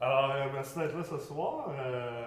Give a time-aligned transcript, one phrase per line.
[0.00, 1.70] Alors, euh, merci d'être là ce soir.
[1.78, 2.26] Euh,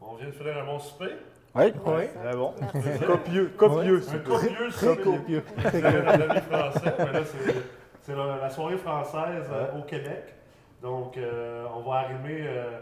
[0.00, 1.12] on vient de finir un bon souper.
[1.54, 2.04] Oui, Oui.
[2.22, 2.52] très bon.
[3.06, 4.02] Copieux, copieux.
[4.12, 5.42] Un copieux Très copieux.
[5.70, 6.94] C'est l'ami français.
[6.98, 7.54] Mais là, c'est,
[8.02, 10.34] c'est la, soirée française euh, au Québec.
[10.82, 12.78] Donc, euh, on va arrimer euh,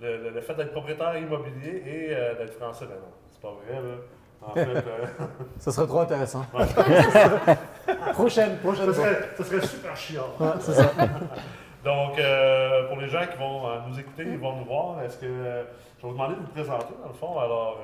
[0.00, 2.86] le, le- le fait d'être propriétaire immobilier et euh, d'être français.
[2.88, 3.96] Mais non, c'est pas vrai, là.
[4.42, 5.06] En fait, euh,
[5.58, 6.44] Ça serait trop intéressant.
[6.54, 6.64] ouais,
[8.14, 9.04] Prochaine, prochaine ça, fois.
[9.04, 10.26] serait, ça serait super chiant.
[10.60, 10.90] C'est ça.
[11.86, 15.18] Donc, euh, pour les gens qui vont euh, nous écouter, ils vont nous voir, est-ce
[15.18, 15.26] que.
[15.26, 15.62] euh,
[15.98, 17.38] je vais vous demander de vous présenter, dans le fond.
[17.38, 17.78] Alors,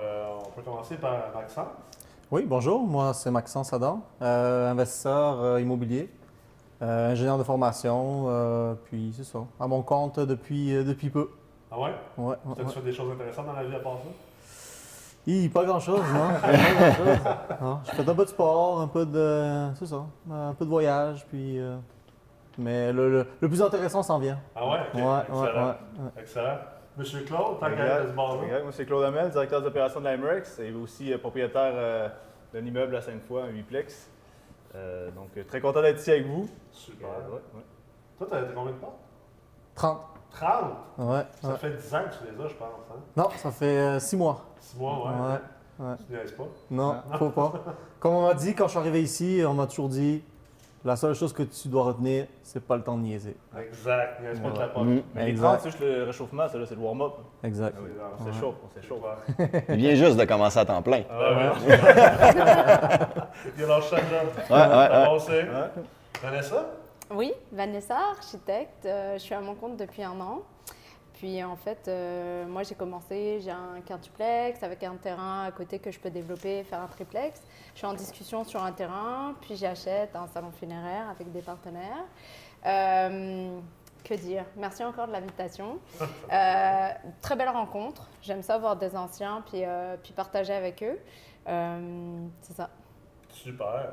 [0.45, 1.69] on peut commencer par Maxence.
[2.33, 6.11] Oui, bonjour, moi c'est Maxence Adam, investisseur immobilier,
[6.81, 11.31] ingénieur de formation, puis c'est ça, à mon compte depuis, depuis peu.
[11.71, 11.95] Ah ouais?
[12.19, 12.73] Ouais, ouais, Peut-être ouais.
[12.75, 14.11] fait des choses intéressantes dans la vie à part ça?
[15.27, 16.29] Hi, pas grand chose, non?
[16.43, 17.19] Pas grand-chose.
[17.63, 19.69] Non, Je fais un peu de sport, un peu de.
[19.79, 21.59] C'est ça, un peu de voyage, puis.
[21.61, 21.77] euh,
[22.59, 24.39] mais le, le- le plus intéressant s'en vient.
[24.55, 24.79] Ah ouais?
[24.93, 24.95] Ok.
[24.95, 25.67] Ouais, ouais, Excellent.
[25.67, 25.75] ouais.
[26.19, 26.59] Excellent.
[26.97, 28.03] Monsieur Claude, tant qu'à ce.
[28.11, 28.15] Exact.
[28.63, 32.09] Moi, c'est Claude Hamel, directeur des opérations de l'Amrex et aussi euh, propriétaire euh,
[32.53, 34.09] d'un immeuble à Sainte-Foy, un 8plex.
[34.75, 36.49] Euh, donc, euh, très content d'être ici avec vous.
[36.71, 37.09] Super.
[37.09, 37.63] Euh, ouais, ouais.
[38.19, 38.99] Toi, t'as combien de portes?
[39.75, 40.01] 30.
[40.33, 40.65] 30?
[40.99, 41.23] Ouais.
[41.41, 41.57] Ça ouais.
[41.57, 42.69] fait 10 ans que tu les as, je pense.
[42.91, 43.01] Hein?
[43.17, 44.45] Non, ça fait 6 mois.
[44.61, 45.11] 6 mois, ouais.
[45.85, 45.97] Ouais, ouais.
[46.07, 46.45] Tu ne niaises pas?
[46.71, 47.53] Non, faut pas.
[48.01, 50.23] Comme on m'a dit quand je suis arrivé ici, on m'a toujours dit
[50.85, 53.37] la seule chose que tu dois retenir, c'est pas le temps de niaiser.
[53.59, 54.21] Exact.
[54.21, 54.87] Niaise pas de la porte.
[54.87, 55.01] Mm.
[55.15, 55.47] Mais les Exact.
[55.49, 57.13] 30, c'est juste le réchauffement, ça, là, c'est le warm-up.
[57.45, 57.77] Exact.
[57.77, 58.33] C'est dans- On Ouais.
[58.33, 59.03] s'échauffe, on s'échauffe.
[59.39, 59.65] Ouais.
[59.71, 61.03] Il vient juste de commencer à temps plein.
[61.11, 61.51] Ah ouais.
[63.57, 64.29] Il sa job.
[64.51, 65.49] Ouais, ouais.
[65.49, 65.83] Ouais.
[66.23, 66.67] Vanessa?
[67.15, 68.87] Oui, Vanessa, architecte.
[68.87, 70.41] Euh, je suis à mon compte depuis un an.
[71.23, 75.79] Puis en fait, euh, moi j'ai commencé, j'ai un quintuplex avec un terrain à côté
[75.79, 77.41] que je peux développer, faire un triplex.
[77.75, 82.07] Je suis en discussion sur un terrain, puis j'achète un salon funéraire avec des partenaires.
[82.67, 83.57] Euh,
[84.03, 84.47] que dire?
[84.57, 85.79] Merci encore de l'invitation.
[86.33, 86.89] Euh,
[87.21, 88.09] très belle rencontre.
[88.23, 90.99] J'aime ça voir des anciens, puis, euh, puis partager avec eux.
[91.47, 92.71] Euh, c'est ça.
[93.29, 93.93] Super.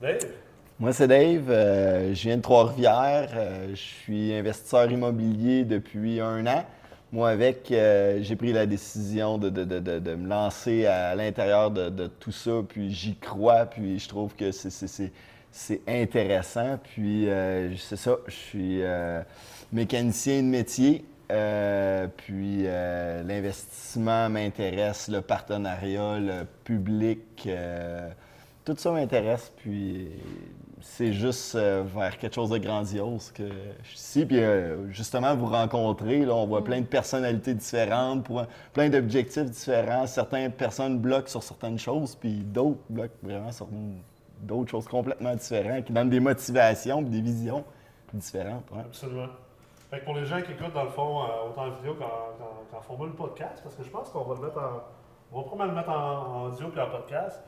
[0.00, 0.32] Dave?
[0.80, 1.50] Moi, c'est Dave.
[1.50, 3.30] euh, je viens de Trois-Rivières.
[3.34, 6.64] euh, je suis investisseur immobilier depuis un an.
[7.10, 11.70] Moi, avec, euh, j'ai pris la décision de, de- de- de- me lancer à l'intérieur
[11.70, 12.62] de, tout ça.
[12.68, 13.66] Puis j'y crois.
[13.66, 15.10] Puis je trouve que c'est-
[15.88, 16.78] intéressant.
[16.84, 17.26] Puis
[17.78, 18.82] c'est ça, je suis
[19.72, 21.04] mécanicien de métier.
[22.18, 27.48] Puis l'investissement m'intéresse, le partenariat, le public.
[28.64, 30.08] tout ça m'intéresse, puis
[30.80, 33.44] c'est juste euh, vers quelque chose de grandiose que
[33.82, 34.26] je suis ici.
[34.26, 39.50] Puis euh, justement, vous rencontrez, là, on voit plein de personnalités différentes, pour- plein d'objectifs
[39.50, 40.06] différents.
[40.06, 43.66] Certaines personnes bloquent sur certaines choses, puis d'autres bloquent vraiment sur
[44.40, 47.64] d'autres choses complètement différentes, qui donnent des motivations des visions
[48.12, 48.70] différentes.
[48.72, 48.80] ouais.
[48.80, 49.26] Absolument.
[49.90, 52.80] Fait que pour les gens qui écoutent, dans le fond, euh, autant en vidéo qu'en,
[52.82, 54.82] format de podcast, parce que je pense qu'on va le mettre en.
[55.32, 57.42] On va probablement le mettre en, en audio puis en podcast.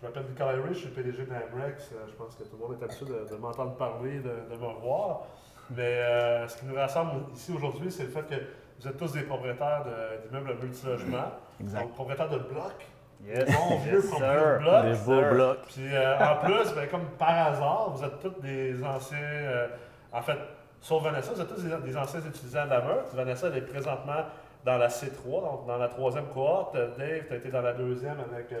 [0.00, 1.90] Je m'appelle Nicolas Rich, je suis PDG de l'Amrex.
[1.92, 4.60] Euh, Je pense que tout le monde est habitué de, de m'entendre parler, de, de
[4.60, 5.22] me voir.
[5.70, 8.34] Mais euh, ce qui nous rassemble ici aujourd'hui, c'est le fait que
[8.80, 11.32] vous êtes tous des propriétaires de- d'immeubles multilogements.
[11.60, 11.80] Exact.
[11.82, 12.86] Donc, propriétaires de blocs.
[13.24, 14.84] Yes, Bon vieux yes, propriétaires de blocs.
[14.84, 15.58] Des beaux blocs.
[15.68, 19.16] Puis euh, en plus, ben, comme par hasard, vous êtes tous des anciens.
[19.18, 19.68] euh,
[20.12, 20.38] en fait,
[20.82, 23.14] sauf Vanessa, vous êtes tous des, des anciens étudiants de la Meurthe.
[23.14, 24.26] Vanessa, elle est présentement
[24.64, 26.74] dans la C3, donc dans la troisième cohorte.
[26.74, 28.52] Dave, tu as été dans la deuxième avec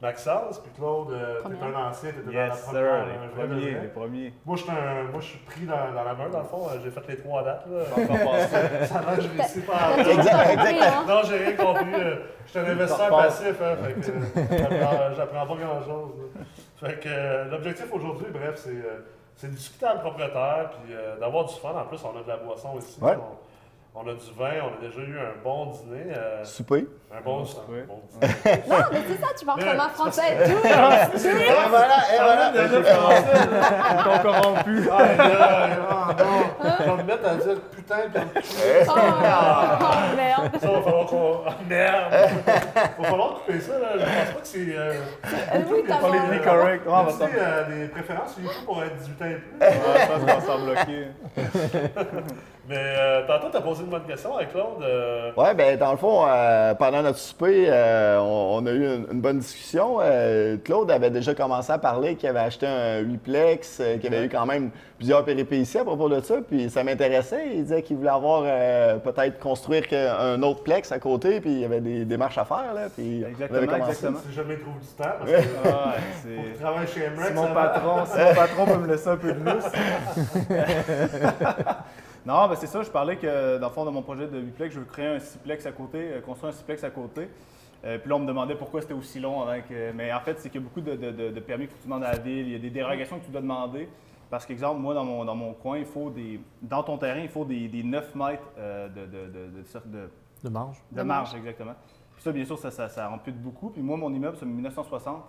[0.00, 0.58] Maxence.
[0.60, 1.14] Puis Claude, tu
[1.52, 1.78] es Première.
[1.78, 3.04] un ancien, tu étais dans la Yes, première.
[3.04, 3.06] sir.
[3.22, 4.34] Les premiers, les premiers.
[4.46, 6.66] Moi, je suis un- moi, je suis pris dans, dans la Meurthe, dans le fond.
[6.70, 7.66] Euh, J'ai fait les trois dates.
[7.70, 7.84] Là.
[8.86, 10.82] Ça va, je réussis pas Exact, exact.
[10.82, 11.04] hein?
[11.06, 11.94] non, j'ai rien compris.
[11.94, 12.16] euh,
[12.46, 16.10] Je suis un investisseur passif, hein, fait que euh, j'apprends- pas grand-chose.
[16.76, 19.04] Fait que euh, l'objectif aujourd'hui, bref, c'est euh,
[19.36, 21.70] c'est de discuter avec le propriétaire, puis euh, d'avoir du fun.
[21.70, 22.98] En plus, on a de la boisson ici.
[23.02, 23.12] Ouais.
[23.16, 23.36] On,
[24.02, 26.14] on a du vin, on a déjà eu un bon dîner.
[26.16, 26.86] euh, Souper?
[27.12, 27.82] un bon, souper.
[27.82, 28.62] un bon dîner.
[28.68, 30.58] Non, mais c'est ça, tu parles un français et tout.
[30.66, 32.50] Et voilà, et voilà.
[32.50, 33.70] déjà commencé, là.
[33.90, 34.88] Ils t'ont corrompu.
[34.90, 36.74] Ah, là, ah, non.
[36.78, 38.28] Je vais me mettre à dire putain comme
[38.88, 40.50] Oh, oh, merde.
[40.60, 41.40] ça, va falloir qu'on.
[41.46, 42.12] Ah, merde!
[42.98, 43.88] Va falloir couper ça, là.
[43.94, 44.76] Je pense pas que c'est.
[44.76, 44.94] Euh,
[45.54, 46.84] Euh, oui, t'as correct.
[46.86, 49.58] On va euh, des préférences sur YouTube pour être 18 ans et plus.
[49.60, 51.08] Ouais, je pense qu'on s'en bloqué.
[52.70, 54.80] Mais euh, tantôt, tu as posé une bonne question avec Claude.
[54.82, 58.84] euh, Ouais, ben dans le fond, euh, pendant notre souper, euh, on, on a eu
[58.84, 59.98] une, une bonne discussion.
[60.00, 64.26] Euh, Claude avait déjà commencé à parler qu'il avait acheté un 8plex, euh, qu'il avait
[64.26, 67.42] eu quand même plusieurs péripéties à propos de ça, puis ça m'intéressait.
[67.54, 71.58] Il disait qu'il voulait avoir euh, peut-être construire un autre plex à côté, puis il
[71.60, 73.90] y avait des démarches à faire là, puis on Exactement, commencé.
[73.90, 74.18] exactement.
[74.28, 75.42] si jamais il trouve du temps, parce Ouais.
[75.42, 75.74] que Ouais,
[76.22, 76.62] qu'il c'est.
[76.62, 77.28] travaille chez MREX.
[77.30, 79.64] Si mon patron, si mon patron peut me laisser un peu de lousse.
[82.26, 84.74] Non, ben c'est ça, je parlais que dans le fond de mon projet de biplex,
[84.74, 87.28] je veux créer un siplex à côté, euh, construire un siplex à côté.
[87.84, 89.92] Euh, puis là, on me demandait pourquoi c'était aussi long avant que.
[89.92, 91.84] Mais en fait, c'est qu'il y a beaucoup de, de- de- de permis que tu
[91.84, 93.88] demandes à la ville, il y a des dérogations que tu dois demander.
[94.28, 96.40] Parce qu'exemple, moi, dans mon, dans mon coin, il faut des.
[96.60, 99.32] Dans ton terrain, il faut des, des 9 mètres euh, de, de,
[100.44, 100.76] de, marge.
[100.92, 101.74] de marge, exactement.
[102.14, 103.70] Puis ça, bien sûr, ça, ça, ça ampute beaucoup.
[103.70, 105.22] Puis moi, mon immeuble, c'est 1960.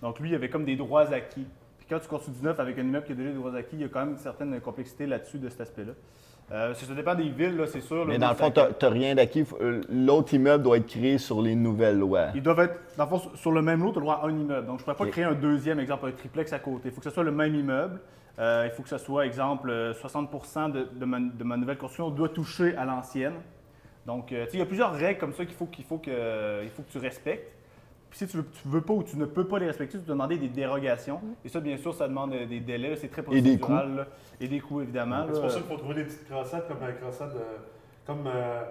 [0.00, 1.46] Donc lui, il avait comme des droits acquis.
[1.76, 3.76] Puis quand tu construis du neuf avec un immeuble qui a déjà des droits acquis,
[3.76, 5.92] il y a quand même une certaine complexité là-dessus de cet aspect-là.
[6.50, 8.06] Euh, ça, ça dépend des villes, c'est sûr.
[8.06, 9.44] Mais dans le fond, tu n'as rien d'acquis.
[9.60, 12.28] Euh, L'autre immeuble doit être créé sur les nouvelles lois.
[12.34, 14.26] Ils doivent être, dans le fond, sur- le même lot, tu as le droit à
[14.26, 14.66] un immeuble.
[14.66, 16.88] Donc, je ne pourrais pas créer un deuxième, exemple, un triplex à côté.
[16.88, 18.00] Il faut que ce soit le même immeuble.
[18.38, 21.76] Euh, il faut que ce soit, exemple, euh, 60 de, de ma, de ma nouvelle
[21.76, 23.34] construction doit toucher à l'ancienne.
[24.06, 26.70] Donc, euh, il y a plusieurs règles comme ça qu'il faut, qu'il faut, que, il
[26.70, 27.52] faut que tu respectes.
[28.10, 30.04] Puis si tu veux, tu veux pas ou tu ne peux pas les respecter, tu
[30.04, 31.20] dois demander des dérogations.
[31.44, 32.96] Et ça, bien sûr, ça demande euh, des délais.
[32.96, 33.96] C'est très Et des procédural.
[33.96, 34.06] là.
[34.40, 35.24] Et des coûts, évidemment.
[35.26, 35.40] C'est là.
[35.40, 37.40] pour ça qu'il faut trouver des petites crossettes comme la crossette de.
[38.06, 38.62] Comme, euh,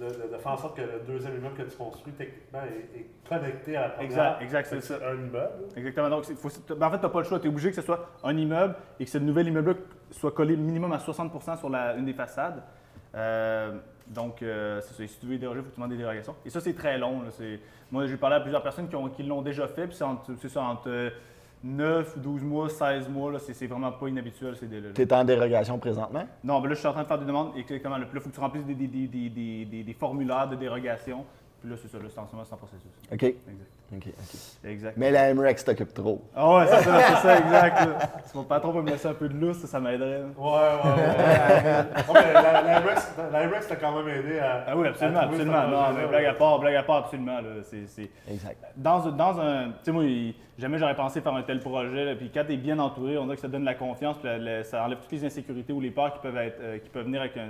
[0.00, 2.98] de, de- de faire en sorte que le deuxième immeuble que tu construis, techniquement, est,
[3.00, 4.06] est connecté à la première.
[4.10, 4.94] Exact, exact, c'est ça.
[5.04, 5.50] Un immeuble.
[5.76, 6.08] Exactement.
[6.08, 7.40] Donc, c'est- faut- ben, en fait, tu n'as pas le choix.
[7.40, 9.74] Tu es obligé que ce soit un immeuble et que ce nouvel immeuble
[10.12, 12.62] soit collé minimum à 60% sur la- une des façades.
[13.16, 13.72] Euh,
[14.08, 15.02] donc, euh, c'est ça.
[15.02, 16.34] Et si tu veux déroger, il faut que tu demandes des dérogations.
[16.44, 17.22] Et ça, c'est très long.
[17.22, 17.28] là.
[17.90, 19.86] Moi, j'ai parlé à plusieurs personnes qui, ont- qui l'ont déjà fait.
[19.86, 19.96] Puis
[20.40, 21.10] c'est ça, entre euh,
[21.62, 23.32] 9, 12 mois, 16 mois.
[23.32, 24.68] là, C'est vraiment pas inhabituel ces.
[24.94, 26.26] Tu es en dérogation présentement?
[26.44, 27.52] Non, ben là, je suis en train de faire des demandes.
[27.56, 27.96] Exactement.
[27.98, 31.24] Là, Puis là, il faut que tu remplisses des, formulaires de dérogation.
[31.60, 31.98] Puis là, c'est ça.
[31.98, 32.90] Là, c'est en ce moment, c'est en processus.
[33.12, 33.22] OK.
[33.22, 33.77] Exact.
[33.90, 34.68] OK, OK.
[34.70, 34.94] Exact.
[34.98, 36.22] Mais la MREX t'occupe trop.
[36.36, 37.86] Ah ouais, c'est ça, c'est ça, exact.
[37.86, 37.98] là.
[38.26, 40.18] Si mon patron peut me laisser un peu de lousse, ça, ça m'aiderait.
[40.18, 40.26] là.
[40.36, 41.84] Ouais, ouais, ouais.
[42.08, 44.64] Non, mais la, la Rex, la Rex t'a quand même aidé à.
[44.68, 45.68] Ah oui, absolument, absolument.
[45.68, 47.40] Non, mais blague à part, blague à part, absolument.
[47.40, 47.48] Là.
[47.62, 48.62] C'est, c'est- Exact.
[48.76, 49.68] Dans, dans un.
[49.68, 50.04] Tu sais, moi,
[50.58, 52.04] jamais j'aurais pensé faire un tel projet.
[52.04, 52.14] là.
[52.14, 54.36] Puis quand tu es bien entouré, on dirait que ça donne la confiance, puis la-
[54.36, 57.06] la- ça enlève toutes les insécurités ou les peurs qui peuvent, être, euh, qui peuvent
[57.06, 57.40] venir avec un,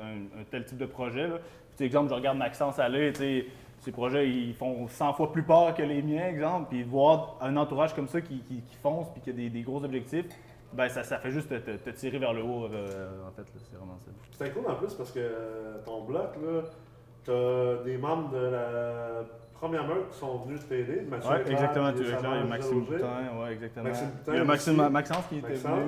[0.00, 1.26] un- un tel type de projet.
[1.26, 1.34] Là.
[1.76, 3.46] Puis, exemple, je regarde Maxence aller, tu sais.
[3.86, 6.66] Ces projets, ils font 100 fois plus peur que les miens, exemple.
[6.70, 9.62] Puis voir un entourage comme ça qui, qui, qui fonce puis qui a des, des
[9.62, 10.26] gros objectifs,
[10.72, 13.44] ben ça, ça fait juste te, te- te tirer vers le haut, euh, en fait.
[13.56, 14.10] C'est vraiment ça.
[14.32, 15.20] C'était cool en plus parce que
[15.84, 16.62] ton bloc, là,
[17.24, 19.24] t'as des membres de la
[19.54, 21.02] première meute qui sont venus t'aider.
[21.08, 21.92] Mathieu Oui, Leclerc, exactement.
[21.92, 22.80] Tu veux Samuel il y a Maxime.
[22.84, 23.84] Boutin, ouais, exactement.
[23.84, 24.88] Maxime Boutin il y a Maxime.
[24.90, 25.82] Maxence qui était venu.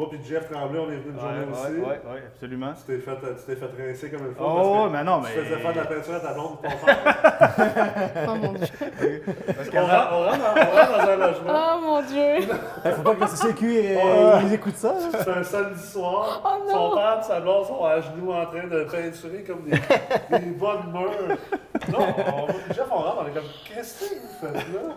[0.00, 1.72] Moi puis Jeff Tremblay, on est venus une Ouais, journée aussi.
[1.72, 2.72] ouais, ouais, absolument.
[2.72, 4.46] Tu t'es fait, tu t'es fait rincer comme une fois.
[4.48, 5.44] Oh, parce que mais non, Tu mais.
[5.44, 8.26] faisais faire de la peinture à ta blonde pour ton père.
[8.30, 8.66] Oh mon dieu.
[9.46, 11.52] Parce On qu'avant- rentre, on rentre dans, on rentre dans un logement.
[11.52, 12.48] Oh mon dieu.
[12.86, 14.94] Il faut pas que le CCQ euh, ils écoutent ça.
[15.12, 16.42] C'est un samedi soir.
[16.46, 16.72] Oh non.
[16.90, 20.46] Son père et sa blonde sont à genoux en train de peinturer comme des, des
[20.52, 21.36] bonnes murs.
[21.92, 24.94] Non, on, Jeff, on rentre, on est comme, qu'est-ce que vous faites là?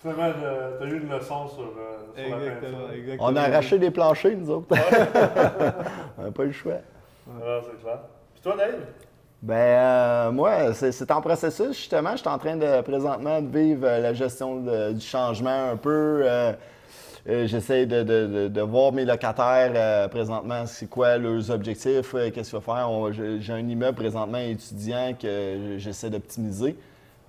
[0.00, 2.94] Finalement, le- t'as eu une leçon sur, euh, sur la Exactement, peinture.
[2.94, 3.28] exactement.
[3.28, 4.66] On a arraché des planchers, nous autres.
[6.18, 6.72] on n'a pas eu le choix.
[7.42, 7.98] Ah, c'est clair.
[8.34, 8.74] Puis toi, Dave?
[9.42, 12.12] Ben, euh, moi, c'est en processus, justement.
[12.12, 15.76] Je suis en train de présentement de vivre euh, la gestion de- du changement un
[15.76, 16.22] peu.
[16.24, 16.52] Euh,
[17.44, 22.30] J'essaie de, de- de- de voir mes locataires euh, présentement, c'est quoi leurs objectifs, euh,
[22.30, 22.88] qu'est-ce qu'il faut faire.
[23.12, 26.74] J'ai un immeuble présentement étudiant que j'essaie d'optimiser.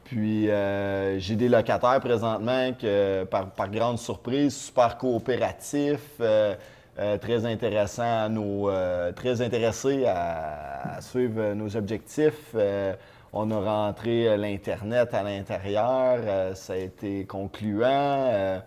[0.09, 6.55] Puis euh, j'ai des locataires présentement que, par, grande surprise, super coopératifs, euh,
[6.98, 8.72] euh, très intéressants à nos,
[9.15, 12.55] très intéressés à, suivre nos objectifs.
[13.31, 18.60] On a rentré l'Internet à l'intérieur, ça a été concluant.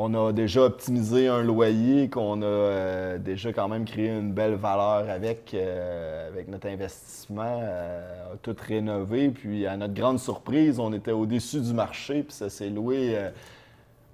[0.00, 4.54] On a déjà optimisé un loyer qu'on a euh, déjà quand même créé une belle
[4.54, 9.30] valeur avec, euh, avec notre investissement, euh, tout rénové.
[9.30, 13.30] Puis à notre grande surprise, on était au-dessus du marché, puis ça s'est loué euh,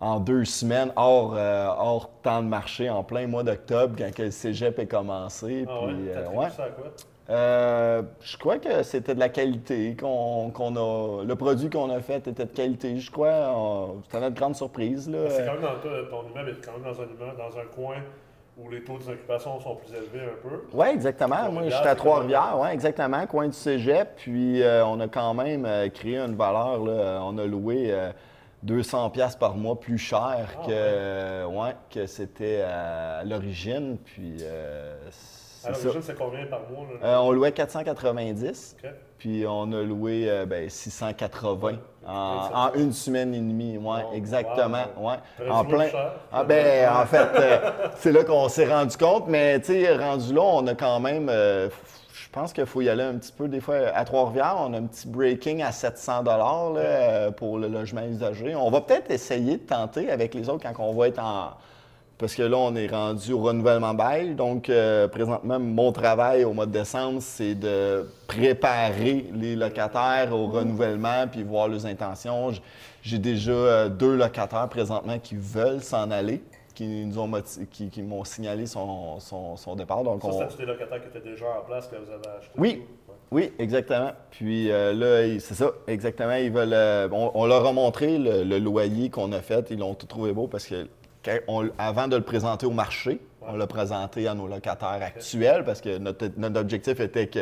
[0.01, 4.79] en deux semaines, hors, hors temps de marché, en plein mois d'octobre, quand le cégep
[4.79, 5.67] est commencé.
[5.69, 6.49] Ah puis, ouais?
[7.31, 12.27] Euh, je crois que c'était de la qualité, qu'on a, le produit qu'on a fait
[12.29, 12.99] était de qualité.
[12.99, 15.11] Je crois, c'était notre grande surprise.
[15.31, 17.97] C'est quand même dans ton immeuble est quand même dans un immeuble, dans un coin
[18.57, 20.63] où les taux d'occupation sont plus élevés un peu.
[20.73, 21.51] Oui, exactement.
[21.51, 24.17] Moi, j'étais à Trois-Rivières, oui, exactement, coin du cégep.
[24.17, 26.85] Puis euh, on a quand même euh, créé une valeur.
[26.85, 27.21] là.
[27.25, 28.13] On a loué euh,
[28.63, 33.99] 200 pièces par mois plus cher Ah, que, ouais, que c'était à l'origine.
[34.05, 34.39] Puis
[35.69, 35.85] À c'est ça.
[35.87, 36.87] l'origine, c'est combien par mois?
[37.01, 37.07] Là?
[37.09, 38.77] Euh, on louait 490.
[38.83, 38.91] Ok.
[39.19, 41.73] Puis on a loué euh, ben, 680
[42.07, 43.79] en, une semaine et demie.
[43.79, 44.85] Ouais, Oh, exactement.
[44.99, 45.11] wow.
[45.11, 45.51] Ouais.
[45.51, 45.89] En plein.
[45.89, 46.13] cher.
[46.33, 50.35] Ah ben, en fait, euh, c'est là qu'on s'est rendu compte, mais tu sais, rendu
[50.35, 53.61] là, on a quand même, je pense qu'il faut y aller un petit peu, des
[53.61, 56.73] fois, à Trois-Rivières, on a un petit breaking à 700 dollars
[57.37, 58.55] pour le logement usagé.
[58.55, 61.53] On va peut-être essayer de tenter avec les autres quand on va être en
[62.19, 64.35] parce que là, on est rendu au renouvellement bail.
[64.35, 70.47] Donc, euh, présentement, mon travail au mois de décembre, c'est de préparer les locataires au
[70.47, 72.53] renouvellement puis voir leurs intentions.
[73.03, 76.43] J'ai déjà euh, deux locataires présentement qui veulent s'en aller,
[76.75, 77.31] qui nous ont
[77.71, 80.03] qui, qui m'ont signalé son, son- son départ.
[80.05, 82.53] Donc, Ça, on- des locataires qui étaient déjà en place que vous avez acheté?
[82.57, 82.83] Oui.
[83.33, 84.13] Oui, exactement.
[84.31, 86.35] Puis euh, là, c'est ça, exactement.
[86.37, 87.11] Ils veulent.
[87.13, 89.67] on, on leur a montré le, le loyer qu'on a fait.
[89.71, 90.87] Ils l'ont tout trouvé beau parce que
[91.49, 95.81] on- avant de le présenter au marché, on l'a présenté à nos locataires actuels parce
[95.81, 97.41] que notre, notre objectif était que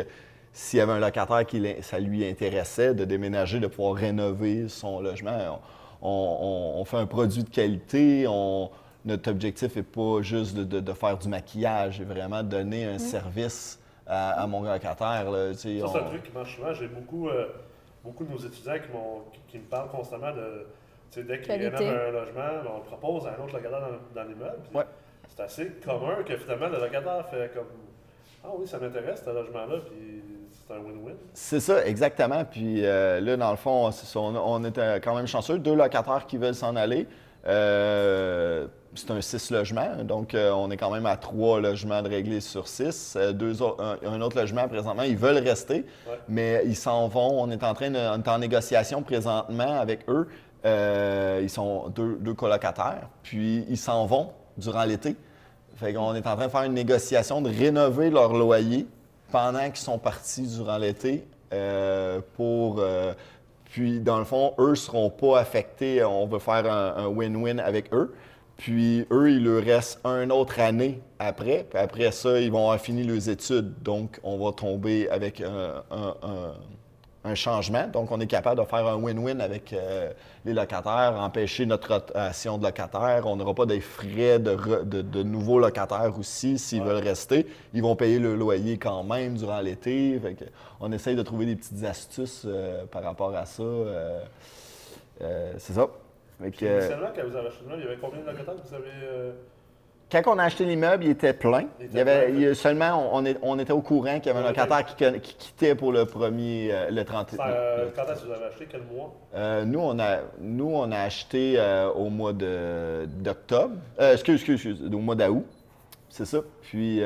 [0.51, 4.99] s'il y avait un locataire qui ça lui intéressait de déménager, de pouvoir rénover son
[5.01, 5.59] logement,
[6.01, 8.25] on, on- on fait un produit de qualité.
[8.27, 8.69] On,
[9.05, 12.85] notre objectif n'est pas juste de, de- de faire du maquillage, c'est vraiment de donner
[12.85, 15.29] un service à, à mon locataire.
[15.31, 16.73] là, Ça, on- c'est un truc qui marche souvent.
[16.73, 17.47] J'ai beaucoup, euh,
[18.03, 20.67] beaucoup de nos étudiants qui, m'ont- qui, qui me parlent constamment de.
[21.13, 21.75] Tu sais, Dès qu'ils Qualité.
[21.89, 24.57] rénovent un logement, ben, on le propose à un autre locataire dans, dans l'immeuble.
[24.73, 24.83] Ouais.
[25.27, 27.67] C'est assez commun que finalement le locataire fait comme
[28.43, 31.15] Ah oui, ça m'intéresse ce logement-là, puis c'est un win-win.
[31.33, 32.43] C'est ça, exactement.
[32.45, 35.57] Puis euh, là, dans le fond, ça, on, on était quand même chanceux.
[35.59, 37.07] Deux locataires qui veulent s'en aller.
[37.45, 42.09] Euh, c'est un six logements, donc euh, on est quand même à trois logements de
[42.09, 43.15] réglés sur six.
[43.17, 46.19] Euh, deux un, un autre logement présentement, ils veulent rester, Ouais.
[46.29, 47.41] mais ils s'en vont.
[47.41, 50.27] On est en train de, on est en négociation présentement avec eux.
[50.65, 55.15] Euh, ils sont deux, colocataires, puis ils s'en vont durant l'été.
[55.75, 58.87] Fait qu'on est en train de faire une négociation de rénover leur loyer
[59.31, 63.13] pendant qu'ils sont partis durant l'été euh, euh,
[63.65, 66.03] puis, dans le fond, eux ne seront pas affectés.
[66.03, 68.13] On veut faire un win-win avec eux.
[68.57, 71.65] Puis, eux, il leur reste une autre année après.
[71.69, 73.73] Puis après ça, ils vont avoir fini leurs études.
[73.81, 75.83] Donc, on va tomber avec un-
[77.25, 77.87] un changement.
[77.87, 80.11] Donc, on est capable de faire un win-win avec euh,
[80.43, 83.23] les locataires, empêcher notre rotation de locataires.
[83.25, 86.87] On n'aura pas des frais de, re- de- de nouveaux locataires aussi s'ils Ouais.
[86.89, 87.47] veulent rester.
[87.73, 90.19] Ils vont payer le loyer quand même durant l'été.
[90.81, 93.63] On essaye de trouver des petites astuces euh, par rapport à ça.
[95.21, 95.87] Euh, c'est ça.
[96.41, 98.67] Fait que, Puis, initialement, quand vous avez acheté il y avait combien de locataires que
[98.67, 99.33] vous avez.
[100.21, 101.65] Quand on a acheté l'immeuble, il était plein.
[101.79, 102.39] Il était Il y avait, plein.
[102.49, 104.95] il seulement, on, on est- on était au courant qu'il y avait un locataire qui,
[105.21, 107.31] qui quittait pour le premier, euh, le 30.
[107.31, 109.13] ça, euh, le- quand est-ce que vous avez acheté Quel mois?
[109.35, 113.75] Euh, nous, on a, nous, on a acheté euh, au mois de- d'octobre.
[113.99, 115.45] Euh, excuse, excuse, excuse, au mois d'août.
[116.09, 116.39] C'est ça.
[116.61, 117.01] Puis,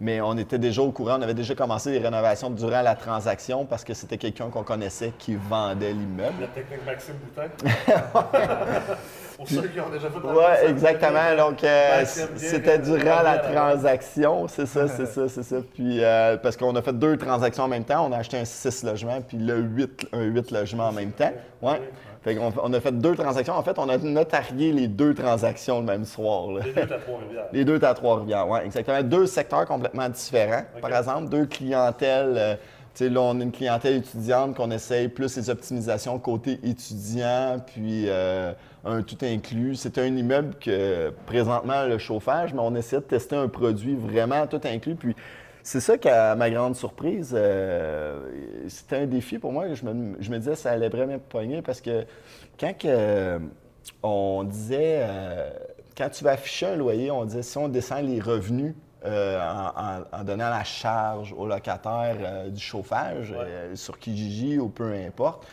[0.00, 1.18] mais on était déjà au courant.
[1.18, 5.12] On avait déjà commencé les rénovations durant la transaction parce que c'était quelqu'un qu'on connaissait
[5.18, 6.34] qui vendait l'immeuble.
[6.40, 7.48] La technique Maxime Boutin.
[9.38, 11.36] Pour ceux qui ont déjà fait la Oui, exactement.
[11.48, 12.04] Donc, euh, bien
[12.36, 14.48] c'était que- durant la transaction.
[14.48, 15.56] C'est ça, c'est ça, c'est ça.
[15.74, 18.06] Puis, euh, parce qu'on a fait deux transactions en même temps.
[18.06, 21.32] On a acheté un 6 logements, puis le 8, un 8 logements en même temps.
[21.62, 21.80] Ouais.
[22.24, 23.54] Fait qu'on on a fait deux transactions.
[23.54, 26.48] En fait, on a notarié les deux transactions le même soir.
[26.50, 26.62] là.
[26.64, 27.44] Les deux à Trois-Rivières.
[27.52, 29.02] Les deux à Trois-Rivières, oui, exactement.
[29.02, 31.28] Deux secteurs complètement différents, par exemple.
[31.28, 32.58] Deux clientèles.
[33.00, 38.52] Là, on a une clientèle étudiante qu'on essaye plus les optimisations côté étudiant, puis euh,
[38.84, 39.76] un tout inclus.
[39.76, 44.46] C'est un immeuble que, présentement, le chauffage, mais on essaie de tester un produit vraiment
[44.46, 44.96] tout inclus.
[44.96, 45.14] Puis
[45.62, 48.20] c'est ça qu'à ma grande surprise, euh,
[48.68, 49.72] c'était un défi pour moi.
[49.74, 52.04] Je me, je me disais ça allait vraiment pogner parce que
[52.58, 52.74] quand
[54.02, 55.50] on disait, euh,
[55.96, 58.74] quand tu vas afficher un loyer, on disait si on descend les revenus
[59.08, 59.68] euh, en,
[60.00, 63.36] en- en donnant la charge au locataire euh, du chauffage Ouais.
[63.40, 65.46] euh, sur Kijiji ou peu importe,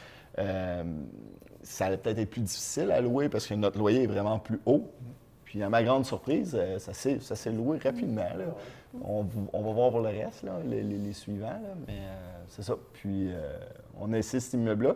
[1.63, 4.59] ça allait peut-être être plus difficile à louer parce que notre loyer est vraiment plus
[4.65, 4.91] haut.
[5.45, 6.93] Puis à ma grande surprise, ça
[7.35, 8.21] s'est loué rapidement.
[8.37, 8.45] là.
[9.03, 11.99] On, va voir pour le reste, là, les, les- les suivants, là, mais
[12.47, 12.75] c'est ça.
[12.93, 13.29] Puis
[13.99, 14.95] on a essayé cet immeuble-là.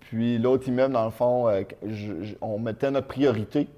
[0.00, 1.48] Puis l'autre immeuble, dans le fond,
[1.86, 3.68] je- je- on mettait notre priorité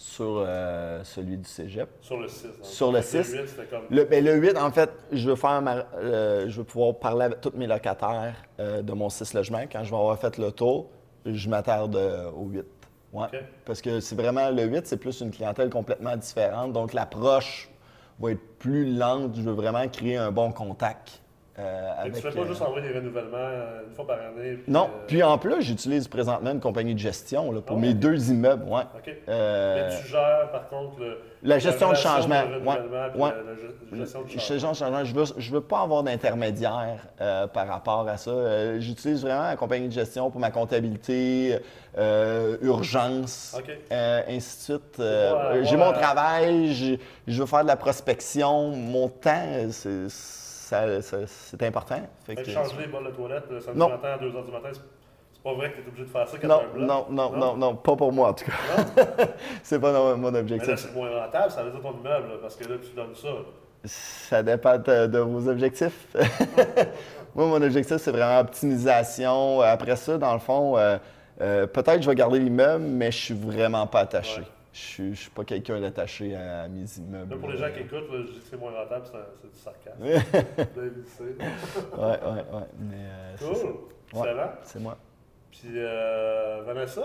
[0.00, 1.86] sur euh, celui du cégep.
[2.00, 2.46] Sur le 6.
[2.62, 3.16] Sur le 6.
[3.34, 3.82] Le 8, c'était comme.
[3.90, 7.26] Le, ben, le 8, en fait, je veux, faire ma- euh, je veux pouvoir parler
[7.26, 9.62] avec tous mes locataires euh, de mon 6 logements.
[9.70, 10.86] Quand je vais avoir fait le tour,
[11.26, 11.96] je m'attarde
[12.34, 12.64] au 8.
[13.12, 13.26] Ouais.
[13.66, 16.72] Parce que c'est vraiment le 8, c'est plus une clientèle complètement différente.
[16.72, 17.68] Donc l'approche
[18.18, 19.34] va être plus lente.
[19.36, 21.20] Je veux vraiment créer un bon contact.
[21.60, 24.54] Euh, avec, tu fais pas euh, juste envoyer des renouvellements euh, une fois par année.
[24.54, 27.80] puis, Non, euh, puis en plus, j'utilise présentement une compagnie de gestion là, pour Ah
[27.80, 28.64] mes deux immeubles.
[28.68, 28.82] Ouais.
[28.96, 29.14] OK.
[29.28, 32.42] Euh, Mais tu gères, par contre, le, la gestion de changement.
[32.42, 32.80] ouais, ouais.
[32.90, 33.98] la- la ge-
[34.38, 35.04] gestion de changement.
[35.04, 38.78] Je veux, je veux pas avoir d'intermédiaire euh, par rapport à ça.
[38.78, 41.58] J'utilise vraiment la compagnie de gestion pour ma comptabilité,
[42.62, 43.70] urgence, OK.
[43.92, 45.02] euh, ainsi de suite.
[45.62, 46.74] J'ai mon travail,
[47.26, 48.68] je veux faire de la prospection.
[48.70, 50.08] Mon temps, c'est
[50.70, 52.00] ça- ça- c'est important.
[52.24, 53.88] Fait que que- changer les bols de toilette le samedi Non.
[53.90, 56.28] matin à 2 h du matin, c'est pas vrai que tu es obligé de faire
[56.28, 56.86] ça quand Non, un blog.
[56.88, 58.52] non, non, non, non, pas pour moi en tout cas.
[59.62, 60.76] c'est pas non, mon Mais là, objectif.
[60.76, 63.28] c'est moins rentable, ça veut dire ton immeuble, parce que là, tu donnes ça.
[63.84, 66.06] Ça dépend de, de vos objectifs.
[67.34, 69.60] Moi, mon objectif, c'est vraiment optimisation.
[69.62, 70.98] Après ça, dans le fond, euh,
[71.40, 74.40] euh, peut-être je vais garder l'immeuble, mais je suis vraiment pas attaché.
[74.40, 74.46] Ouais.
[74.72, 77.34] Je suis, je suis pas quelqu'un d'attaché à, mes immeubles.
[77.34, 79.50] Là, pour les gens qui écoutent, là, je dis que c'est moins rentable, c'est c'est
[79.50, 79.98] du sarcasme.
[80.76, 81.24] Vous c'est-
[82.00, 82.18] ouais.
[82.78, 83.62] Mais euh, c'est ça.
[83.62, 84.20] Cool.
[84.20, 84.50] Excellent.
[84.62, 84.96] C'est moi.
[85.50, 87.02] Puis euh, Vanessa,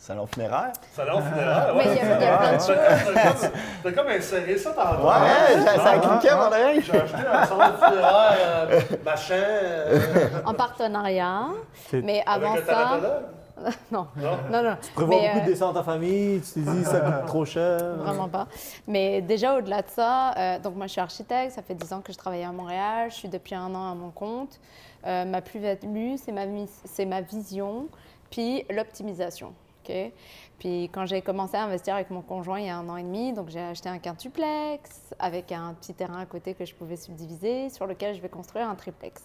[0.00, 0.72] Salon funéraire?
[0.92, 1.74] salon funéraire.
[1.76, 3.50] Mais il y a- il y a plein de T'as comme-
[3.82, 5.08] T'as comme inséré ça tantôt.
[5.08, 6.80] Ouais, ça, ça Ah, cliquait, mon oreille.
[6.82, 11.46] J'ai acheté un salon funéraire, euh, machin, euh, En partenariat.
[11.90, 13.20] C'est- Mais avant le ça.
[13.92, 14.36] Non, Non?
[14.50, 14.76] non, non.
[14.82, 17.44] Tu prévois Mais, beaucoup euh, de descentes en famille, tu t'es dit ça coûte trop
[17.44, 17.96] cher.
[17.96, 18.46] Vraiment pas.
[18.86, 21.52] Mais déjà, au-delà de ça, euh, donc moi, je suis architecte.
[21.52, 23.10] Ça fait 10 ans que je travaille à Montréal.
[23.10, 24.58] Je suis depuis un an à mon compte.
[25.06, 26.42] Euh, ma plus-value, c'est ma,
[26.84, 27.86] c'est ma vision,
[28.30, 29.52] puis l'optimisation.
[29.84, 30.12] ok?
[30.58, 33.04] Puis quand j'ai commencé à investir avec mon conjoint il y a un an et
[33.04, 36.96] demi, donc j'ai acheté un quintuplex avec un petit terrain à côté que je pouvais
[36.96, 39.22] subdiviser, sur lequel je vais construire un triplex.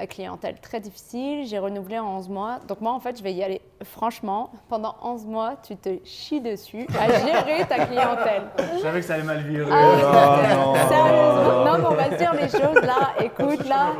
[0.00, 2.58] Euh, clientèle très difficile, j'ai renouvelé en 11 mois.
[2.66, 3.60] Donc moi, en fait, je vais y aller.
[3.84, 8.42] Franchement, pendant 11 mois, tu te chies dessus à gérer ta clientèle.
[8.74, 9.70] Je savais que ça allait mal virer.
[9.70, 11.64] Ah, Sérieusement.
[11.64, 13.12] Non, mais on va se dire les choses là.
[13.20, 13.92] Écoute, là.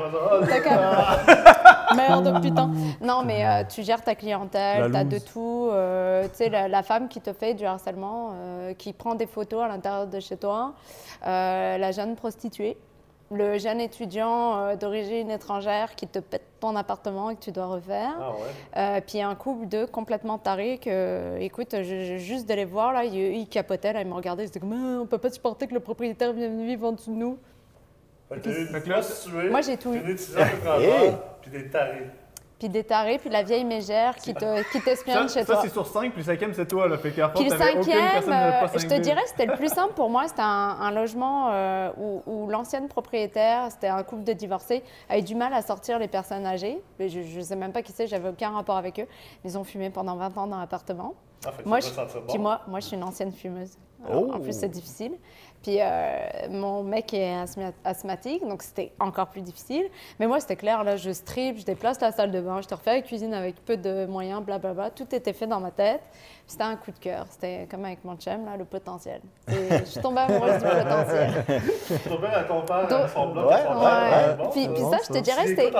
[1.95, 2.71] Merde, putain.
[3.01, 5.25] Non, mais euh, tu gères ta clientèle, t'as de loose.
[5.25, 5.69] tout.
[5.73, 9.27] euh, tu sais, la, la femme qui te fait du harcèlement, euh, qui prend des
[9.27, 10.73] photos à l'intérieur de chez toi,
[11.27, 12.77] euh, la jeune prostituée,
[13.31, 17.67] le jeune étudiant euh, d'origine étrangère qui te pète ton appartement et que tu dois
[17.67, 18.13] refaire.
[18.21, 18.37] Ah ouais.
[18.77, 22.93] Euh, puis un couple de complètement tarés que, écoute, je, je- juste de les voir,
[22.93, 25.31] là, ils, ils capotaient, là, ils me regardaient, ils étaient comme, Ah, on peut pas
[25.31, 27.39] supporter que le propriétaire vienne vivre en dessous de nous.
[28.29, 29.01] Fait que t'es une Fait que là,
[29.51, 30.01] Moi, j'ai tout eu.
[31.43, 32.07] puis des tarés.
[32.59, 35.63] Puis des tarés, puis la vieille mégère qui te- qui t'espionne Ça, chez ça, toi.
[35.65, 36.87] c'est sur 5, puis le cinquième, c'est toi.
[36.89, 36.97] Là.
[36.99, 39.01] Fait qu'à Puis le cinquième, euh, je te 5000.
[39.01, 40.29] dirais, c'était le plus simple pour moi.
[40.29, 45.23] C'était un, un logement euh, où, où l'ancienne propriétaire, c'était un couple de divorcés, avait
[45.23, 46.81] du mal à sortir les personnes âgées.
[47.01, 49.07] Je ne sais même pas qui c'est, j'avais aucun rapport avec eux.
[49.45, 51.15] Ils ont fumé pendant 20 ans dans l'appartement.
[51.47, 52.25] Ah, Moi, ça je, bon.
[52.29, 53.73] puis moi, moi, je suis une ancienne fumeuse.
[54.09, 54.39] Alors, En Oh.
[54.39, 55.13] plus, c'est difficile.
[55.65, 56.19] Puis euh,
[56.51, 59.87] mon mec est asthma- asthmatique, donc c'était encore plus difficile.
[60.21, 62.75] Mais moi, c'était clair, là, je strip, je déplace la salle de bain, je te
[62.75, 64.91] refais la cuisine avec peu de moyens, blablabla.
[64.91, 66.03] Tout était fait dans ma tête.
[66.47, 67.25] C'était un coup de cœur.
[67.31, 69.23] C'était comme avec mon chum, là, le potentiel.
[69.49, 71.45] Et je suis tombée amoureuse du potentiel.
[72.07, 74.29] Ton père, elle compare Donc- son blog Ouais, à son ouais, père.
[74.29, 74.45] Ouais.
[74.45, 74.71] Bon, Puis, ça.
[74.73, 75.73] puis bon, ça, je te dirais, c'était.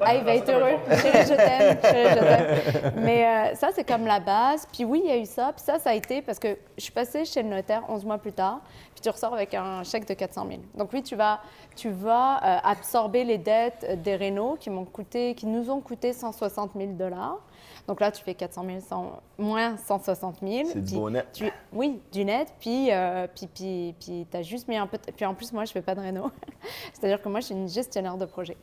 [0.00, 0.78] Ah, il va être heureux.
[0.88, 1.78] Chérie, je t'aime.
[1.82, 2.92] Chérie, je t'aime.
[3.04, 4.66] Mais euh, ça, c'est comme la base.
[4.72, 5.52] Puis oui, il y a eu ça.
[5.54, 8.16] Puis ça, ça a été parce que je suis passée chez le notaire 11 mois
[8.18, 8.60] plus tard.
[8.94, 10.60] Puis tu ressors avec un chèque de 400 000.
[10.76, 11.40] Donc oui, tu vas,
[11.76, 15.80] tu vas euh, absorber les dettes euh, des Renault qui, m'ont coûté, qui nous ont
[15.82, 17.38] coûté 160 000 dollars.
[17.86, 20.68] Donc là, tu fais 400 000 sans- moins 160 000.
[20.72, 21.26] C'est du beau net.
[21.32, 22.48] tu- oui, du net.
[22.58, 24.96] Puis, euh, puis, puis, puis tu as juste mis un peu.
[25.14, 26.30] Puis en plus, moi, je fais pas de réno.
[26.94, 28.56] C'est-à-dire que moi, je suis une gestionnaire de projet.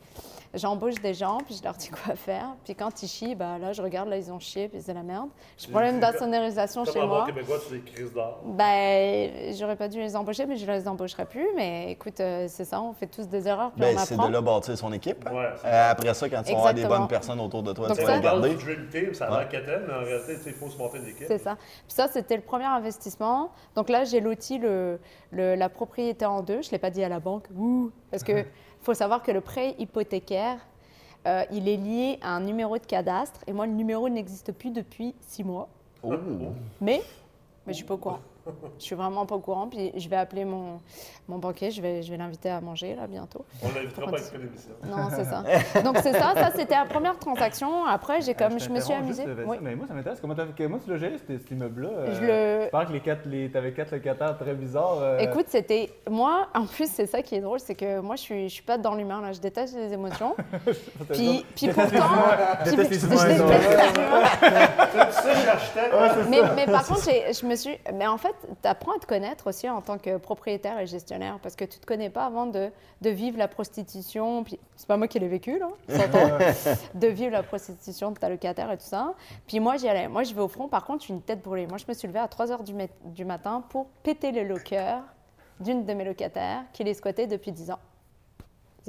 [0.54, 2.48] J'embauche des gens, puis je leur dis quoi faire.
[2.64, 5.02] Puis quand ils chient, bah, là, je regarde, là, ils ont chié, puis c'est la
[5.02, 5.28] merde.
[5.56, 7.24] J'ai problème d'insonorisation chez un bon moi.
[7.26, 8.40] Québécois, tu des crises d'or.
[8.44, 11.46] Ben, j'aurais pas dû les embaucher, mais je les embaucherai plus.
[11.56, 14.26] Mais écoute, euh, c'est ça, on fait tous des erreurs, puis Ben, on c'est de
[14.30, 15.24] là bâtir son équipe.
[15.30, 16.98] Ouais, Euh, après ça, quand tu vas avoir des Exactement.
[17.00, 18.56] bonnes personnes autour de toi, Donc tu ça- vas les garder.
[19.12, 21.24] Team, ça a l'air mais en réalité, il faut se monter une équipe.
[21.28, 21.56] C'est ça.
[21.56, 23.50] Puis ça, c'était le premier investissement.
[23.74, 24.98] Donc là, j'ai loti le,
[25.30, 26.62] le- la propriété en deux.
[26.62, 27.44] Je ne l'ai pas dit à la banque.
[27.56, 28.44] Ouh, parce qu'il
[28.80, 30.58] faut savoir que le prêt hypothécaire,
[31.26, 33.40] euh, il est lié à un numéro de cadastre.
[33.46, 35.68] Et moi, le numéro n'existe plus depuis six mois.
[36.02, 36.14] Oh.
[36.80, 37.00] Mais,
[37.66, 38.18] mais je suis pas au courant.
[38.78, 39.68] Je suis vraiment pas au courant.
[39.68, 40.80] Puis je vais appeler mon,
[41.28, 41.70] mon banquier.
[41.70, 43.44] Je vais, je vais l'inviter à manger là bientôt.
[43.62, 44.70] On l'invitera pas à l'émission.
[44.84, 45.82] Non, c'est ça.
[45.82, 46.34] Donc c'est ça.
[46.34, 47.84] Ça, c'était la première transaction.
[47.86, 49.24] Après, j'ai comme, je me suis amusée.
[49.24, 49.56] juste, Oui.
[49.60, 50.20] Mais moi, ça m'intéresse.
[50.20, 51.88] Comment, tu l'as géré, cet, immeuble-là?
[51.88, 52.20] euh, Je
[52.64, 54.98] le- pense que les quatre, les, t'avais quatre locataires très bizarres.
[55.00, 56.48] euh, Écoute, c'était moi.
[56.54, 58.78] En plus, c'est ça qui est drôle, c'est que moi, je suis, je suis pas
[58.78, 59.32] dans l'humain là.
[59.32, 60.34] Je déteste les émotions.
[61.12, 63.40] puis, puis pourtant, puis- je déteste les
[65.48, 65.94] architecte.
[66.28, 67.76] Mais, mais par contre, je me suis.
[67.94, 68.31] Mais en fait,
[68.62, 71.78] tu apprends à te connaître aussi en tant que propriétaire et gestionnaire parce que tu
[71.78, 74.44] te connais pas avant de, de vivre la prostitution.
[74.44, 75.68] Puis c'est pas moi qui l'ai vécu là,
[76.94, 79.14] de vivre la prostitution de ta locataire et tout ça.
[79.46, 80.08] Puis moi, j'y allais.
[80.08, 80.68] Moi, je vais au front.
[80.68, 81.66] Par contre, je suis une tête brûlée.
[81.66, 84.42] Moi, je me suis levée à 3 h du, mat- du matin pour péter le
[84.44, 84.96] locker
[85.60, 87.78] d'une de mes locataires qui les squattait depuis 10 ans.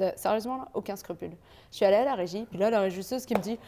[0.00, 1.30] Euh, Sérieusement, là, aucun scrupule.
[1.70, 3.58] Je suis allée à la régie, puis là, la régisseuse qui me dit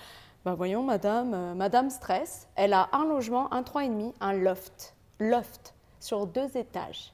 [0.44, 4.95] Bah voyons, madame, euh, madame stress, elle a un logement, un 3,5, un loft.
[5.18, 7.12] Loft, sur deux étages.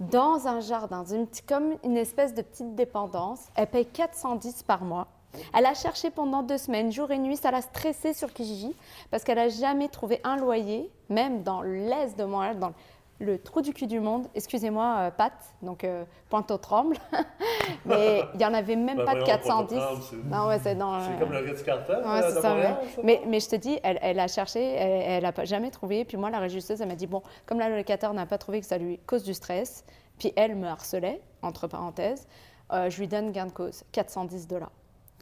[0.00, 3.40] Dans un jardin, une petite- comme une espèce de petite dépendance.
[3.54, 5.06] Elle paye 410 par mois.
[5.54, 8.76] Elle a cherché pendant deux semaines, jour et nuit, ça l'a stressée sur Kijiji
[9.10, 12.72] parce qu'elle n'a jamais trouvé un loyer, même dans l'est de Montréal, dans
[13.20, 16.96] le trou du cul du monde, excusez-moi, euh, Pat, donc euh, pointe au tremble,
[17.84, 19.78] mais il n'y en avait même pas de 410.
[20.24, 21.00] Non, ouais, c'est dans.
[21.00, 22.02] C'est euh, comme le Ritz Carton.
[22.04, 22.56] Ouais, euh, ça,
[23.02, 23.22] mais...
[23.40, 26.04] Je te dis, elle, a cherché, elle n'a jamais trouvé.
[26.04, 28.66] Puis moi, la régisseuse, elle m'a dit bon, comme la locataire n'a pas trouvé que
[28.66, 29.84] ça lui cause du stress,
[30.18, 32.26] puis elle me harcelait, entre parenthèses,
[32.70, 34.72] je lui donne gain de cause, 410 dollars.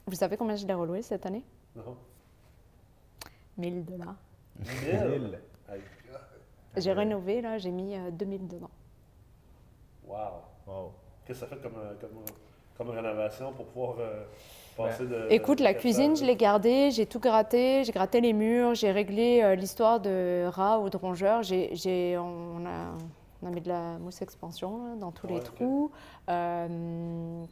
[0.06, 1.44] Vous savez combien je l'ai reloué cette année?
[1.76, 1.96] Non.
[3.58, 4.16] 1000 dollars.
[4.58, 5.38] 1000
[6.76, 8.70] j'ai rénové, là, j'ai mis euh, 2000 dedans.
[10.06, 10.16] Wow.
[10.66, 10.92] Wow.
[11.26, 12.32] Qu'est-ce que ça fait comme, euh, comme, euh,
[12.78, 14.24] comme rénovation pour pouvoir euh,
[14.76, 15.26] passer de.
[15.30, 19.40] Écoute, la cuisine, je l'ai gardée, j'ai tout gratté, j'ai gratté les murs, j'ai réglé
[19.42, 21.42] euh, l'histoire de rats ou de rongeurs.
[21.42, 22.96] J'ai, j'ai- on, a,
[23.42, 25.90] on a mis de la mousse expansion là, dans tous Ouais, les trous.
[26.28, 26.66] Euh,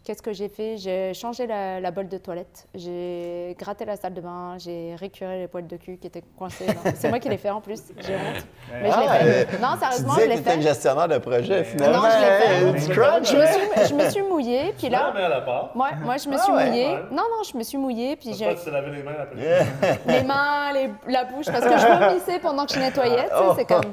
[0.04, 0.76] qu'est-ce que j'ai fait?
[0.76, 5.38] J'ai changé la, la bolle de toilette, j'ai gratté la salle de bain, j'ai récuré
[5.38, 6.66] les poils de cul qui étaient coincés.
[6.94, 8.46] C'est moi qui l'ai fait en plus, j'ai honte.
[8.70, 9.24] Mais je l'ai Ah, fait.
[9.54, 10.62] euh, Non, Tu sérieusement, je disais que l'ai tu étais fait.
[10.62, 12.02] gestionnaire de projet, finalement.
[12.02, 12.92] Non, je l'ai fait.
[12.92, 15.70] Je me suis, je me suis mouillée, puis Là, mais à la part.
[15.74, 16.66] moi, moi je me Ah suis ouais.
[16.68, 16.86] mouillée.
[16.88, 17.02] Ouais.
[17.10, 19.38] Non, non, je me suis mouillée, puis j'ai tu lavé les mains après.
[19.40, 19.64] Yeah.
[20.06, 23.64] les mains, les- la bouche, parce que je vomissais pendant que je nettoyais, tu c'est
[23.64, 23.92] comme...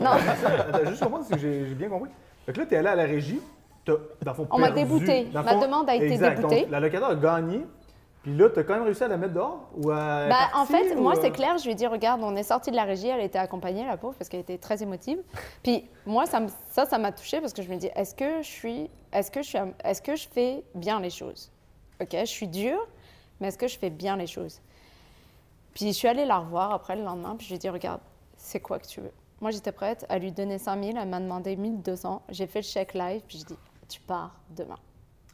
[0.00, 2.10] Non, Attends, juste comprendre si j'ai bien compris.
[2.46, 3.40] Fait que là, t'es allé à la régie,
[3.84, 5.24] t'as, dans le fond, On m'a débouté.
[5.24, 6.36] Dans le Ma demande a été exact.
[6.36, 6.66] déboutée.
[6.70, 7.64] La locataire a gagné,
[8.22, 10.28] puis là, t'as quand même réussi à la mettre dehors ou à.
[10.28, 12.42] bah, en fait, ou, moi, euh, c'est clair, je lui ai dit, regarde, on est
[12.42, 15.18] sorti de la régie, elle était accompagnée, la pauvre, parce qu'elle était très émotive.
[15.62, 16.40] Puis moi, ça,
[16.86, 19.48] ça m'a touchée parce que je me dis, est-ce que je suis, est-ce que je
[19.48, 21.50] suis, est-ce que je fais bien les choses?
[22.00, 22.86] Ok, je suis dure,
[23.40, 24.60] mais est-ce que je fais bien les choses?
[25.74, 28.00] Puis je suis allée la revoir après le lendemain, puis je lui ai dit, regarde,
[28.36, 29.12] c'est quoi que tu veux?
[29.44, 32.94] Moi, j'étais prête à lui donner 5000, elle m'a demandé 1200, j'ai fait le chèque
[32.94, 33.56] live, puis je dis,
[33.90, 34.78] tu pars demain.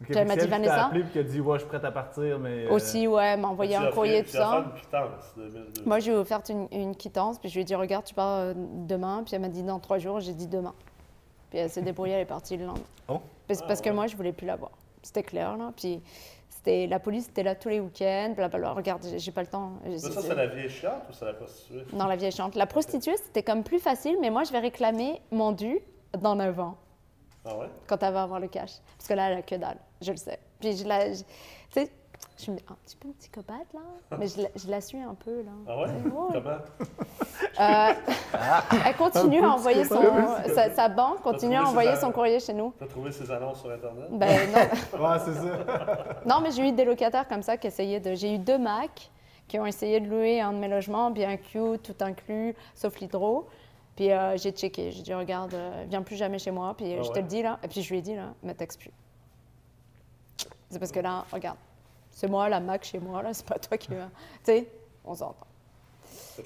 [0.00, 0.86] Ok, Puis elle m'a dit, Vanessa?
[0.86, 2.64] appelé puis qui a dit, ouais, je suis prête à partir, mais.
[2.66, 4.64] euh, Aussi, ouais, elle m'a envoyé un courrier, tout ça.
[4.74, 5.82] une quittance de 1200.
[5.86, 8.12] Moi, je lui ai offert une, une quittance, puis je lui ai dit, regarde, tu
[8.14, 9.22] pars euh, demain.
[9.24, 10.74] Puis elle m'a dit, dans trois jours, j'ai dit demain.
[11.50, 12.82] Puis elle s'est débrouillée, elle est partie le lendemain.
[13.06, 13.20] Oh.
[13.46, 13.94] Parce, Ah, parce que ouais.
[13.94, 14.72] moi, je voulais plus la voir.
[15.04, 15.70] C'était clair, là.
[15.76, 16.02] Puis
[16.62, 18.72] c'était, la police était là tous les week-ends, blablabla.
[18.74, 19.72] Regarde, j'ai, pas le temps.
[19.96, 21.84] C'est- ça, c'est la vieille chiante ou c'est la prostituée?
[21.94, 22.54] Dans la vieille chante.
[22.54, 25.80] La prostituée, c'était comme plus facile, mais moi, je vais réclamer mon dû
[26.18, 26.76] dans 9 ans,
[27.46, 27.66] Ah ouais?
[27.86, 28.72] quand elle va avoir le cash.
[28.98, 30.38] Parce que là, elle a que dalle, je le sais.
[30.60, 31.10] Puis je la...
[31.10, 31.24] Tu
[31.70, 31.90] sais,
[32.40, 34.16] je suis un petit peu psychopathe, là.
[34.18, 35.50] Mais je la, je la suis un peu, là.
[35.68, 35.88] Ah ouais?
[36.33, 36.50] Comment?
[37.61, 37.92] Euh,
[38.87, 40.00] elle continue à envoyer son.
[40.55, 42.72] Sa, sa banque continue à envoyer ses son a- courrier chez nous.
[42.79, 44.07] T'as trouvé ces annonces sur Internet?
[44.12, 44.59] Ben non.
[45.07, 46.16] Ouais, c'est ça.
[46.26, 48.14] non, mais j'ai eu des locataires comme ça qui essayaient de.
[48.14, 49.11] J'ai eu deux Mac
[49.46, 53.48] qui ont essayé de louer un de mes logements, bien Q, tout inclus, sauf l'hydro.
[53.96, 54.92] Puis euh, j'ai checké.
[54.92, 56.72] J'ai dit, regarde, euh, viens plus jamais chez moi.
[56.76, 57.59] Puis Ah je te le dis là.
[57.62, 58.92] Et puis je lui ai dit, là, me texte plus.
[60.70, 61.59] C'est parce que là, regarde,
[62.20, 63.88] c'est moi la Mac chez moi, là, c'est pas toi qui.
[63.88, 63.94] Tu
[64.42, 64.70] sais,
[65.06, 65.46] on s'entend.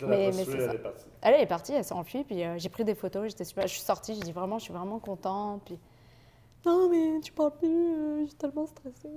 [0.02, 1.04] Mais- mais c'est elle est partie.
[1.20, 3.66] Elle, est partie, elle s'est enfuie, puis euh, j'ai pris des photos, j'étais super.
[3.66, 5.76] Je suis sortie, j'ai dit vraiment, je suis vraiment contente, puis.
[6.64, 9.10] Non, mais tu parles plus, euh, je suis tellement stressée.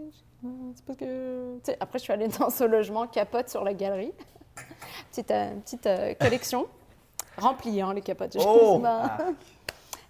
[0.73, 1.57] C'est parce que.
[1.63, 4.13] Tu sais, après, je suis allée dans ce logement, capote sur la galerie.
[5.11, 6.65] petite euh, petite euh, collection.
[7.37, 8.33] Remplie, hein, les capotes.
[8.33, 8.81] Je Oh!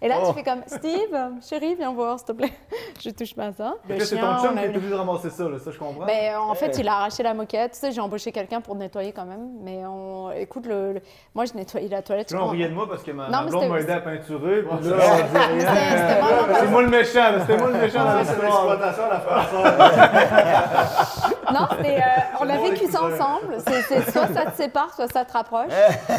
[0.00, 0.28] Et là, Oh!
[0.28, 1.16] tu fais comme Steve,
[1.48, 2.52] chérie, viens voir, s'il te plaît.
[3.04, 3.74] je touche pas à ça.
[3.98, 6.06] C'est ton chum on qui a est obligé de ramasser ça, là, ça, je comprends.
[6.06, 7.72] ben, en fait, il a arraché la moquette.
[7.72, 9.48] Tu sais, j'ai embauché quelqu'un pour nettoyer quand même.
[9.62, 10.30] Mais on...
[10.30, 11.02] écoute, le, le-
[11.34, 12.30] moi, je nettoyais la toilette.
[12.30, 14.62] Là, on riait de moi parce que ma, Non, ma blonde m'a aidé à peinturer.
[14.62, 15.58] Puis Ouais, là, c'est- on dit rien.
[15.58, 19.48] C'était- c'était vraiment- C'est moi le méchant, c'était moi le méchant dans l'exploitation, la faire
[19.50, 21.18] ça.
[21.50, 21.98] Non, euh,
[22.40, 23.56] on C'est a bon, vécu ça ensemble.
[23.66, 25.72] C'est, c'est soit ça te sépare, soit ça te rapproche.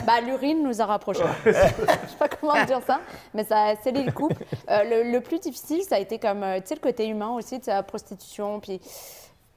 [0.07, 1.21] bah, l'urine nous a rapprochés.
[1.45, 1.71] Je sais
[2.17, 2.99] pas comment dire ça,
[3.35, 4.43] mais ça a scellé le couple.
[4.69, 7.29] Euh, le, le plus difficile, ça a été comme, euh, tu sais, le côté humain
[7.29, 8.59] aussi, tu sais, la prostitution.
[8.59, 8.79] Puis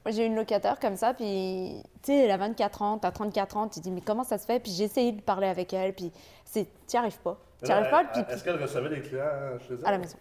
[0.03, 3.11] moi, j'ai eu une locataire comme ça, puis tu sais, elle a 24 ans, t'as
[3.11, 4.59] 34 ans, tu dis, mais comment ça se fait?
[4.59, 6.11] Puis j'ai essayé de parler avec elle, puis
[6.45, 7.37] c'est, t'y arrives pas.
[7.63, 9.85] T'y arrives pas, puis Est-ce qu'elle recevait des clients euh, chez elle?
[9.85, 10.17] à la maison.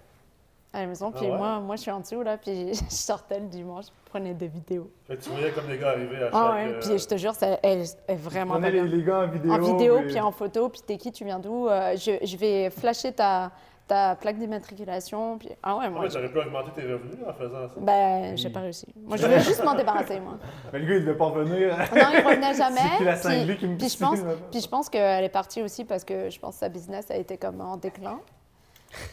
[0.74, 1.36] À la maison, puis Ah ouais?
[1.38, 4.46] moi, moi, je suis en dessous, là, puis je sortais le dimanche, je prenais des
[4.48, 4.90] vidéos.
[5.06, 6.30] Fait que tu voyais comme des gars arriver à chaque...
[6.34, 8.84] Ah ouais, euh, puis je te jure, ça, elle est vraiment On pas les, bien.
[8.84, 9.52] les gars en vidéo.
[9.52, 11.68] En vidéo, puis- puis en photo, puis t'es qui, tu viens d'où?
[11.68, 13.50] Euh, je, je vais flasher ta,
[13.88, 15.50] ta plaque d'immatriculation, puis...
[15.62, 17.74] Ah ouais, Ah moi, ouais, je- j'aurais pu augmenter tes revenus en faisant ça.
[17.78, 18.86] ben, j'ai pas réussi.
[19.04, 20.38] Moi, je voulais juste m'en débarrasser, moi.
[20.72, 21.76] Mais le gars, il devait pas revenir.
[21.76, 22.80] Non, il revenait jamais.
[23.16, 24.18] C'est la puis- qui me puis je pense,
[24.50, 27.16] puis je pense qu'elle est partie aussi parce que je pense que sa business a
[27.16, 28.18] été comme en déclin.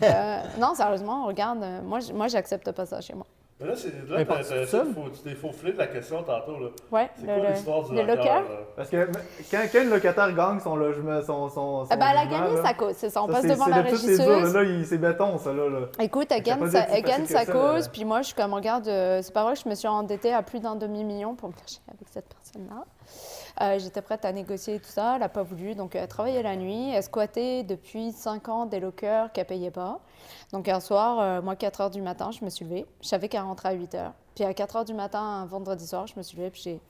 [0.04, 3.26] Euh, non, sérieusement, regarde, euh, moi, moi, j'accepte pas ça chez moi.
[3.62, 6.58] Mais là, c'est, là t'as, t'as fau- tu t'es faufilé de la question tantôt.
[6.60, 6.68] Là.
[6.94, 8.42] Ouais, C'est le- quoi le- l'histoire du le là?
[8.78, 9.10] Parce que
[9.52, 11.50] quand, quand une locataire gagne son logement, son.
[11.50, 13.22] son, son Ah bah, elle a logement, gagné sa cause, c'est ça.
[13.22, 14.54] On ça, passe c'est- devant c'est la de régisseuse.
[14.54, 15.70] Là, il- c'est béton, ça, là.
[15.70, 15.80] là.
[16.00, 16.40] Écoute, elle Ça
[17.02, 17.90] gagne sa, cause, euh.
[17.92, 20.34] puis moi, je suis comme, regarde, euh, c'est pas vrai que je me suis endettée
[20.34, 22.86] à plus d'un demi-million pour me cacher avec cette personne-là.
[23.62, 26.56] Euh, J'étais prête à négocier tout ça, elle n'a pas voulu, donc elle travaillait la
[26.56, 30.00] nuit, elle squattait depuis 5 ans des lockers qu'elle payait pas.
[30.54, 33.28] Donc un soir, euh, moi, 4 heures du matin, je me suis levée, je savais
[33.28, 34.14] qu'elle rentrait à 8 heures.
[34.34, 36.82] Puis à 4 heures du matin, un vendredi soir, je me suis levée, puis j'ai...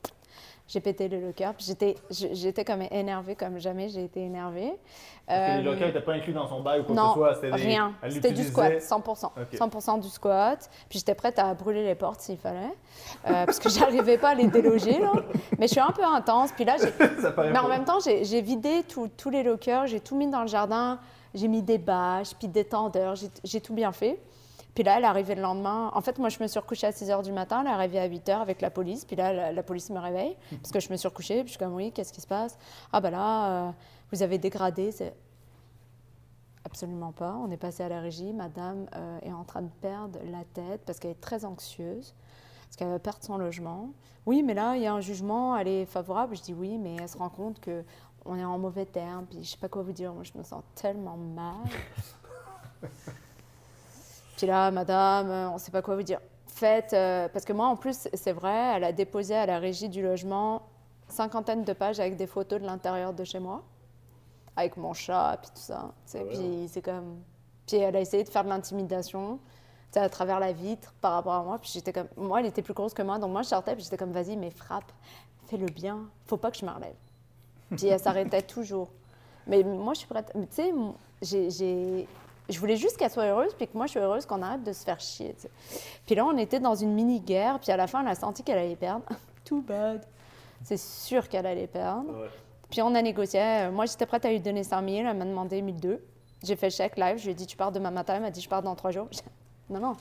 [0.68, 4.72] J'ai pété le locker, j'étais, j'étais comme énervée comme jamais j'ai été énervée.
[5.28, 7.34] Que Euh, locataires n'étaient pas inclus dans son bail ou quoi que non, ce soit.
[7.36, 7.94] C'était des- Rien.
[8.08, 9.32] C'était du squat, 100%.
[9.36, 9.58] Ok.
[9.58, 10.70] 100% du squat.
[10.88, 12.60] Puis j'étais prête à brûler les portes s'il fallait.
[13.28, 15.00] Euh, parce que j'arrivais pas à les déloger.
[15.00, 15.12] Là.
[15.58, 16.52] Mais je suis un peu intense.
[16.52, 17.68] Puis là, mais en pas.
[17.68, 19.88] même temps, j'ai vidé tous les lockers.
[19.88, 21.00] J'ai tout mis dans le jardin.
[21.34, 23.16] J'ai mis des bâches, puis des tendeurs.
[23.44, 24.20] J'ai tout bien fait.
[24.76, 25.92] Puis là, elle est arrivée le lendemain.
[25.94, 27.62] En fait, moi, je me suis recouchée à 6 h du matin.
[27.62, 29.04] Elle est arrivée à 8 h avec la police.
[29.04, 31.40] Puis là, la, la police me réveille parce que je me suis recouchée.
[31.40, 32.58] Puis je suis comme, oui, qu'est-ce qui se passe?
[32.94, 33.72] Ah, ben là, euh,
[34.12, 34.92] vous avez dégradé.
[36.66, 37.36] Absolument pas.
[37.36, 38.34] On est passé à la régie.
[38.34, 42.14] Madame euh, est en train de perdre la tête parce qu'elle est très anxieuse,
[42.66, 43.90] parce qu'elle va perdre son logement.
[44.26, 46.36] Oui, mais là, il y a un jugement, elle est favorable.
[46.36, 47.84] Je dis oui, mais elle se rend compte que
[48.26, 49.26] on est en mauvais terme.
[49.26, 50.14] Puis je sais pas quoi vous dire.
[50.14, 51.66] Moi, je me sens tellement mal.
[54.40, 56.22] Puis là, madame, euh, on sait pas quoi vous dire.
[56.48, 59.90] Faites, euh, parce que moi, en plus, c'est vrai, elle a déposé à la régie
[59.90, 60.62] du logement
[61.10, 63.64] cinquantaine de pages avec des photos de l'intérieur de chez moi
[64.56, 65.92] avec mon chat, puis tout ça.
[65.92, 66.24] Ah ouais.
[66.30, 67.20] Puis c'est comme.
[67.68, 69.40] Puis elle a essayé de faire de l'intimidation,
[69.94, 71.60] à travers la vitre par rapport à moi.
[71.60, 72.08] Puis j'étais comme.
[72.16, 74.38] Moi, elle était plus grosse que moi, donc moi, je sortais, puis j'étais comme, vas-y,
[74.38, 74.90] mais frappe,
[75.48, 76.96] fais le bien, faut pas que je me relève.
[77.76, 78.90] Puis elle s'arrêtait toujours.
[79.48, 80.32] Mais moi, je suis prête.
[80.34, 80.64] Tu
[81.22, 82.08] sais, j'ai.
[82.50, 84.74] Je voulais juste qu'elle soit heureuse, puis que moi, je suis heureuse qu'on arrête de
[84.74, 85.36] se faire chier.
[86.06, 88.58] Puis là, on était dans une mini-guerre, puis à la fin, elle a senti qu'elle
[88.58, 89.06] allait perdre.
[89.46, 90.04] Too bad.
[90.64, 92.10] C'est sûr qu'elle allait perdre.
[92.12, 92.30] Ouais.
[92.70, 93.40] Puis on a négocié.
[93.42, 95.08] Euh, Moi, j'étais prête à lui donner 5 000.
[95.08, 96.00] Elle m'a demandé 1 200.
[96.44, 97.18] J'ai fait le chèque live.
[97.18, 98.16] Je lui ai dit, tu pars demain matin.
[98.16, 99.08] Elle m'a dit, je pars dans 3 jours.
[99.70, 99.96] Non, non.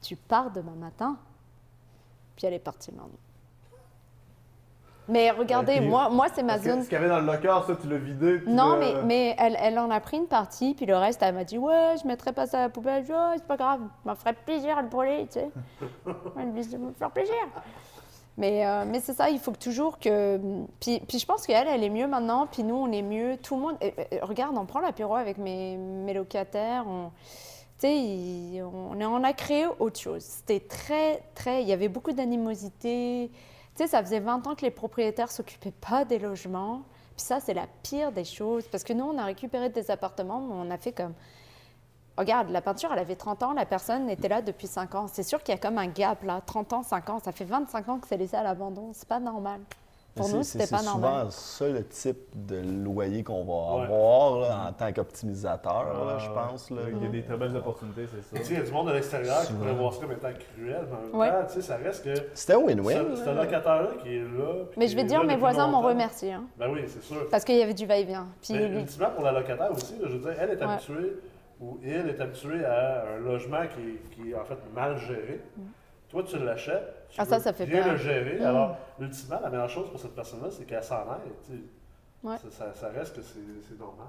[0.00, 1.16] Tu pars demain matin.
[2.36, 3.16] Puis elle est partie le lendemain.
[5.08, 6.82] Mais regardez, puis, moi, moi c'est ma que zone.
[6.82, 8.42] Ce qu'il y avait dans le locker, ça, tu l'as vidé.
[8.46, 11.44] Non, mais, mais elle, elle en a pris une partie, puis le reste, elle m'a
[11.44, 13.02] dit Ouais, je mettrai pas ça à la poubelle.
[13.02, 15.50] Je dis, Oh, c'est pas grave, ça me ferait plaisir à le brûler, tu sais.
[16.38, 17.34] Elle me faire plaisir.
[18.36, 20.38] Mais, euh, mais c'est ça, il faut que toujours que.
[20.80, 23.36] Puis, puis je pense qu'elle, elle est mieux maintenant, puis nous, on est mieux.
[23.38, 23.76] Tout le monde.
[23.80, 23.92] eh,
[24.22, 27.10] regarde, on prend l'apéro avec mes, mes locataires, on.
[27.80, 30.22] Tu sais, on, on a créé autre chose.
[30.22, 31.62] C'était très, très.
[31.62, 33.30] Il y avait beaucoup d'animosité.
[33.78, 36.82] Sais, ça faisait 20 ans que les propriétaires s'occupaient pas des logements.
[37.16, 38.66] Puis ça, c'est la pire des choses.
[38.66, 41.14] Parce que nous, on a récupéré des appartements, mais on a fait comme.
[42.16, 45.06] Regarde, la peinture, elle avait 30 ans, la personne était là depuis 5 ans.
[45.06, 47.18] C'est sûr qu'il y a comme un gap là, 30 ans, 5 ans.
[47.20, 48.90] Ça fait 25 ans que c'est laissé à l'abandon.
[48.94, 49.60] C'est pas normal.
[50.14, 51.30] Pour Mais nous, c'est- c'était c'est pas normal.
[51.30, 53.82] souvent ça le type de loyer qu'on va Ouais.
[53.84, 56.70] avoir là, en tant qu'optimisateur, là, Ah, je pense.
[56.70, 56.80] Là.
[56.90, 58.50] Il y a des très belles opportunités, c'est ça.
[58.52, 61.16] il y a du monde de l'extérieur qui pourrait voir ça comme étant cruel, mais
[61.16, 62.14] en même temps, ça reste que.
[62.34, 63.14] C'était un win-win.
[63.16, 63.44] Ce, ce là.
[63.44, 64.64] locataire-là qui est là.
[64.76, 66.32] Mais je vais dire, mes voisins m'ont remercié.
[66.32, 67.28] hein, Ben oui, c'est sûr.
[67.30, 68.26] parce qu'il y avait du va-et-vient.
[68.42, 70.62] Puis Mais lui- ultimement, pour la locataire aussi, là, je veux dire, elle est Ouais.
[70.72, 71.16] habituée,
[71.60, 75.40] ou il est habitué à un logement qui, est- qui est en fait mal géré.
[76.08, 76.94] Toi, tu l'achètes.
[77.10, 77.20] Tu.
[77.20, 77.92] Ah, ça, ça fait bien peur.
[77.92, 78.38] le gérer.
[78.40, 78.46] Mm.
[78.46, 81.32] Alors, ultimement, la meilleure chose pour cette personne-là, c'est qu'elle s'en aille.
[81.46, 81.58] tu sais.
[82.22, 82.36] Ouais.
[82.36, 84.06] Ça, ça- ça reste que c'est c'est normal.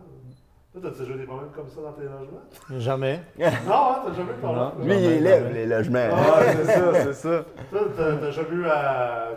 [0.71, 2.79] Toi, t'as déjà eu des problèmes comme ça dans tes logements?
[2.79, 3.21] Jamais.
[3.39, 4.71] non, hein, t'as jamais eu de problème?
[4.83, 5.53] Lui, il élève jamais.
[5.53, 6.09] les logements.
[6.11, 7.43] Ah, c'est ça, c'est ça.
[7.71, 9.29] Toi, t'as t'as jamais eu à,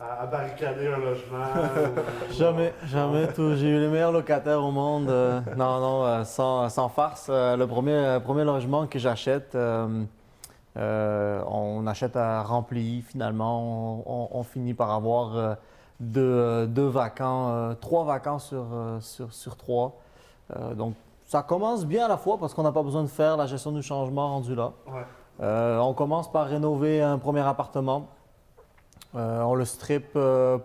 [0.00, 1.44] à- à barricader un logement?
[1.44, 3.26] ou- Jamais, jamais.
[3.34, 3.54] tout.
[3.56, 5.10] J'ai eu les meilleurs locataires au monde.
[5.10, 7.26] euh, non, non, euh, sans, sans farce.
[7.30, 9.54] euh, le premier, premier logement que j'achète,
[10.78, 13.02] euh, on achète à rempli.
[13.02, 15.54] Finalement, on, on- on finit par avoir euh,
[16.00, 18.64] deux, euh, trois vacants sur,
[19.00, 19.96] sur, sur trois.
[20.76, 23.46] Donc, ça commence bien à la fois parce qu'on n'a pas besoin de faire la
[23.46, 24.72] gestion du changement rendu là.
[24.86, 25.04] Ouais.
[25.80, 28.06] On commence par rénover un premier appartement.
[29.14, 30.12] On le strip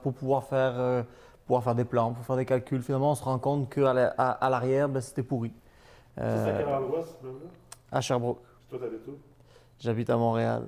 [0.02, 1.04] pour pouvoir faire,
[1.45, 2.82] pouvoir faire des plans, pour faire des calculs.
[2.82, 5.52] Finalement, on se rend compte qu'à la- à, à l'arrière, ben, c'était pourri.
[6.15, 7.49] C'est à quel endroit, ce même-là?
[7.91, 8.39] à Sherbrooke.
[8.69, 9.12] Puis toi, où?
[9.84, 10.63] J'habite à Montréal.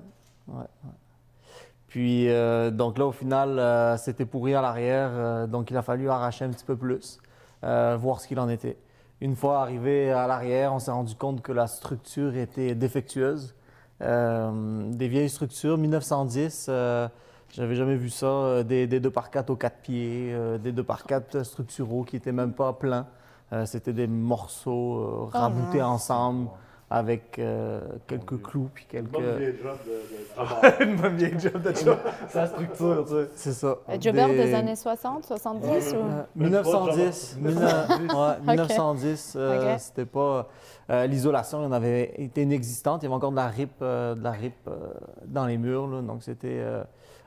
[0.50, 0.92] Ouais, ouais.
[1.88, 5.10] Puis, euh, donc là, au final, euh, c'était pourri à l'arrière.
[5.14, 7.20] euh, donc, il a fallu arracher un petit peu plus,
[7.62, 8.78] voir ce qu'il en était.
[9.22, 13.56] Une fois arrivé à l'arrière, on s'est rendu compte que la structure était défectueuse.
[14.02, 17.08] Des vieilles structures, 1910, euh,
[17.54, 18.64] j'avais jamais vu ça.
[18.64, 22.34] des, des 2 par 4 aux quatre pieds, des 2 par 4 structuraux qui n'étaient
[22.34, 23.08] même pas pleins.
[23.64, 26.50] C'était des morceaux Oh raboutés ensemble
[26.90, 29.12] avec euh, quelques clous puis Une quelques.
[29.12, 30.74] bonne vieille job de, de travail.
[30.82, 31.98] Une bonne vieille job de ça.
[32.30, 33.30] Ça structure, tu sais.
[33.36, 33.78] C'est ça.
[34.00, 36.02] Jobber des années 60, 70 Ouais, ou...
[36.06, 37.38] Euh, Mais pas de 1910.
[37.42, 39.80] genre- 19- ouais, 1910, euh, Ok.
[39.80, 40.48] c'était pas.
[40.92, 43.02] euh, L'isolation, il en avait été inexistante.
[43.02, 44.76] Il y avait encore de la rip, euh, de la rip euh,
[45.26, 45.88] dans les murs.
[45.88, 46.02] là.
[46.02, 46.84] donc, c'était euh,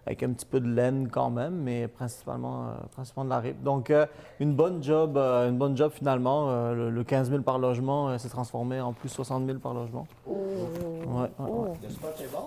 [0.06, 3.62] avec un petit peu de laine quand même, mais principalement, euh, principalement de la rip.
[3.62, 4.06] Donc, euh,
[4.40, 6.46] une bonne job, euh, une bonne job finalement.
[6.50, 9.74] Euh, le, le 15 000 par logement euh, s'est transformé en plus 60 000 par
[9.74, 10.06] logement.
[10.26, 11.62] ou- Ouais, ouais, Oh.
[11.64, 11.72] ouais.
[11.82, 12.38] Le spot est bon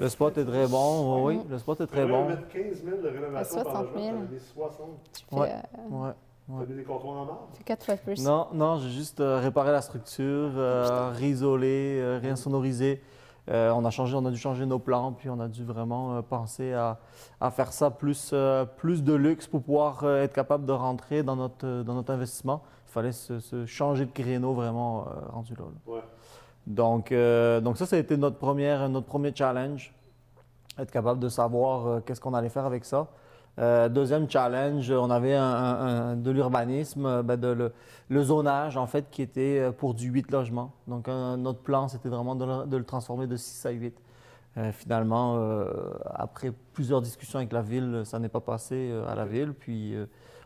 [0.00, 1.24] Le spot est très bon.
[1.24, 2.26] Oui, oui, le spot est très bon.
[2.28, 4.16] mettre 15 000 de rénovation À par 60 logement, 000.
[4.16, 4.86] t'en as mis 60.
[5.12, 5.52] Tu fais, Ouais.
[5.52, 6.10] euh, Ouais.
[6.48, 7.48] T'as mis des comptoirs en marbre?
[7.54, 8.24] fais quatre fois plus.
[8.24, 13.02] Non, non, j'ai juste euh, réparé la structure, euh, réisolé, euh, réinsonorisé.
[13.48, 16.16] Euh, on, a changé, on a dû changer nos plans, puis on a dû vraiment
[16.16, 16.98] euh, penser à,
[17.40, 21.36] à faire ça plus, euh, plus de luxe pour pouvoir être capable de rentrer dans
[21.36, 22.62] notre, dans notre investissement.
[22.88, 25.64] Il fallait se, se changer de créneau vraiment rendu là.
[25.64, 25.92] là.
[25.92, 26.00] Ouais.
[26.66, 27.12] Donc,
[27.62, 29.94] donc ça, ça a été notre, première, notre premier challenge,
[30.78, 33.06] être capable de savoir qu'est-ce qu'on allait faire avec ça.
[33.58, 37.40] Euh, deuxième challenge, on avait un, de l'urbanisme, euh, ben,
[38.10, 40.72] le, zonage en fait qui était euh, pour du 8 logements.
[40.88, 43.98] Donc notre plan, c'était vraiment de le, transformer de 6 à 8.
[44.58, 45.38] Euh, finalement,
[46.14, 49.52] après plusieurs discussions avec la ville, ça n'est pas passé à la ville.
[49.52, 49.94] Puis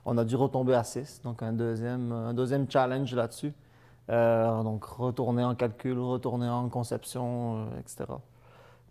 [0.04, 1.22] on a dû retomber à 6.
[1.22, 3.52] Donc un deuxième, challenge là-dessus.
[4.08, 8.04] Donc retourner en calcul, retourner en conception, etc.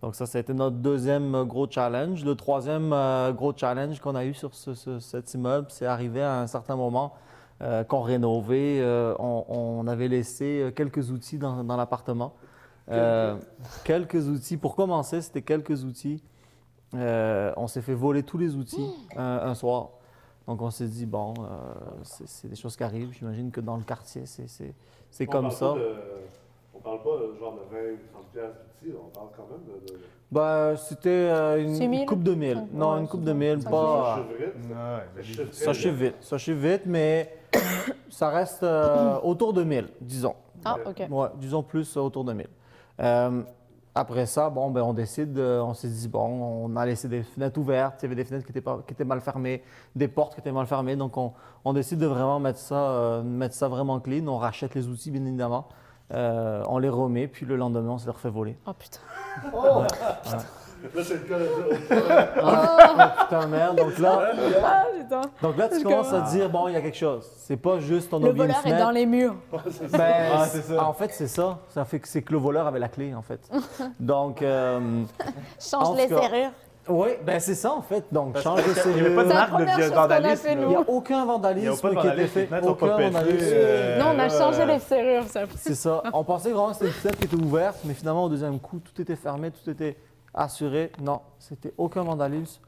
[0.02, 2.24] Donc ça, ça a été notre deuxième euh, gros challenge.
[2.24, 6.22] Le troisième euh, gros challenge qu'on a eu sur ce- ce- cet immeuble, c'est arrivé
[6.22, 7.14] à un certain moment
[7.62, 8.80] euh, qu'on rénovait.
[8.80, 12.34] euh, on, on avait laissé quelques outils dans, dans l'appartement.
[12.90, 13.36] Euh,
[13.84, 14.56] quelques outils.
[14.58, 16.24] Pour commencer, c'était quelques outils.
[16.96, 19.90] Euh, on s'est fait voler tous les outils un, un soir.
[20.48, 21.44] Donc on s'est dit, bon, euh,
[22.04, 23.12] c'est des choses qui arrivent.
[23.12, 24.48] J'imagine que dans le quartier, c'est-
[25.28, 25.74] comme ça.
[25.76, 25.96] de-
[26.80, 29.66] on parle pas euh, genre de 20 ou 30 piastres d'outils, on parle quand même
[29.66, 29.92] de.
[29.94, 30.00] de...
[30.32, 32.06] Bah, c'était euh, une, mille?
[32.06, 32.68] coupe de mille.
[32.74, 33.34] Non, ouais, une coupe de ça.
[33.34, 34.16] mille, pas.
[34.16, 35.74] Ça chiffre vite, ça.
[35.74, 36.14] Chiffre vite.
[36.14, 37.36] vite, ça chiffre vite, mais
[38.10, 40.36] ça reste euh, autour de 1000, disons.
[40.64, 41.04] Ah, ok.
[41.10, 42.48] Ouais, disons plus autour de 1000.
[43.00, 43.42] Euh,
[43.96, 46.20] après ça, bon, ben, on décide, on s'est dit, bon,
[46.66, 48.94] on a laissé des fenêtres ouvertes, il y avait des fenêtres qui étaient, pas- qui
[48.94, 49.64] étaient mal fermées,
[49.96, 51.34] des portes qui étaient mal fermées, donc on,
[51.66, 54.28] on décide de vraiment mettre ça, euh, mettre ça vraiment clean.
[54.28, 55.68] On rachète les outils, bien évidemment.
[56.12, 58.58] Euh, on les remet, puis le lendemain, on se les refait voler.
[58.66, 59.00] Oh putain.
[60.96, 61.46] Là, c'est le cas de.
[62.42, 64.32] Oh, putain, merde, donc là,
[64.64, 65.22] Ah putain.
[65.42, 67.30] donc là, tu commences à te dire, bon, il y a quelque chose.
[67.36, 69.36] C'est pas juste ton Le une voleur est dans les murs.
[69.92, 70.84] Ben, Ah, ça.
[70.84, 71.60] En fait, c'est ça.
[71.70, 73.42] Ça fait que c'est que le voleur avait la clé, en fait.
[74.00, 75.04] Donc, euh,
[75.60, 76.52] Change les cas, serrures.
[76.90, 78.06] Oui, ben c'est ça, en fait.
[78.12, 80.48] Donc, Parce change de qu'il y avait pas de marque de vandalisme.
[80.62, 82.50] Il n'y a aucun Il y a vandalisme pas de qui a été fait.
[82.68, 83.46] Aucun vandalisme.
[83.54, 85.24] euh, non, on a changé les serrures.
[85.28, 85.42] Ça.
[85.56, 86.04] C'est ça.
[86.14, 88.80] On pensait vraiment que c'était une fenêtre qui était ouverte, mais finalement, au deuxième coup,
[88.80, 89.96] tout était fermé, tout était
[90.34, 90.92] assuré.
[91.02, 92.62] Non, c'était aucun vandalisme.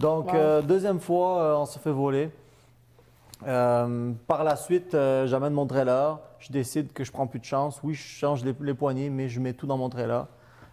[0.00, 0.38] Donc, Wow.
[0.38, 2.30] euh, deuxième fois, euh, on se fait voler.
[3.46, 6.18] Euh, par la suite, euh, j'amène mon trailer.
[6.40, 7.80] Je décide que je prends plus de chance.
[7.84, 10.26] Oui, je change les, les poignées, mais je mets tout dans mon trailer.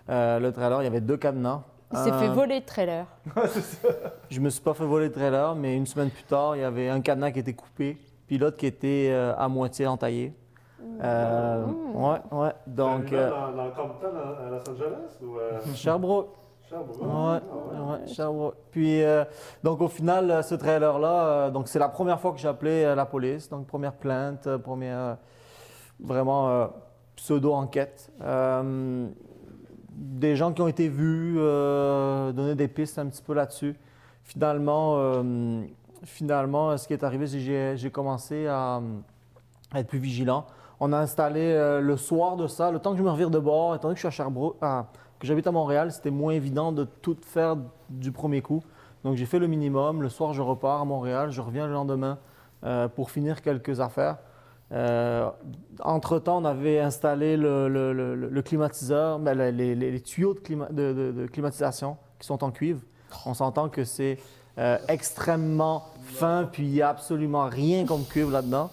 [0.09, 1.61] Euh, le trailer, il y avait deux cadenas.
[1.97, 3.05] Il s'est fait voler le trailer.
[4.29, 6.65] Je me suis pas fait voler le trailer, mais une semaine plus tard, il y
[6.65, 10.33] avait un cadenas qui était coupé, puis l'autre qui était euh, à moitié entaillé.
[11.01, 12.51] Euh, Ouais, ouais.
[12.67, 16.29] Donc, Dans, euh, dans, dans Compton, à à Los Angeles ou euh, Sherbrooke.
[16.69, 17.01] Sherbrooke?
[17.01, 17.91] Ouais, Ah, ouais.
[18.01, 18.55] ouais, Sherbrooke.
[18.71, 19.23] Puis, euh,
[19.63, 22.83] donc au final, euh, ce trailer-là, euh, donc c'est la première fois que j'ai appelé
[22.83, 23.49] euh, la police.
[23.49, 25.13] Donc première plainte, euh, première euh,
[25.99, 26.67] vraiment euh,
[27.15, 28.11] pseudo-enquête.
[29.95, 33.75] Des gens qui ont été vus, euh, donner des pistes un petit peu là-dessus.
[34.23, 35.63] Finalement, euh,
[36.03, 38.81] finalement, ce qui est arrivé, c'est que j'ai- commencé à,
[39.73, 40.47] être plus vigilant.
[40.81, 43.39] On a installé euh, le soir de ça, le temps que je me revire de
[43.39, 46.73] bord, étant donné que je suis à Sherbrooke, que j'habite à Montréal, c'était moins évident
[46.73, 47.55] de tout faire
[47.89, 48.61] du premier coup.
[49.05, 50.01] Donc j'ai fait le minimum.
[50.01, 52.17] Le soir, je repars à Montréal, je reviens le lendemain
[52.95, 54.17] pour finir quelques affaires.
[54.71, 55.29] Euh,
[55.81, 60.33] entre-temps, on avait installé le, le- le- le climatiseur, ben, le- les, les- les tuyaux
[60.33, 62.79] de, clima- de- de- de climatisation qui sont en cuivre.
[63.25, 64.17] On s'entend que c'est
[64.57, 68.71] euh, extrêmement fin, puis il n'y a absolument rien comme cuivre là-dedans.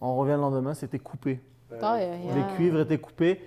[0.00, 1.40] On revient le lendemain, c'était coupé.
[2.34, 3.40] Les cuivres étaient coupés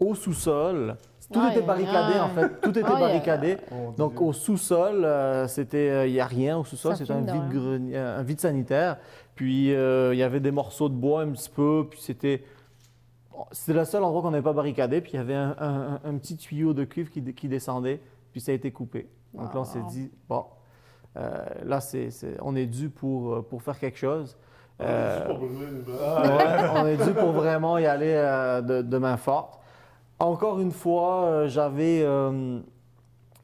[0.00, 0.96] au sous-sol.
[1.32, 2.60] Tout était barricadé, en fait.
[2.62, 3.56] Tout était barricadé.
[3.70, 7.26] Oh, Donc, au sous-sol, euh, c'était, il n'y a rien au sous-sol, c'était un fume
[7.34, 8.96] vide, de grenier- un vide sanitaire.
[9.34, 12.44] Puis, euh, il y avait des morceaux de bois un petit peu, puis c'était...
[13.52, 16.14] C'était le seul endroit qu'on n'avait pas barricadé, puis il y avait un, un- un
[16.18, 18.00] petit tuyau de cuivre qui, qui descendait,
[18.32, 19.08] puis ça a été coupé.
[19.34, 20.44] Donc là, on s'est dit, bon,
[21.16, 22.08] euh, là, c'est,
[22.42, 24.36] on est dû pour, euh, pour faire quelque chose.
[24.80, 25.40] Euh, pour.
[25.42, 29.57] Ouais, on est dû pour vraiment y aller euh, de, de main forte.
[30.20, 32.02] Encore une fois, euh, j'avais.
[32.02, 32.58] euh,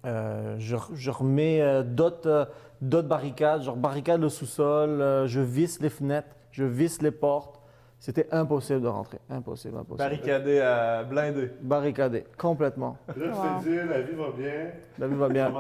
[0.06, 2.44] euh, je, je remets euh, d'autres euh,
[2.82, 7.60] d'autres barricades, genre barricade le sous-sol, euh, je visse les fenêtres, je visse les portes.
[7.98, 9.18] C'était impossible de rentrer.
[9.30, 9.96] Impossible, impossible.
[9.96, 11.52] Barricadé à blindé.
[11.62, 12.98] Barricadé, complètement.
[13.08, 13.34] Là, tu Wow.
[13.62, 14.70] t'es dit, la vie va bien.
[14.98, 15.50] La vie va On bien.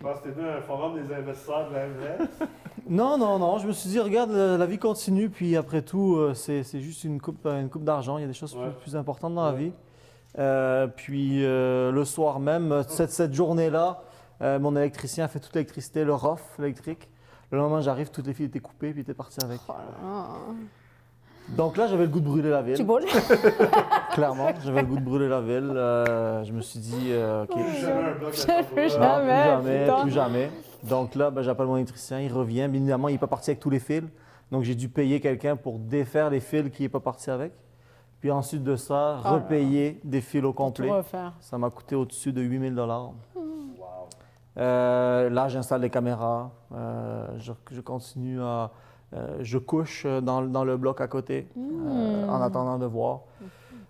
[0.00, 2.30] Je pense que à un forum des investisseurs de la MREX.
[2.88, 3.58] Non, non, non.
[3.58, 5.28] Je me suis dit, regarde, la, la vie continue.
[5.30, 8.18] Puis après tout, euh, c'est c'est juste une coupe, une coupe d'argent.
[8.18, 8.70] Il y a des choses Ouais.
[8.70, 9.72] plus, plus importantes dans la vie.
[10.38, 14.02] Euh, puis euh, le soir même, euh, cette, cette journée-là,
[14.42, 17.08] euh, mon électricien a fait toute l'électricité, le ROF électrique.
[17.52, 19.60] Le lendemain, j'arrive, toutes les fils étaient coupées, puis il était parti avec.
[19.68, 20.26] Oh là là.
[21.56, 22.76] Donc là, j'avais le goût de brûler la ville.
[22.76, 23.04] Tu brûles?
[24.12, 25.70] Clairement, j'avais le goût de brûler la ville.
[25.74, 27.50] Euh, je me suis dit, euh, OK.
[27.52, 28.94] Plus jamais un bloc à Plus.
[28.94, 30.02] Non, jamais, plus jamais, putain.
[30.02, 30.50] plus jamais.
[30.84, 32.66] Donc là, ben, j'appelle mon électricien, il revient.
[32.68, 34.04] Bien évidemment, il n'est pas parti avec tous les fils.
[34.50, 37.52] Donc j'ai dû payer quelqu'un pour défaire les fils qui n'est pas parti avec.
[38.20, 39.30] Puis ensuite de ça, Oh là.
[39.32, 40.90] repayer des fils au complet.
[41.40, 43.12] Ça m'a coûté au-dessus de 8000 dollars.
[44.58, 46.50] Euh, là, j'installe des caméras.
[46.74, 48.70] Euh, je, je continue à.
[49.14, 53.20] Euh, je couche dans, dans le bloc à côté euh, en attendant de voir.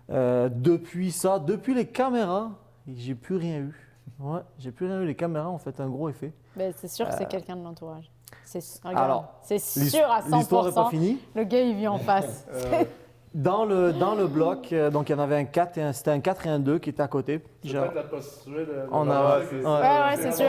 [0.09, 2.51] Euh, depuis ça, depuis les caméras,
[2.87, 3.87] j'ai plus rien eu.
[4.19, 5.05] Ouais, j'ai plus rien eu.
[5.05, 6.33] Les caméras ont fait un gros effet.
[6.55, 8.11] Ben, c'est sûr que c'est quelqu'un de l'entourage.
[9.41, 10.35] C'est sûr à 100%.
[10.37, 11.17] L'histoire n'est pas finie.
[11.35, 12.45] Le gars, il vit en face.
[13.33, 15.93] Dans le, dans le bloc, euh, donc il y en avait un 4 et un,
[15.93, 17.41] c'était un 4 et un 2 qui étaient à côté.
[17.63, 18.73] Genre- la prostituée de.
[18.91, 20.47] On a- ouais, ouais, c'est sûr.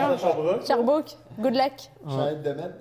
[0.65, 1.71] Sherbrooke, good luck.
[2.05, 2.75] J'arrête de mettre.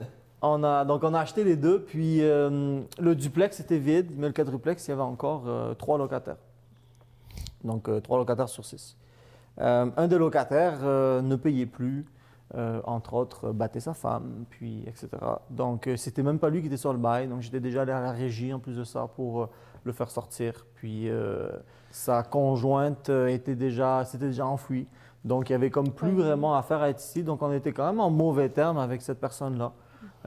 [0.44, 4.26] On a, donc on a acheté les deux, puis euh, le duplex était vide, mais
[4.26, 6.38] le quadruplex, il y avait encore euh, trois locataires.
[7.62, 8.96] Donc euh, trois locataires sur six.
[9.58, 12.06] Un des locataires ne payait plus,
[12.84, 15.08] entre autres, battait sa femme, puis etc.
[15.50, 18.00] Donc c'était même pas lui qui était sur le bail, donc j'étais déjà allé à
[18.00, 19.50] la régie en plus de ça pour
[19.84, 20.64] le faire sortir.
[20.74, 21.10] Puis
[21.90, 24.86] sa conjointe était déjà, s'était déjà enfuie.
[25.22, 26.22] Donc il y avait comme plus Oui.
[26.22, 29.20] vraiment affaire à être ici, donc on était quand même en mauvais terme avec cette
[29.20, 29.72] personne-là.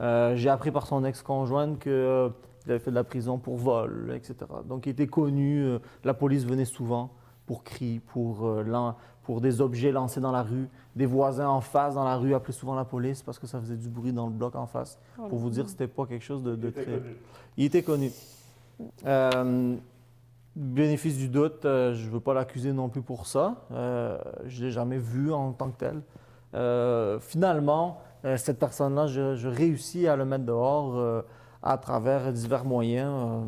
[0.00, 4.34] Euh, J'ai appris par son ex-conjointe qu'il avait fait de la prison pour vol, etc.
[4.68, 5.62] Donc, il était connu.
[5.64, 7.10] euh, la police venait souvent
[7.46, 8.90] pour cris, pour, euh,
[9.22, 10.68] pour des objets lancés dans la rue.
[10.96, 13.76] Des voisins en face dans la rue appelaient souvent la police parce que ça faisait
[13.76, 14.98] du bruit dans le bloc en face.
[15.28, 16.92] Pour vous dire, c'était pas quelque chose de, de Il était très.
[16.92, 17.16] connu.
[17.56, 18.10] Il était connu.
[19.06, 19.76] Euh,
[20.54, 23.66] bénéfice du doute, euh, je ne veux pas l'accuser non plus pour ça.
[23.72, 26.02] Euh, je ne l'ai jamais vu en tant que tel.
[26.54, 31.22] Euh, finalement, euh, cette personne-là, je, je réussis à le mettre dehors euh,
[31.62, 33.44] à travers divers moyens,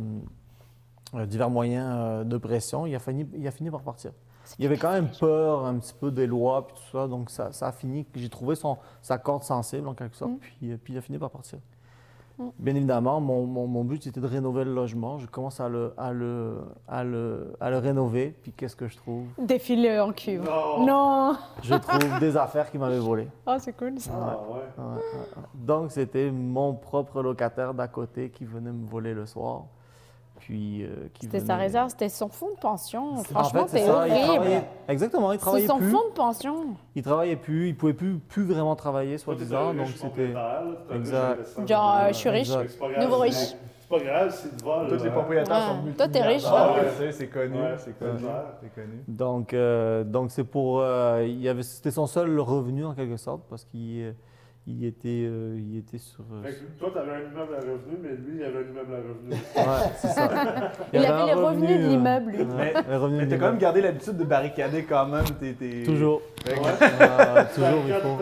[1.15, 2.87] euh, divers moyens de pression.
[2.87, 4.13] Il a, fini, il a fini par partir.
[4.59, 7.53] Il avait quand même peur un petit peu des lois et tout ça, donc ça,
[7.53, 8.07] ça a fini.
[8.15, 10.39] J'ai trouvé son, sa corde sensible en quelque sorte, Mm.
[10.39, 11.59] puis, puis il a fini par partir.
[12.59, 15.19] Bien évidemment, mon, mon- mon but c'était de rénover le logement.
[15.19, 18.97] Je commence à le, à le, à le, à le rénover, puis qu'est-ce que je
[18.97, 19.25] trouve?
[19.39, 20.45] Défilé en cuve.
[20.45, 20.87] Non.
[20.87, 21.37] Non.
[21.63, 23.29] Je trouve des affaires qui m'avaient volé.
[23.47, 24.13] Oh, c'est cool ça.
[24.15, 24.55] Ah, ouais.
[24.85, 25.43] Ouais, ouais, ouais.
[25.55, 29.65] Donc c'était mon propre locataire d'à côté qui venait me voler le soir.
[30.39, 33.15] Puis, euh, qui C'était venait- sa réserve, c'était son fonds de pension.
[33.19, 34.27] En Franchement, fait, c'est c'est ça, il horrible.
[34.35, 35.91] travaillait- Exactement, il C'est travaillait son plus.
[35.91, 36.55] fonds de pension.
[36.95, 39.71] Il travaillait plus, il pouvait plus, plus vraiment travailler, soi-disant.
[39.71, 40.33] un Donc c'était.
[40.95, 41.67] Exact.
[41.69, 42.49] Genre, euh, je suis riche.
[42.49, 43.55] C'est grave, Nouveau c'est- riche.
[43.81, 44.87] C'est pas grave s'il te vole.
[44.89, 45.11] Tous les là.
[45.11, 45.91] propriétaires Ouais.
[45.91, 46.43] sont Toi, t'es riche.
[46.47, 48.19] Ah, je sais, c'est connu, Ouais, c'est c'est connu.
[48.61, 49.03] C'est connu.
[49.09, 50.81] Donc, euh, donc c'est pour.
[50.81, 54.13] euh, il avait, c'était son seul revenu en quelque sorte parce qu'il euh,
[54.71, 56.25] il était, euh, il était sur.
[56.31, 58.95] euh, Fait que toi, t'avais un immeuble à revenu, mais lui, il avait un immeuble
[58.95, 59.31] à revenu.
[59.57, 60.29] Ouais, c'est ça.
[60.93, 62.43] Il, avait les revenus revenu, de euh, l'immeuble, lui.
[62.43, 65.83] revenu Mais t'as quand même gardé l'habitude de barricader quand même tes.
[65.85, 66.21] Toujours.
[66.45, 67.45] Que- Ouais.
[67.55, 68.17] Toujours, il faut.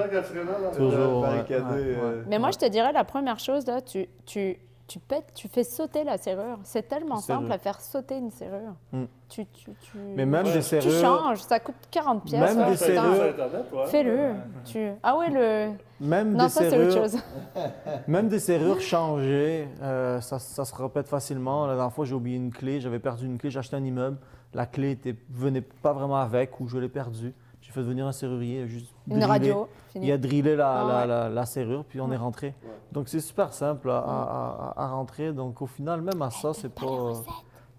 [0.72, 1.16] tu Toujours.
[1.20, 1.96] ouais, barricader, ouais, ouais.
[2.02, 5.48] euh, Mais moi, je te dirais, la première chose, là, tu, tu, tu pètes, tu
[5.48, 6.58] fais sauter la serrure.
[6.62, 8.74] C'est tellement simple à faire sauter une serrure.
[8.92, 9.04] Mm.
[9.28, 9.98] Tu, tu, tu...
[10.16, 10.52] Mais même Ouais.
[10.52, 11.00] des Tu serrures.
[11.00, 12.54] changes, ça coûte 40 pièces.
[12.54, 13.34] Même des serrures.
[13.74, 13.86] Ouais.
[13.86, 14.30] Fais-le.
[14.64, 14.90] Tu...
[15.02, 15.72] Ah ouais, le...
[16.00, 17.10] Même Non, des ça, c'est autre serrures.
[17.10, 17.20] chose.
[18.08, 21.66] Même des serrures changées, euh, ça, ça se répète facilement.
[21.66, 24.18] La dernière fois, j'ai oublié une clé, j'avais perdu une clé, j'ai acheté un immeuble.
[24.52, 27.32] La clé était, venait pas vraiment avec ou je l'ai perdue.
[27.62, 29.26] J'ai fait venir un serrurier, juste Une driller.
[29.28, 29.68] radio.
[29.94, 31.06] Il a drillé la, Ah la- ouais.
[31.06, 32.14] la- la serrure, puis on Ouais.
[32.14, 32.48] est rentré.
[32.48, 32.70] Ouais.
[32.92, 35.32] Donc c'est super simple à, à- à- à rentrer.
[35.32, 36.86] Donc au final, même à ça, c'est pas.
[36.86, 37.14] euh,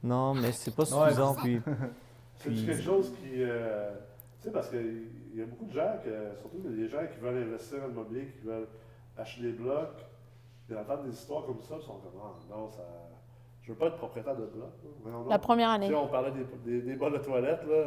[0.04, 1.36] Non, mais c'est pas Ouais, suffisant.
[1.36, 1.62] puis,
[2.36, 3.30] C'est Puis- quelque chose qui.
[3.42, 3.92] euh,
[4.40, 4.68] tu sais, parce
[5.38, 8.28] qu'il y a beaucoup de gens, que, surtout des gens qui veulent investir en immobilier,
[8.40, 8.68] qui veulent
[9.18, 10.04] acheter des blocs,
[10.70, 12.82] ils entendent des histoires comme ça, ils sont comme Ah, non, ça.
[13.62, 14.70] Je veux pas être propriétaire de bloc.
[15.06, 15.12] là.
[15.30, 15.90] La première année.
[15.90, 17.84] sais, on parlait des, des, des bols de toilette, là.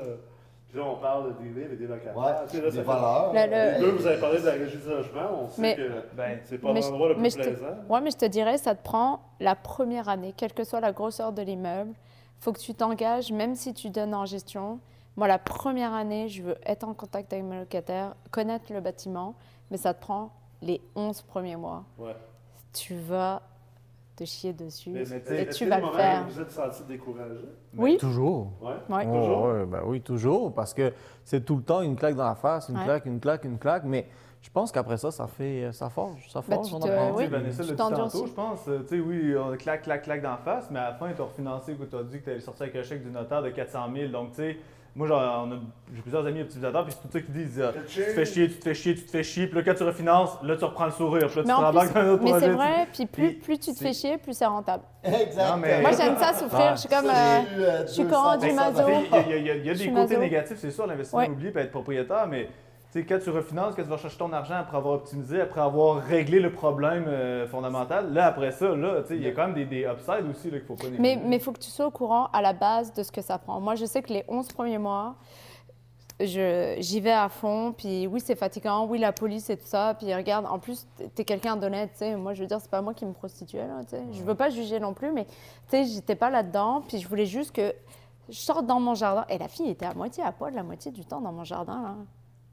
[0.68, 2.16] Puis là, on parle des livres et des locataires.
[2.16, 3.32] Ouais, Tu sais, là, des fait- valeurs.
[3.32, 5.42] Le- Les le- deux, vous avez parlé de la régie du logement.
[5.42, 7.66] On sait Mais- que Ben, c'est pas l'endroit le plus je te- plaisant.
[7.88, 10.92] Ouais, mais je te dirais, ça te prend la première année, quelle que soit la
[10.92, 11.92] grosseur de l'immeuble.
[12.38, 14.78] faut que tu t'engages, même si tu donnes en gestion.
[15.20, 19.34] Moi, la première année, je veux être en contact avec mes locataires, connaître le bâtiment,
[19.70, 20.30] mais ça te prend
[20.62, 21.84] les 11 premiers mois.
[21.98, 22.16] Ouais.
[22.72, 23.42] Tu vas
[24.16, 26.26] te chier dessus Mais mais et tu tu vas le faire.
[26.26, 27.44] Vous êtes senti découragé?
[27.76, 28.48] Oui, Toujours.
[28.62, 28.72] Ouais.
[28.88, 29.06] Ouais.
[29.10, 29.42] Oh, Toujours?
[29.42, 30.54] ouais, ben oui, toujours.
[30.54, 30.90] Parce que
[31.22, 32.84] c'est tout le temps une claque dans la face, une Ouais.
[32.84, 33.84] claque, une claque, une claque.
[33.84, 34.08] Mais
[34.40, 37.24] je pense qu'après ça, ça fait, ça forge, ça Bah, forge, tu on te- oui.
[37.24, 38.66] Tu Vanessa Tu tantôt, je pense.
[38.68, 41.14] Euh, Tu sais, oui, on claque, claque, claque d'en face, mais à la fin, ils
[41.14, 43.50] t'ont refinancé, tu as dit que tu allais sortir avec un chèque du notaire de
[43.50, 44.10] 400 000.
[44.10, 44.56] Donc, tu sais,
[44.96, 45.06] moi,
[45.94, 47.60] j'ai plusieurs amis optimisateurs, puis c'est tout ça qu'ils disent.
[47.60, 49.62] euh, tu te fais chier, tu te fais chier, tu te fais chier, puis là,
[49.64, 52.08] quand tu refinances, là, tu reprends le sourire, puis là, tu Mais rembarques dans un
[52.10, 52.44] autre mais projet.
[52.46, 54.82] c'est tu- vrai, puis plus, plus tu te c'est- fais chier, plus c'est rentable.
[55.04, 55.56] Exactement.
[55.58, 56.74] mais- Moi, j'aime ça souffrir.
[56.76, 57.06] Je suis comme.
[57.06, 58.82] euh, je suis Coran du mazo.
[58.88, 60.18] Il y a, il y a- y des côtés maso.
[60.18, 61.26] négatifs, c'est sûr, l'investissement Ouais.
[61.26, 62.48] immobilier peut être propriétaire, mais
[62.92, 66.02] sais, quand tu refinances, quand tu vas chercher ton argent après avoir optimisé, après avoir
[66.02, 69.64] réglé le problème euh, fondamental, là, après ça, là, il y a quand même des,
[69.66, 71.16] des upsides aussi là, qu'il faut pas négliger.
[71.24, 73.38] Mais il faut que tu sois au courant à la base de ce que ça
[73.38, 73.60] prend.
[73.60, 75.14] Moi, je sais que les 11 premiers mois,
[76.18, 77.72] je- j'y vais à fond.
[77.76, 78.86] Puis oui, c'est fatigant.
[78.86, 79.94] Oui, la police et tout ça.
[79.94, 81.90] Puis regarde, en plus, t'es quelqu'un d'honnête.
[81.92, 82.16] tu sais.
[82.16, 83.66] Moi, je veux dire, c'est pas moi qui me prostituais.
[83.66, 84.02] Là, tu sais.
[84.12, 85.32] Je veux pas juger non plus, mais tu
[85.68, 86.82] sais, j'étais pas là-dedans.
[86.86, 87.72] Puis je voulais juste que
[88.28, 89.24] je sorte dans mon jardin.
[89.28, 91.80] Et la fille était à moitié à poil la moitié du temps dans mon jardin.
[91.82, 91.94] Là.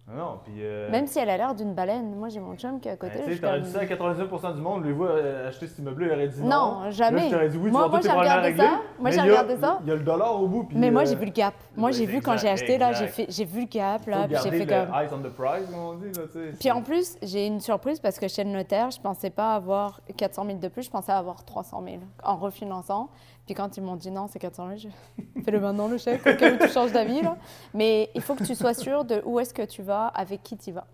[0.09, 0.53] Ah Non, puis.
[0.61, 2.15] euh, Même si elle a l'air d'une baleine.
[2.15, 3.23] Moi, j'ai mon chum qui est à ben, côté.
[3.25, 5.79] tu je sais, t'aurais dit ça à 99% du monde, lui, voit euh, acheter cet
[5.79, 6.47] immeuble-là, il aurait dit non.
[6.49, 7.25] Non, Là, jamais.
[7.27, 8.69] je t'aurais dit oui, Moi- tu moi, j'ai regardé ça.
[8.99, 9.79] Moi, j'ai regardé ça.
[9.83, 10.63] Il y a le dollar au bout.
[10.63, 11.53] Puis, Mais moi, euh, j'ai vu le gap.
[11.75, 14.65] Moi, j'ai vu quand j'ai acheté, là, j'ai vu le gap, là, puis j'ai fait
[14.65, 14.95] comme...
[14.95, 16.57] eyes on the prize, comme on dit, là, tu sais.
[16.57, 19.99] Puis en plus, j'ai une surprise parce que chez le notaire, je pensais pas avoir
[20.15, 23.09] 400 000 de plus, je pensais avoir 300 000 en refinançant.
[23.47, 24.91] Puis quand ils m'ont dit non, c'est 400 000,
[25.35, 27.21] je fais le maintenant le chèque au cas où tu changes d'avis.
[27.23, 27.37] là.
[27.73, 30.55] Mais il faut que tu sois sûr de où est-ce que tu vas, avec qui
[30.57, 30.85] tu vas.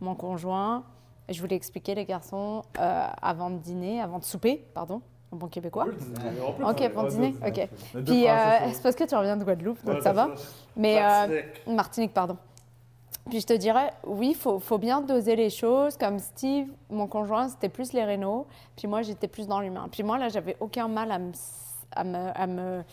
[0.00, 0.82] Mon conjoint,
[1.28, 5.48] je voulais expliquer les garçons euh, avant de dîner, avant de souper, pardon, en bon
[5.48, 5.86] québécois.
[5.86, 7.68] On peut Ok, Ouais, dîner, ok.
[8.04, 8.32] Puis euh,
[8.72, 10.28] c'est parce que tu reviens de Guadeloupe, donc Ouais, ça c'est va.
[10.76, 11.66] Mais euh, Martinique.
[11.66, 12.36] Martinique, pardon.
[13.28, 15.98] Puis je te dirais, oui, il faut, faut bien doser les choses.
[15.98, 18.46] Comme Steve, mon conjoint, c'était plus les rénaux.
[18.74, 19.88] Puis moi, j'étais plus dans l'humain.
[19.92, 21.32] Puis moi, là, j'avais aucun mal à me.
[21.92, 22.86] À me, Tu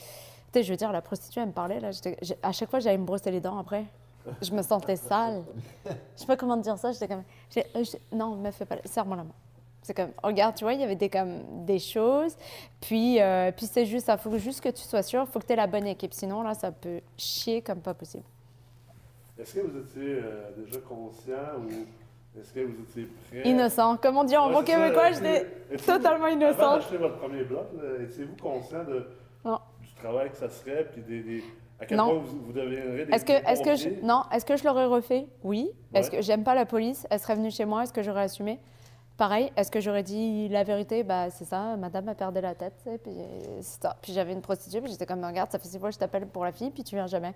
[0.54, 1.80] sais, je veux dire, la prostituée, elle me parlait.
[1.80, 1.92] Là,
[2.42, 3.86] à chaque fois, j'allais me brosser les dents après.
[4.42, 5.44] Je me sentais sale.
[5.86, 6.92] Je sais pas comment te dire ça.
[6.92, 7.24] J'étais comme.
[8.12, 8.78] non, me fais pas.
[8.86, 9.34] Serre-moi la main.
[9.82, 12.36] C'est comme, regarde, tu vois, il y avait des, comme, des choses.
[12.82, 14.10] Puis, euh, puis c'est juste.
[14.12, 15.26] Il faut juste que tu sois sûr.
[15.28, 16.14] Il faut que tu aies la bonne équipe.
[16.14, 18.24] Sinon, là, ça peut chier comme pas possible.
[19.38, 21.86] Est-ce que vous étiez euh, déjà conscient ou
[22.40, 23.42] est-ce que vous étiez prêt?
[23.50, 23.98] Innocent.
[23.98, 25.46] Comme on dit en bon québécois, j'étais
[25.78, 26.76] totalement Avant innocente.
[26.80, 27.68] d'acheter votre premier bloc,
[28.04, 29.08] étiez-vous conscient de,
[29.44, 29.60] Non.
[29.82, 31.44] du travail que ça serait puis des, des-
[31.80, 32.06] à quel Non.
[32.10, 34.86] point vous, vous deviendrez des Est-ce que, est-ce que je, non, est-ce que je l'aurais
[34.86, 35.28] refait?
[35.44, 35.70] Oui.
[35.94, 37.06] Est-ce que j'aime pas la police?
[37.10, 37.84] Elle serait venue chez moi.
[37.84, 38.60] Est-ce que j'aurais assumé?
[39.18, 39.50] Pareil.
[39.56, 41.04] Est-ce que j'aurais dit la vérité?
[41.04, 41.78] Bah c'est ça.
[41.78, 42.74] Madame a perdu la tête.
[43.04, 43.14] Puis
[43.62, 43.96] c'est ça.
[44.02, 44.82] Puis j'avais une prostituée.
[44.82, 46.70] Puis j'étais comme regarde, ça fait six fois que je t'appelle pour la fille.
[46.72, 47.34] Puis tu viens jamais.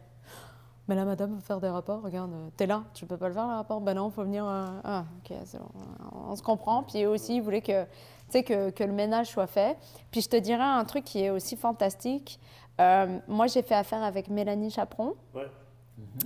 [0.90, 2.02] Mais la madame veut faire des rapports.
[2.02, 2.84] Regarde, euh, t'es là.
[2.96, 4.44] Tu peux pas le faire le rapport Ben non, faut venir.
[4.46, 6.20] euh, Ah ok, bon.
[6.30, 6.82] On se comprend.
[6.82, 7.86] Puis aussi, ils voulaient que,
[8.34, 9.78] que, que le ménage soit fait.
[10.10, 12.40] Puis je te dirais un truc qui est aussi fantastique.
[12.82, 15.14] Euh, moi, j'ai fait affaire avec Mélanie Chaperon.
[15.36, 15.48] Ouais.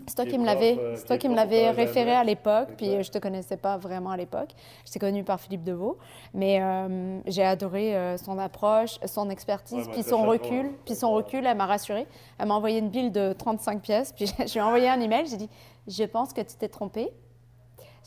[0.08, 2.70] C'est toi Qui me l'avais, euh, c'est toi qui me l'avais collège référé à l'époque,
[2.78, 4.50] puis euh, je te connaissais pas vraiment à l'époque.
[4.86, 5.98] J'étais connue par Philippe Deveau,
[6.34, 11.12] mais euh, j'ai adoré euh, son approche, son expertise, Ouais, puis son recul, puis son
[11.14, 12.08] recul, elle m'a rassurée.
[12.38, 15.26] Elle m'a envoyé une bille de 35 pièces, puis je lui ai envoyé un email,
[15.28, 15.50] j'ai dit
[15.88, 17.12] "Je pense que tu t'es trompée."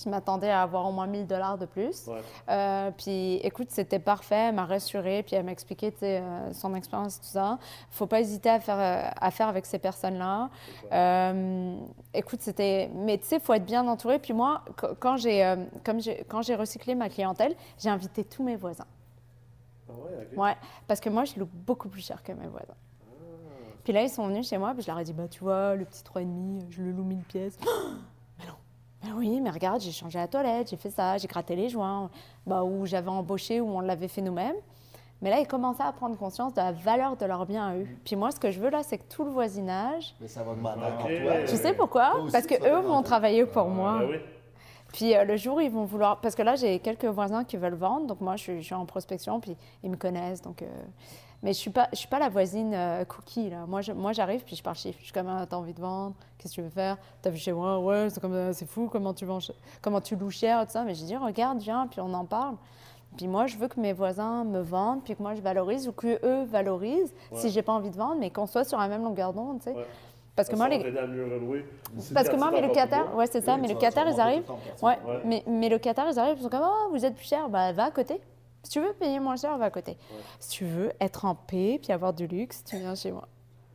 [0.03, 2.07] Je m'attendais à avoir au moins 1000 dollars de plus.
[2.07, 2.20] Ouais.
[2.51, 7.16] Euh, puis écoute, c'était parfait, elle m'a rassurée, puis elle m'a expliqué euh, son expérience
[7.16, 7.59] et tout ça.
[7.90, 10.51] Faut pas hésiter à faire, à faire avec ces personnes-là.
[10.92, 11.76] Euh,
[12.12, 12.90] écoute, c'était.
[12.94, 14.18] Mais tu sais, il faut être bien entouré.
[14.18, 18.42] Puis moi, qu- quand j'ai comme j'ai- quand j'ai recyclé ma clientèle, j'ai invité tous
[18.42, 18.86] mes voisins.
[19.88, 20.36] Ah ouais.
[20.36, 22.74] Ouais, parce que moi, je loue beaucoup plus cher que mes voisins.
[23.84, 25.76] Puis là, ils sont venus chez moi, puis je leur ai dit, bah tu vois,
[25.76, 27.57] le petit 3,5, je le loue 1000 pièces.
[29.05, 32.11] Mais oui, mais regarde, j'ai changé la toilette, j'ai fait ça, j'ai gratté les joints,
[32.47, 34.57] bah, où j'avais embauché, où on l'avait fait nous-mêmes.
[35.22, 37.86] Mais là, ils commençaient à prendre conscience de la valeur de leurs biens à eux.
[38.05, 40.14] Puis moi, ce que je veux là, c'est que tout le voisinage.
[40.20, 40.92] Mais ça va demander Ok.
[41.01, 41.42] encore toi.
[41.49, 42.16] Tu sais pourquoi?
[42.20, 43.99] Aussi, Parce que eux vont travailler pour moi.
[44.01, 44.16] Ben oui.
[44.92, 46.20] Puis euh, le jour ils vont vouloir.
[46.20, 48.07] Parce que là, j'ai quelques voisins qui veulent vendre.
[48.07, 49.40] Donc moi, je suis, je suis en prospection.
[49.40, 50.42] Puis ils me connaissent.
[50.42, 50.66] Donc, euh,
[51.43, 53.51] Mais je ne suis, pas- je suis pas la voisine euh, cookie.
[53.51, 53.66] Là.
[53.66, 54.43] Moi, je- moi, j'arrive.
[54.45, 54.99] Puis je parle chiffre.
[55.01, 56.97] Je suis comme Ah, T'as envie de vendre Qu'est-ce que tu veux faire?
[57.22, 57.78] T'as vu chez moi?
[57.78, 58.89] Ouais, c'est, comme, euh, c'est fou.
[58.91, 59.39] Comment tu, vends,
[59.82, 60.82] comment tu loues cher tout ça.
[60.84, 61.87] Mais je dis Regarde, viens.
[61.87, 62.57] Puis on en parle.
[63.16, 65.03] Puis moi, je veux que mes voisins me vendent.
[65.05, 65.87] Puis que moi, je valorise.
[65.89, 67.14] Ou que eux valorisent.
[67.30, 67.39] Ouais.
[67.39, 68.16] Si j'ai pas envie de vendre.
[68.18, 69.59] Mais qu'on soit sur la même longueur d'onde.
[69.59, 69.72] tu sais.
[69.76, 69.87] Ouais.
[70.34, 70.78] Parce que moi, les.
[72.14, 74.45] Parce que moi, mes locataires, ouais, c'est ça, mes locataires, ils arrivent.
[74.82, 74.99] Ouais.
[75.24, 77.84] mais mes locataires, ils arrivent, ils sont comme, oh, vous êtes plus cher, bah, va
[77.84, 78.20] à côté.
[78.66, 79.96] Si tu veux payer moins cher, va à côté.
[80.40, 83.28] Si tu veux être en paix puis avoir du luxe, tu viens chez moi.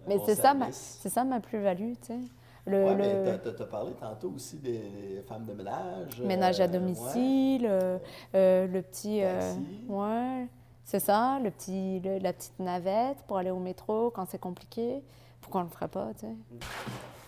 [0.05, 0.53] Mais bon c'est ça,
[0.99, 2.19] c'est ça ma plus-value, tu sais.
[2.65, 4.79] Le, Ouais, le t'as parlé tantôt aussi des,
[5.15, 6.19] des femmes de ménage.
[6.21, 7.97] euh, ménage à domicile, euh,
[8.35, 9.23] euh, le petit...
[9.23, 9.53] euh,
[9.87, 10.47] ouais,
[10.83, 15.01] c'est ça, le petit, le- la petite navette pour aller au métro quand c'est compliqué.
[15.39, 16.35] Pourquoi on le ferait pas, tu sais?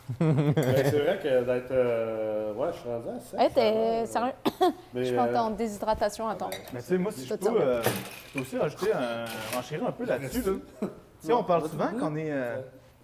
[0.19, 1.71] C'est vrai que d'être.
[1.71, 3.41] euh, ouais, je suis rendu à ça.
[3.43, 4.33] Hey, t'es sérieux?
[4.93, 6.49] Mais, Je t'es euh, en déshydratation, attends.
[6.73, 9.25] Mais tu sais, moi, si je peux, euh, je peux aussi rajouter un,
[9.55, 10.41] renchérir un peu là-dessus.
[10.41, 10.51] Là.
[10.81, 10.87] Tu
[11.27, 12.57] sais, on parle souvent qu'on est, euh,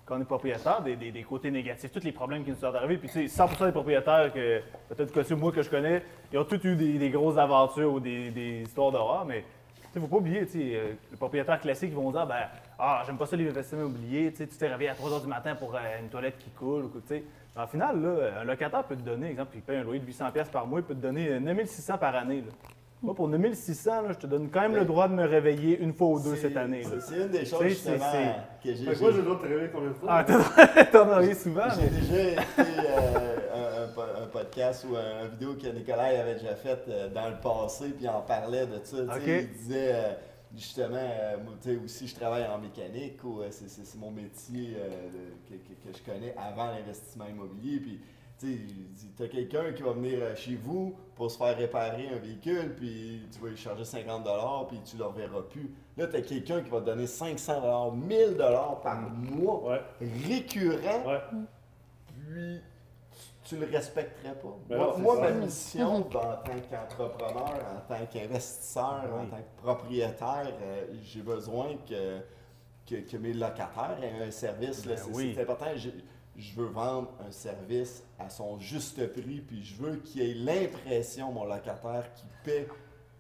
[0.06, 2.98] qu'on est propriétaire des, des- des côtés négatifs, tous les problèmes qui nous sont arrivés.
[2.98, 6.38] Puis, tu sais, 100 des propriétaires, que peut-être que c'est moi que je connais, ils
[6.38, 9.24] ont tous eu des, des grosses aventures ou des, des histoires d'horreur.
[9.26, 9.46] Mais,
[9.76, 12.44] tu sais, faut pas oublier, tu sais, euh, les propriétaires classiques ils vont dire, ben,
[12.80, 15.22] ah, j'aime pas ça les investissements immobiliers, tu sais, tu t'es réveillé à 3 h
[15.22, 17.24] du matin pour euh, une toilette qui coule, ou quoi, tu sais.
[17.58, 20.32] En final, là, un locataire peut te donner, exemple, il paye un loyer de 800
[20.32, 22.42] pièces par mois, il peut te donner euh, 9600 par année.
[22.42, 22.52] là.
[23.02, 25.94] Moi, pour 9600, là, je te donne quand même le droit de me réveiller une
[25.94, 26.84] fois ou deux cette année.
[26.84, 28.36] c'est- une des choses, justement, c'est-
[28.70, 28.86] que j'ai.
[28.86, 30.10] Fait que moi, j'ai le droit de te réveiller combien de fois?
[30.12, 30.24] Ah,
[30.92, 32.00] t'en as rien souvent, J'ai mais...
[32.02, 36.34] déjà écouté euh, un, un po- un podcast ou un, une vidéo que Nicolas avait
[36.36, 38.98] déjà faite euh, dans le passé, puis il en parlait de ça.
[38.98, 39.28] tu sais, Ok.
[39.28, 40.12] Il disait euh,
[40.56, 44.76] justement, euh, moi, tu sais, aussi, je travaille en mécanique, ou euh, c'est- mon métier
[44.78, 45.10] euh,
[45.48, 47.80] que, que- que je connais avant l'investissement immobilier.
[47.80, 48.00] Puis,
[48.40, 48.48] tu
[49.18, 53.22] t'as quelqu'un qui va venir euh, chez vous pour se faire réparer un véhicule, puis
[53.32, 54.26] tu vas lui charger 50
[54.70, 55.70] puis tu ne le reverras plus.
[55.98, 58.38] Là, t'as quelqu'un qui va te donner 500 1000
[58.82, 59.82] par mois Ouais,
[60.28, 61.20] récurrent ouais.
[62.08, 62.62] puis
[63.50, 64.58] tu, le respecterais pas.
[64.70, 66.40] Ben moi, ma mission en tant
[66.70, 72.20] qu'entrepreneur, en tant qu'investisseur, en tant que propriétaire, euh, j'ai besoin que,
[72.88, 74.86] que, que mes locataires aient un service.
[74.86, 75.36] Ben c'est oui.
[75.40, 75.66] important.
[75.76, 75.90] Je,
[76.38, 81.32] je veux vendre un service à son juste prix, puis je veux qu'il ait l'impression,
[81.32, 82.68] mon locataire, qu'il paie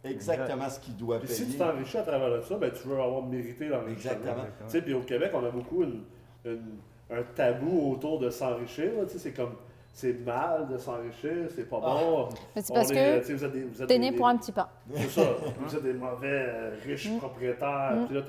[0.04, 1.40] exactement ce qu'il doit Puis payer.
[1.46, 4.12] si tu t'enrichis à travers ça, ben, tu veux avoir mérité l'enrichissement.
[4.14, 4.44] Exactement.
[4.66, 6.04] Tu sais, puis au Québec, on a beaucoup une-
[6.46, 6.78] une-
[7.10, 8.94] un tabou autour de s'enrichir.
[8.98, 9.06] là.
[9.06, 9.56] Tu sais, c'est comme,
[10.00, 12.30] c'est mal de s'enrichir, c'est pas bon.
[12.56, 14.12] Mais c'est On parce est- que sais, vous êtes des- vous êtes t'es des- né
[14.12, 14.68] des- pour un petit pain.
[14.94, 15.30] C'est ça.
[15.60, 17.96] Vous êtes des mauvais euh, riches propriétaires.
[17.98, 18.06] Mm.
[18.08, 18.22] Puis là,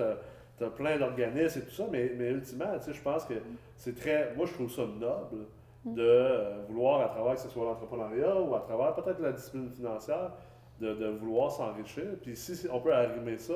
[0.59, 1.85] tu as, plein d'organismes et tout ça.
[1.91, 3.35] Mais, mais ultimement, tu sais, je pense que
[3.77, 4.35] c'est très.
[4.37, 5.47] Moi, je trouve ça noble
[5.85, 5.95] Mm.
[5.95, 9.71] de euh, vouloir, à travers que ce soit l'entrepreneuriat ou à travers peut-être la discipline
[9.71, 10.33] financière,
[10.81, 12.05] de, de vouloir s'enrichir.
[12.23, 13.55] Puis si, si on peut arrimer ça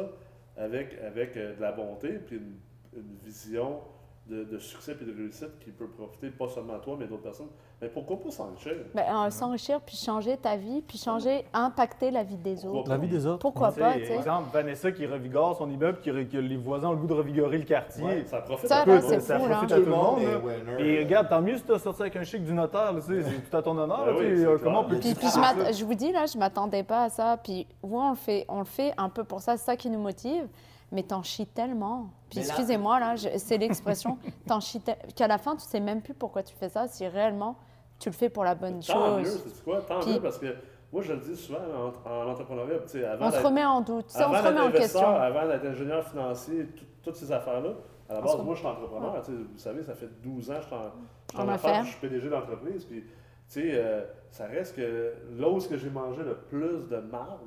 [0.57, 2.55] avec, avec euh, de la bonté, puis une,
[3.01, 3.81] une vision
[4.27, 7.23] de, de succès et de réussite qui peut profiter pas seulement à toi, mais d'autres
[7.25, 7.51] personnes,
[7.85, 8.73] mais pourquoi pas s'enrichir?
[8.95, 12.89] Ben, euh, S'enrichir, puis changer ta vie, puis changer, impacter la vie des autres.
[12.89, 13.39] La vie des autres.
[13.41, 14.15] Pourquoi Tu pas, sais?
[14.15, 17.59] exemple, Vanessa qui revigore son immeuble, qui, que les voisins ont le goût de revigorer
[17.59, 18.03] le quartier.
[18.05, 19.21] Ouais, ça profite Ça, à le c'est monde.
[19.21, 19.77] ça fou, profite là.
[19.77, 20.19] à tout le monde.
[20.19, 20.83] winner.
[20.83, 23.07] Et regarde, tant mieux si tu as sorti avec un chèque du notaire, là, tu
[23.23, 24.05] sais, c'est tout à ton honneur.
[24.07, 26.25] Ben là, oui, euh, comment on peut Puis- Puis, puis je, je vous dis, là,
[26.27, 27.37] je m'attendais pas à ça.
[27.37, 29.91] Puis, ouais, on le fait, on le fait un peu pour ça, c'est ça qui
[29.91, 30.47] nous motive.
[30.93, 32.07] Mais t'en chies tellement.
[32.31, 34.17] Puis, Mais là- excusez-moi, là, c'est l'expression,
[34.47, 37.05] t'en chies tel- qu'à la fin, tu sais même plus pourquoi tu fais ça, si
[37.09, 37.57] réellement
[38.05, 39.43] tu le fais pour la bonne Tant mieux, chose.
[39.47, 39.81] c'est quoi?
[39.81, 40.55] Tant Puis- mieux parce que
[40.93, 41.59] moi je le dis souvent
[42.05, 42.77] en, en entrepreneuriat,
[43.11, 45.07] avant On se remet en doute, sais, on avant se remet d'être en question.
[45.09, 47.71] avant d'être ingénieur financier, tout- toutes ces affaires-là,
[48.11, 50.51] à la base, se moi je suis entrepreneur, tu sais, vous savez, ça fait 12
[50.51, 53.07] ans que je suis en, affaires, je suis PDG d'entreprise, puis tu
[53.49, 57.41] sais, euh, ça reste que là où est-ce que j'ai mangé le plus de marde,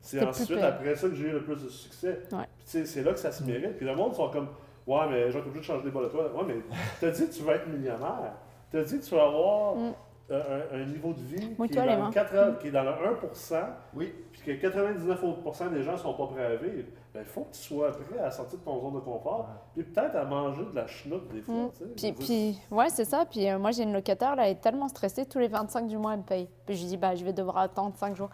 [0.00, 2.22] c'est ensuite après ça que j'ai eu le plus de succès.
[2.32, 2.44] Ouais.
[2.66, 3.76] Puis c'est là que ça se mérite.
[3.76, 4.48] Puis le monde sont comme,
[4.86, 6.24] ouais, mais j'ai obligé de changer les bas de toi.
[6.34, 6.54] Ouais, mais
[6.98, 8.32] t'as dit tu vas être millionnaire.
[8.70, 9.92] T'as dit que tu vas avoir Mm.
[10.30, 12.90] euh, un, un niveau de vie qui est, dans le 4 qui est dans le
[12.90, 13.56] 1%,
[13.94, 17.26] Oui, puis que 99 autres pourcents des gens sont pas prêts à vivre, ben, il
[17.26, 20.24] faut que tu sois prêt à sortir de ton zone de confort, puis peut-être à
[20.24, 21.54] manger de la chenoute des fois.
[21.54, 21.70] Mm.
[21.96, 22.12] tu.
[22.12, 23.24] Puis, ouais, c'est ça.
[23.28, 25.98] Puis, euh, moi, j'ai une locataire, là, elle est tellement stressée, tous les 25 du
[25.98, 26.48] mois, elle me paye.
[26.64, 28.30] Puis, je lui dis, bah, je vais devoir attendre 5 jours.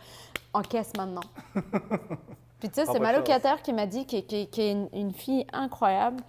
[0.53, 1.23] Encaisse maintenant.
[2.61, 5.13] puis, tu sais, c'est ma locataire qui m'a dit, qui, qui- qui est une, une
[5.13, 6.23] fille incroyable,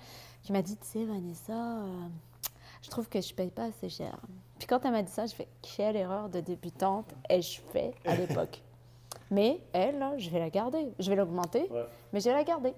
[0.43, 2.07] qui m'a dit, tu sais, Vanessa, euh,
[2.87, 4.17] je trouve que je paye pas assez cher.
[4.57, 8.15] Puis, quand elle m'a dit ça, je fais, quelle erreur de débutante ai-je fait à
[8.15, 8.61] l'époque?
[9.29, 10.87] Mais elle, je vais la garder.
[10.99, 11.85] Je vais l'augmenter, Ouais.
[12.13, 12.73] mais je vais la garder.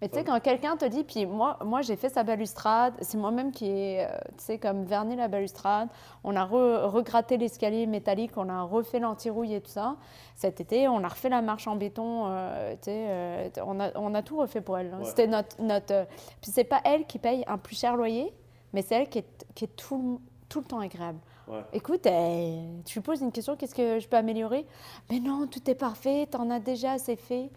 [0.00, 3.16] Mais tu sais, quand quelqu'un te dit, puis moi, moi j'ai fait sa balustrade, c'est
[3.18, 5.88] moi-même qui ai, euh, tu sais, comme verni la balustrade,
[6.24, 9.96] on a re- regratté l'escalier métallique, on a refait l'antirouille et tout ça.
[10.34, 13.96] Cet été, on a refait la marche en béton, euh, tu sais, euh, on, a,
[13.98, 14.92] on a tout refait pour elle.
[14.92, 14.98] hein.
[15.00, 15.04] Ouais.
[15.04, 15.60] C'était notre...
[15.62, 16.04] notre euh,
[16.42, 18.34] puis c'est pas elle qui paye un plus cher loyer,
[18.74, 21.18] mais c'est elle qui est, qui est tout, le- tout le temps agréable.
[21.48, 21.62] Ouais.
[21.72, 24.66] Écoute, euh, tu lui poses une question, qu'est-ce que je peux améliorer?
[25.10, 27.50] Mais non, tout est parfait, t'en as déjà assez fait.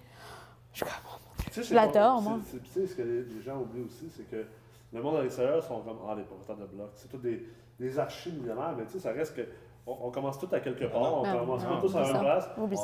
[0.73, 1.19] Je comprends.
[1.51, 2.39] Tu sais, Je l'adore, moi.
[2.49, 4.45] Tu sais, ce que les, les gens oublient aussi, c'est que
[4.93, 6.91] le monde à l'extérieur sont comme Ah, les propriétaires de blocs.
[6.95, 7.47] C'est tous des,
[7.79, 9.41] des archi-millionnaires, mais tu sais, ça reste que
[9.87, 11.21] on, on commence tous à quelque part, non.
[11.21, 12.49] on Ah, commence non, pas tous à la même place.
[12.57, 12.77] Oublie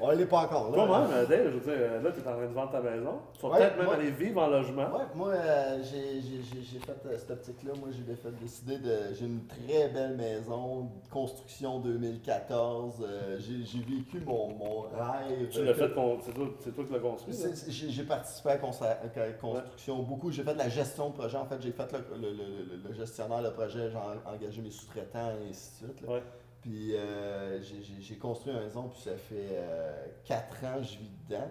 [0.00, 0.84] On- On l'est pas encore là.
[0.86, 3.18] Toi-même, euh, Dave, je veux dire, là, tu es en train de vendre ta maison.
[3.34, 4.82] Tu vas Ouais, peut-être même moi- aller vivre en logement.
[4.96, 7.72] Ouais, moi, euh, j'ai j'ai- j'ai- j'ai fait euh, cette optique-là.
[7.78, 9.14] Moi, j'ai fait décider de.
[9.14, 13.04] J'ai une très belle maison, construction 2014.
[13.06, 15.48] euh, j'ai j'ai vécu mon, mon rêve.
[15.50, 15.94] Tu l'as fait, c'est
[16.34, 17.32] toi, c'est toi qui l'as construit.
[17.34, 17.38] là.
[17.40, 20.30] C'est- c'est- J'ai j'ai participé à la construction beaucoup.
[20.30, 21.36] J'ai fait de la gestion de projet.
[21.36, 24.70] En fait, j'ai fait le, le- le- le gestionnaire de projet, j'ai en- engagé mes
[24.70, 26.02] sous-traitants et ainsi de suite.
[26.06, 26.14] là.
[26.14, 26.22] Ouais.
[26.62, 31.10] Puis euh, j'ai- construit une maison, puis ça fait euh, quatre ans que je vis
[31.28, 31.50] dedans.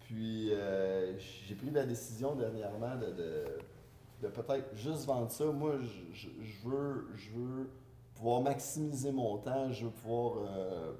[0.00, 5.44] Puis euh, j'ai pris la décision dernièrement de, peut-être juste vendre ça.
[5.46, 7.70] Moi, je, je- je veux, je veux
[8.14, 10.92] pouvoir maximiser mon temps, je veux pouvoir euh,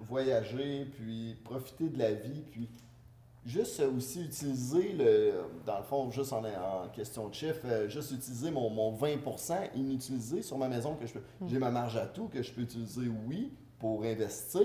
[0.00, 2.68] voyager, puis profiter de la vie, puis
[3.46, 5.32] juste aussi utiliser, le,
[5.64, 9.70] dans le fond, juste en, en question de chiffre, euh, juste utiliser mon, mon 20%
[9.76, 11.22] inutilisé sur ma maison que je peux.
[11.46, 14.62] J'ai ma marge à tout que je peux utiliser, oui, pour investir,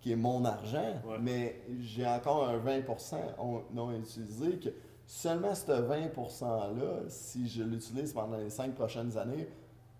[0.00, 1.16] qui est mon argent, Ouais.
[1.20, 4.68] mais j'ai encore un 20% on- non utilisé que
[5.06, 9.48] seulement ce 20%-là, si je l'utilise pendant les cinq prochaines années,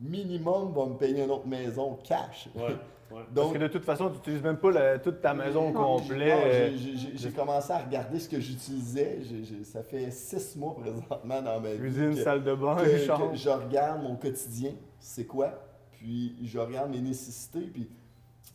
[0.01, 2.49] minimum va me payer une autre maison cash.
[2.55, 2.76] Ouais, ouais.
[3.11, 6.76] Parce Donc, que de toute façon, tu n'utilises même pas la- toute ta maison euh,
[7.16, 9.20] j'ai- commencé à regarder ce que j'utilisais.
[9.64, 11.78] Ça fait six mois présentement dans ma vie.
[11.78, 13.30] Cuisine, que- salle de bain, que- que chambre.
[13.34, 15.55] je regarde mon quotidien, c'est quoi,
[15.92, 17.88] puis je regarde mes nécessités, puis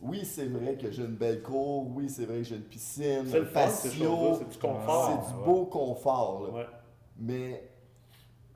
[0.01, 3.25] oui, c'est vrai que j'ai une belle cour, oui, c'est vrai que j'ai une piscine,
[3.35, 5.09] un patio, c'est du confort.
[5.25, 5.45] c'est du ouais.
[5.45, 6.53] beau confort, là.
[6.59, 6.65] Ouais.
[7.17, 7.63] mais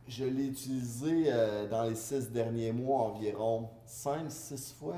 [0.07, 4.95] je l'ai utilisé euh, dans les six derniers mois environ cinq, six fois.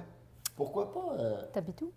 [0.55, 1.91] Pourquoi pas euh, T'habites où?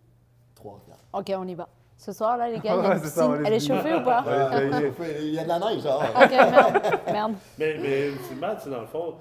[0.54, 1.04] trois regards?
[1.12, 1.68] Ok, on y va.
[1.96, 4.22] Ce soir, là, les gars, il y a une ça, Elle est chauffée ou pas?
[4.24, 6.02] Ouais, Il y a de la neige, genre.
[6.02, 6.82] Ok, merde.
[7.06, 7.34] merde.
[7.58, 9.14] Mais, mais ultimement, tu sais, dans le fond,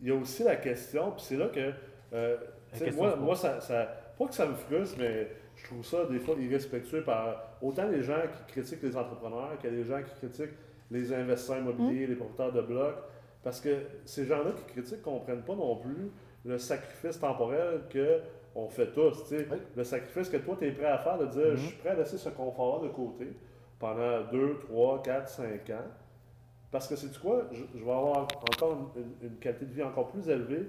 [0.00, 1.72] il y a aussi la question, puis c'est là que,
[2.12, 2.36] euh,
[2.72, 3.86] tu sais, question moi, moi ça, ça,
[4.18, 8.02] pas que ça me frustre, mais je trouve ça des fois irrespectueux par autant les
[8.02, 10.56] gens qui critiquent les entrepreneurs que les gens qui critiquent
[10.90, 12.96] les investisseurs immobiliers, les propriétaires de blocs,
[13.42, 13.70] parce que
[14.04, 16.10] ces gens-là qui critiquent ne comprennent pas non plus
[16.44, 18.20] le sacrifice temporel que
[18.54, 19.46] on fait tous, tu sais.
[19.50, 19.58] Oui.
[19.76, 21.94] le sacrifice que toi tu es prêt à faire de dire je suis prêt à
[21.94, 23.28] laisser ce confort de côté
[23.78, 25.74] pendant 2, 3, 4, 5 ans.
[26.70, 30.08] Parce que c'est quoi, je, je vais avoir encore une, une qualité de vie encore
[30.08, 30.68] plus élevée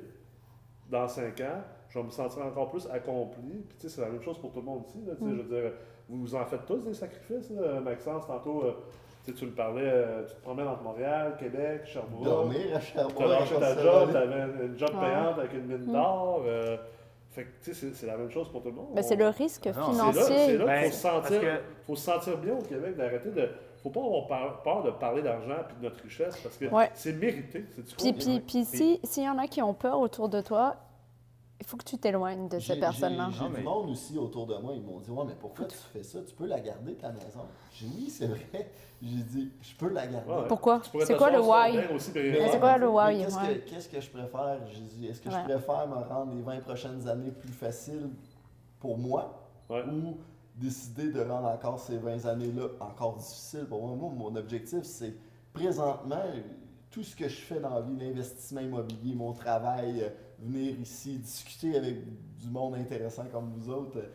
[0.89, 1.61] dans 5 ans.
[1.89, 3.63] Je vais me sentir encore plus accompli.
[3.67, 4.99] Puis tu sais, c'est la même chose pour tout le monde ici.
[5.05, 5.71] là, tu sais, Je veux dire,
[6.07, 8.25] vous vous en faites tous des sacrifices, là, Maxence.
[8.27, 8.73] Tantôt, euh,
[9.23, 12.23] tu sais, tu le parlais, euh, tu te promènes entre Montréal, Québec, Sherbrooke.
[12.23, 13.21] Dormir à Tu Sherbrooke.
[13.21, 14.99] as lâché ta job, tu avais une job Ouais.
[15.01, 15.93] payante avec une mine Mm.
[15.93, 16.43] d'or.
[16.45, 16.77] euh,
[17.29, 18.89] fait que, tu sais, c'est- la même chose pour tout le monde.
[18.93, 20.37] Mais c'est le risque Ah non, c'est c'est là, financier.
[20.57, 23.49] là qu'il Ben, faut, que- faut se sentir bien au Québec, d'arrêter de.
[23.83, 26.89] faut pas avoir peur, de parler d'argent et de notre richesse parce que Ouais.
[26.93, 27.65] c'est mérité.
[27.75, 30.39] C'est du Puis, puis, puis si- s'il y en a qui ont peur autour de
[30.41, 30.75] toi,
[31.61, 33.29] il faut que tu t'éloignes de ces personnes-là.
[33.31, 36.01] J'ai du monde aussi autour de moi, ils m'ont dit Ouais, mais pourquoi tu fais
[36.01, 36.19] ça?
[36.27, 37.41] Tu peux la garder ta maison
[37.71, 38.47] J'ai dit Oui, c'est vrai.
[39.03, 40.27] J'ai dit Je peux la garder.
[40.31, 40.47] Ouais.
[40.47, 40.81] Pourquoi?
[41.05, 41.99] C'est quoi le why?
[41.99, 44.57] c'est quoi le why, Qu'est-ce que, qu'est-ce que je préfère?
[44.73, 45.35] J'ai dit Est-ce que Ouais.
[45.39, 48.09] je préfère me rendre les 20 prochaines années plus faciles
[48.79, 49.37] pour moi
[49.69, 49.83] Ouais.
[49.85, 50.17] ou
[50.55, 53.95] décider de rendre encore ces 20 années-là encore difficiles pour moi?
[53.95, 55.13] Moi, mon objectif, c'est
[55.53, 56.23] présentement
[56.89, 60.09] tout ce que je fais dans la vie, l'investissement immobilier, mon travail, euh,
[60.41, 61.97] venir ici, discuter avec
[62.39, 63.97] du monde intéressant comme vous autres.
[63.99, 64.09] euh,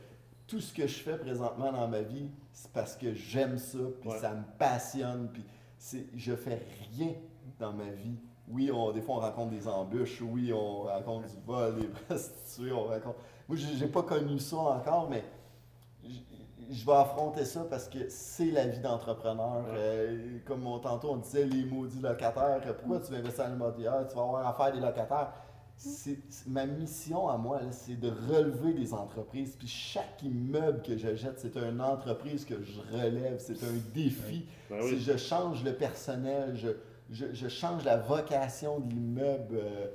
[0.47, 4.11] tout ce que je fais présentement dans ma vie, c'est parce que j'aime ça, puis
[4.11, 4.19] Ouais.
[4.19, 5.45] ça me passionne, puis
[6.17, 6.63] je fais
[6.97, 7.15] rien
[7.59, 8.17] dans ma vie.
[8.49, 12.71] Oui, on, des fois on rencontre des embûches, oui, on rencontre du vol, des prostituées,
[12.71, 13.19] on rencontre.
[13.49, 15.25] Moi, j'ai, pas connu ça encore, mais
[16.71, 19.65] je vais affronter ça parce que c'est la vie d'entrepreneur.
[19.67, 19.75] Ouais.
[19.77, 23.91] Euh, comme on, tantôt on disait, les maudits locataires, pourquoi tu veux investir en immobilier?
[24.09, 25.33] Tu vas avoir affaire des locataires.
[25.79, 29.57] C'est, ma mission à moi, c'est de relever des entreprises.
[29.59, 34.47] Puis chaque immeuble que je jette, c'est une entreprise que je relève, c'est un défi.
[34.71, 34.99] Ben oui.
[34.99, 36.69] je change le personnel, je,
[37.11, 39.57] je, je change la vocation de l'immeuble.
[39.57, 39.87] euh,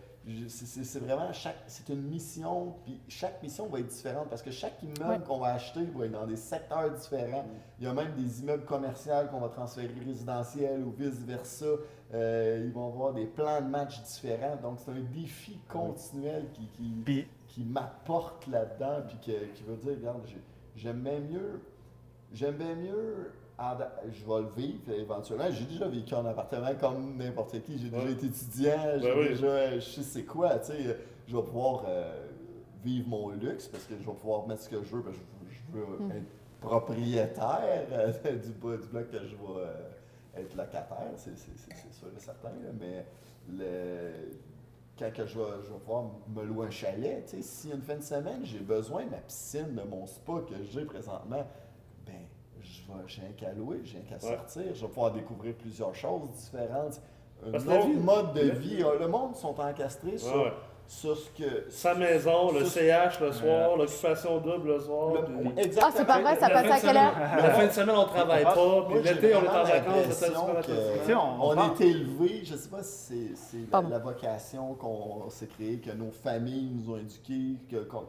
[0.49, 1.57] c'est- vraiment chaque.
[1.65, 5.53] C'est une mission, puis chaque mission va être différente parce que chaque immeuble qu'on va
[5.55, 7.43] acheter va être dans des secteurs différents.
[7.79, 11.65] Il y a même des immeubles commerciaux qu'on va transférer résidentiels ou vice-versa.
[12.13, 14.57] Euh, ils vont avoir des plans de match différents.
[14.61, 19.77] Donc, c'est un défi continuel qui, qui, Puis, qui m'apporte là-dedans, puis que- qui veut
[19.77, 20.41] dire, regarde, j'ai-
[20.75, 21.61] j'aime bien mieux,
[22.33, 23.31] j'aime bien mieux,
[24.11, 25.49] je vais le vivre éventuellement.
[25.51, 27.77] J'ai déjà vécu en appartement comme n'importe qui.
[27.77, 29.27] J'ai déjà été étudiant, j'ai oui.
[29.29, 30.97] déjà, je sais c'est quoi, tu sais,
[31.27, 32.27] je vais pouvoir euh,
[32.83, 35.23] vivre mon luxe parce que je vais pouvoir mettre ce que je veux, parce que
[35.49, 36.11] je, je veux Mm.
[36.11, 36.25] être
[36.59, 38.53] propriétaire euh, du, du
[38.89, 39.73] bloc que je vais euh,
[40.35, 43.05] être locataire, c'est sûr et certain, là, mais
[43.49, 44.11] le,
[44.97, 47.81] quand que je, vais, je vais pouvoir me louer un chalet, tu sais, si une
[47.81, 51.45] fin de semaine, j'ai besoin de ma piscine, de mon spa que j'ai présentement,
[52.05, 52.15] ben,
[52.61, 54.35] je vais, j'ai un qu'à louer, j'ai un qu'à Ouais.
[54.37, 57.01] sortir, je vais pouvoir découvrir plusieurs choses différentes.
[57.43, 57.57] Un
[57.99, 58.83] mode de vie.
[58.83, 60.53] euh, Le monde sont encastrés Ouais, sur, ouais.
[60.91, 61.65] Sur ce que.
[61.69, 65.13] Sa maison, le CH le soir, l'occupation double le soir.
[65.13, 65.85] le- puis- exactement.
[65.87, 67.37] Ah, c'est pas vrai, ça La passe fin à de quelle semaine- heure?
[67.37, 70.23] La fin de semaine, on travaille pas, Moi, puis l'été, on est en vacances,
[71.15, 76.11] on- est élevé, je sais pas si c'est- la, vocation qu'on s'est créée, que nos
[76.11, 77.55] familles nous ont éduqués,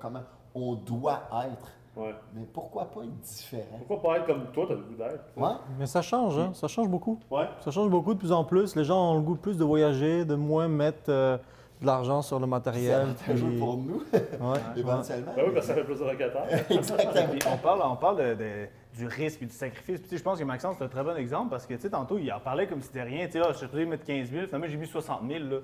[0.00, 0.22] comment
[0.54, 1.68] on doit être.
[1.96, 2.14] Ouais.
[2.34, 3.78] Mais pourquoi pas être différent?
[3.86, 5.24] Pourquoi pas être comme toi, t'as le goût d'être?
[5.36, 5.52] Ouais?
[5.78, 6.50] Mais ça change, hein?
[6.54, 7.18] ça change beaucoup.
[7.30, 7.46] Ouais.
[7.60, 8.74] Ça change beaucoup de plus en plus.
[8.74, 11.36] Les gens ont le goût plus de voyager, de moins mettre euh,
[11.82, 13.00] de l'argent sur le C'est matériel.
[13.02, 15.32] avantageux puis- pour nous, Ouais, éventuellement.
[15.36, 16.46] Ben oui, parce que ça fait plus de locataires.
[16.70, 17.52] Exactement.
[17.52, 18.66] On parle, on parle de- de-
[18.96, 20.00] du risque et du sacrifice.
[20.00, 21.80] Puis, tu sais, je pense que Maxence, c'est un très bon exemple parce que tu
[21.80, 23.26] sais, tantôt, il en parlait comme si c'était rien.
[23.26, 25.44] Tu sais, ah, je suis mettre 15 000, finalement, j'ai mis 60 000.
[25.44, 25.56] Là.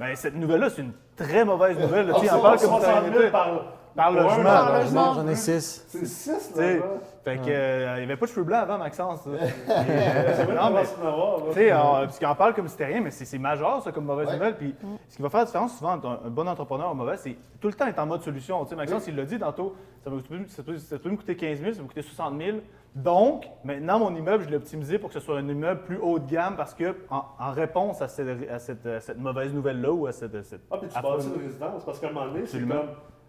[0.00, 2.06] Ben, cette nouvelle-là, c'est une très mauvaise nouvelle.
[2.08, 2.14] là.
[2.20, 3.02] Tu en parle comme si c'était 60 rien.
[3.04, 3.30] 000 tu sais.
[3.30, 3.64] par,
[3.96, 4.42] Par logement.
[4.42, 5.14] Par logement.
[5.14, 5.84] J'en ai six.
[5.88, 6.84] C'est 6, Tu sais, là.
[7.24, 9.26] Fait que, euh, il n'y avait pas de cheveux blancs avant, Maxence.
[9.26, 11.48] vrai non, qu'on mais-.
[11.48, 13.80] Tu sais, alors, parce qu'il en parle comme si c'était rien, mais c'est c'est majeur,
[13.82, 14.56] ça, comme mauvaise nouvelle.
[14.56, 14.74] Puis
[15.08, 17.16] ce qui va faire la différence souvent entre un, un bon entrepreneur ou un mauvais,
[17.16, 18.64] c'est tout le temps être en mode solution.
[18.64, 21.16] Tu sais, Maxence, il l'a dit tantôt, ça va, coûter- ça peut, ça peut me
[21.16, 22.58] coûter 15 000, ça va me coûter 60 000.
[22.94, 26.18] Donc, maintenant, mon immeuble, je l'ai optimisé pour que ce soit un immeuble plus haut
[26.18, 29.92] de gamme parce que, en, en réponse à cette, à cette- à cette mauvaise nouvelle-là
[29.92, 30.42] ou à cette.
[30.44, 32.72] cette- Ah, puis tu à- bâtis une résidence, parce qu'à un moment donné, c'est comme.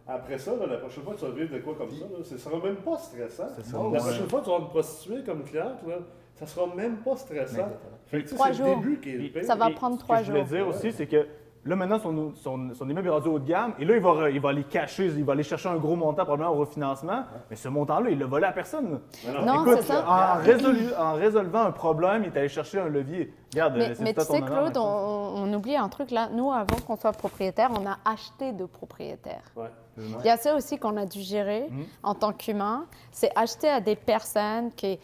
[0.07, 2.23] Après ça, là, la prochaine fois que tu vas vivre de quoi comme ça, là,
[2.23, 3.47] ce sera même pas stressant.
[3.71, 3.97] La Ouais.
[3.99, 5.95] prochaine fois que tu vas avoir une prostituée comme cliente, là,
[6.35, 7.69] ça sera même pas stressant.
[8.07, 8.75] Fait que, tu sais, Trois c'est le jours.
[8.79, 9.45] début qui est le pire.
[9.45, 10.49] Ça va prendre ce que trois je voulais jours.
[10.57, 11.25] dire aussi, c'est que
[11.65, 13.73] là, maintenant, son, son, son immeuble est rendu haut de gamme.
[13.79, 16.23] Et là, il va, il va aller cacher, il va aller chercher un gros montant,
[16.25, 17.23] probablement au refinancement.
[17.49, 18.99] Mais ce montant-là, il l'a volé à personne.
[19.45, 20.05] Non, Écoute, c'est ça.
[20.07, 23.33] En, résolu- en résolvant un problème, il est allé chercher un levier.
[23.53, 26.29] Regarde, Mais, c'est mais tu sais, honneur, Claude, on, on oublie un truc là.
[26.33, 29.43] Nous, avant qu'on soit propriétaire, on a acheté de propriétaires.
[29.55, 29.69] Ouais.
[29.97, 31.85] Il y a ça aussi qu'on a dû gérer Mhm.
[32.01, 32.85] en tant qu'humain.
[33.11, 34.99] C'est acheter à des personnes qui,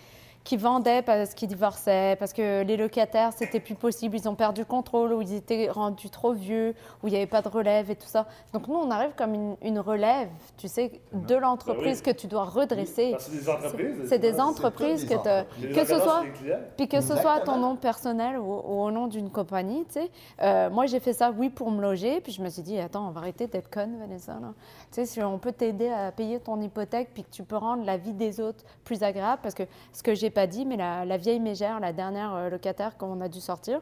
[0.49, 4.61] qui vendaient parce qu'ils divorçaient, parce que les locataires, c'était plus possible, ils ont perdu
[4.61, 6.73] le contrôle, ou ils étaient rendus trop vieux,
[7.03, 8.25] ou il n'y avait pas de relève et tout ça.
[8.51, 12.45] Donc nous, on arrive comme une, une relève, tu sais, de l'entreprise que tu dois
[12.45, 13.11] redresser.
[13.15, 13.95] Que c'est des entreprises.
[14.09, 15.43] C'est des entreprises des que.
[15.61, 18.81] Les que ce soit- des puis que ce soit à ton nom personnel ou, ou
[18.81, 20.09] au nom d'une compagnie, tu sais.
[20.41, 22.21] Euh, moi, j'ai fait ça, oui, pour me loger.
[22.21, 24.31] Puis je me suis dit, attends, on va arrêter d'être conne, Vanessa.
[24.33, 24.53] là.
[24.91, 27.85] Tu sais, si on peut t'aider à payer ton hypothèque, puis que tu peux rendre
[27.85, 29.41] la vie des autres plus agréable.
[29.43, 32.49] Parce que ce que j'ai pas dit, mais la, la vieille mégère, la dernière euh,
[32.49, 33.81] locataire qu'on a dû sortir,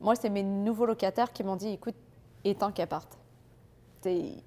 [0.00, 1.94] moi, c'est mes nouveaux locataires qui m'ont dit, écoute,
[2.44, 3.18] il est temps qu'elle parte.
[4.06, 4.40] Il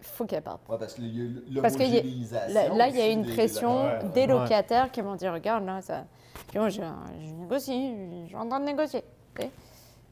[0.00, 0.62] faut qu'elle parte.
[0.68, 1.02] Ouais, parce a-
[1.50, 3.98] l'homogénéisation Là, là, il y a une des- pression Ouais.
[4.14, 4.26] des Ouais.
[4.28, 6.04] locataires qui m'ont dit Regarde, là, ça.
[6.48, 6.80] Puis moi, je,
[7.20, 7.94] je négocie,
[8.24, 9.04] je suis en train de négocier.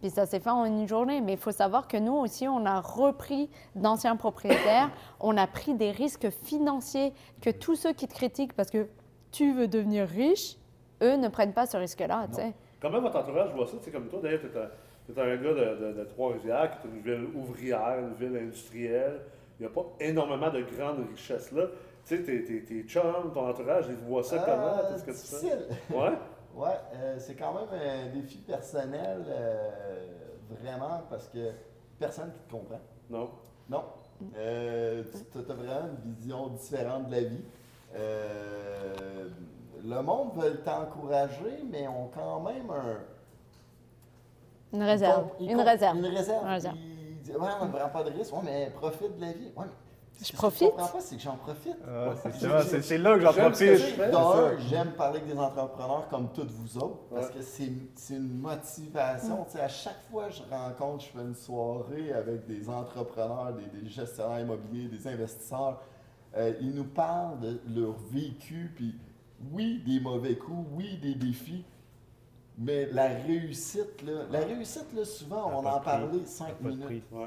[0.01, 1.21] Puis ça s'est fait en une journée.
[1.21, 4.91] Mais il faut savoir que nous aussi, on a repris d'anciens propriétaires,
[5.21, 8.87] on a pris des risques financiers que tous ceux qui te critiquent parce que
[9.33, 10.57] tu veux devenir riche,
[11.03, 12.27] eux ne prennent pas ce risque-là.
[12.29, 12.53] tu sais.
[12.81, 13.77] Comment votre entourage voit ça?
[13.79, 16.91] Tu sais, comme toi, d'ailleurs, tu es, un gars de, de- de Trois-Rivières, qui est
[16.91, 19.21] une ville ouvrière, une ville industrielle.
[19.59, 21.65] Il n'y a pas énormément de grandes richesses là.
[22.07, 24.79] Tu sais, tes, tes, tes chums, ton entourage, ils voient ça comment?
[24.79, 25.57] Euh, Qu'est-ce que tu fais?
[25.57, 25.67] difficile.
[25.97, 26.13] Ouais?
[26.53, 29.71] Ouais, euh, c'est quand même un défi personnel, euh,
[30.61, 31.51] vraiment, parce que
[31.97, 32.81] personne qui te comprend.
[33.09, 33.31] Non.
[33.69, 33.85] Non.
[34.37, 37.45] Euh, tu as vraiment une vision différente de la vie.
[39.85, 42.99] Le monde veut t'encourager, mais ont quand même un.
[44.73, 45.27] Une réserve.
[45.41, 45.97] ils Une réserve.
[45.99, 46.43] Une réserve.
[46.45, 46.77] Une réserve.
[46.77, 48.33] Ils disent, ouais, on ne prend pas de risque.
[48.33, 49.51] Ouais, mais profite de la vie.
[49.57, 49.67] Ouais, mais
[50.21, 50.69] Je ce que profite?
[50.69, 51.77] Tu comprends pas, c'est que j'en profite.
[51.89, 53.77] Ah, Ouais, c'est là que j'en J'aime profite.
[53.77, 57.33] je j'aime parler avec des entrepreneurs comme toutes vous autres, parce Ouais.
[57.35, 59.45] que c'est c'est une motivation.
[59.47, 63.53] Tu sais, à chaque fois que je rencontre, je fais une soirée avec des entrepreneurs,
[63.55, 65.81] des, des gestionnaires immobiliers, des investisseurs.
[66.37, 68.95] euh, ils nous parlent de leur vécu, puis
[69.53, 71.65] oui, des mauvais coups, oui, des défis,
[72.59, 77.05] mais la réussite, là, la réussite, là, souvent, on en parlait cinq minutes.
[77.11, 77.27] Ouais.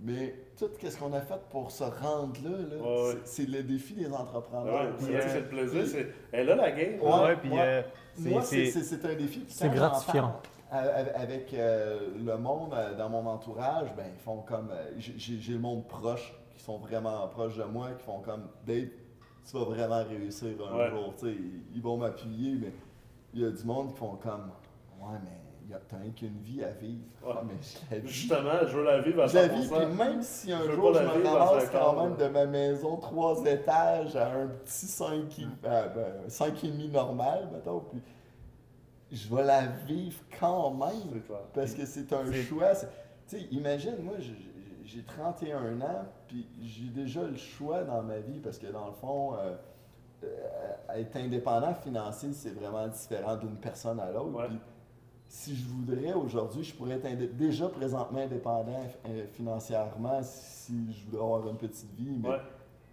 [0.00, 3.20] Mais tout ce qu'on a fait pour se rendre là, là, Ouais, ouais.
[3.24, 4.74] c'est le défi des entrepreneurs.
[4.84, 5.80] Ouais, Puis, c'est euh, c'est le plaisir.
[5.82, 7.00] puis- c'est- Elle a la game.
[7.00, 7.82] Ouais, Ouais, puis euh,
[8.14, 9.40] c'est- Moi, c'est un défi.
[9.40, 10.34] Puis C'est gratifiant.
[10.70, 14.70] parle, euh, Avec euh, le monde dans mon entourage, ben, ils font comme.
[14.98, 18.88] j'ai le monde proche qui sont vraiment proches de moi, qui font comme Dave,
[19.48, 20.90] tu vas vraiment réussir un Ouais.
[20.90, 21.14] jour.
[21.74, 22.72] Ils, vont m'appuyer, mais
[23.34, 24.50] il y a du monde qui font comme
[25.00, 25.30] Ouais, mais
[25.64, 27.02] il y a- t'as rien qu'une vie à vivre.
[27.24, 27.32] Ouais.
[27.36, 28.08] Ah, mais je la vis.
[28.08, 29.86] Justement, je veux la vivre à Je la vis, 100%.
[29.86, 32.96] puis même si un Je jour je me ramasse 50, quand même de ma maison
[32.96, 38.00] trois étages à un petit 5 et demi normal, mettons, puis
[39.12, 41.22] je vais la vivre quand même
[41.54, 42.74] parce que c'est un choix.
[43.28, 44.32] Tu sais, imagine, moi, je-
[44.86, 48.92] j'ai 31 ans, puis j'ai déjà le choix dans ma vie parce que dans le
[48.92, 49.54] fond, euh,
[50.24, 50.26] euh,
[50.94, 54.38] être indépendant financier, c'est vraiment différent d'une personne à l'autre.
[54.38, 54.48] Ouais.
[55.28, 61.24] Si je voudrais aujourd'hui, je pourrais être déjà présentement indépendant euh, financièrement si je voudrais
[61.24, 62.18] avoir une petite vie.
[62.22, 62.40] Mais Ouais.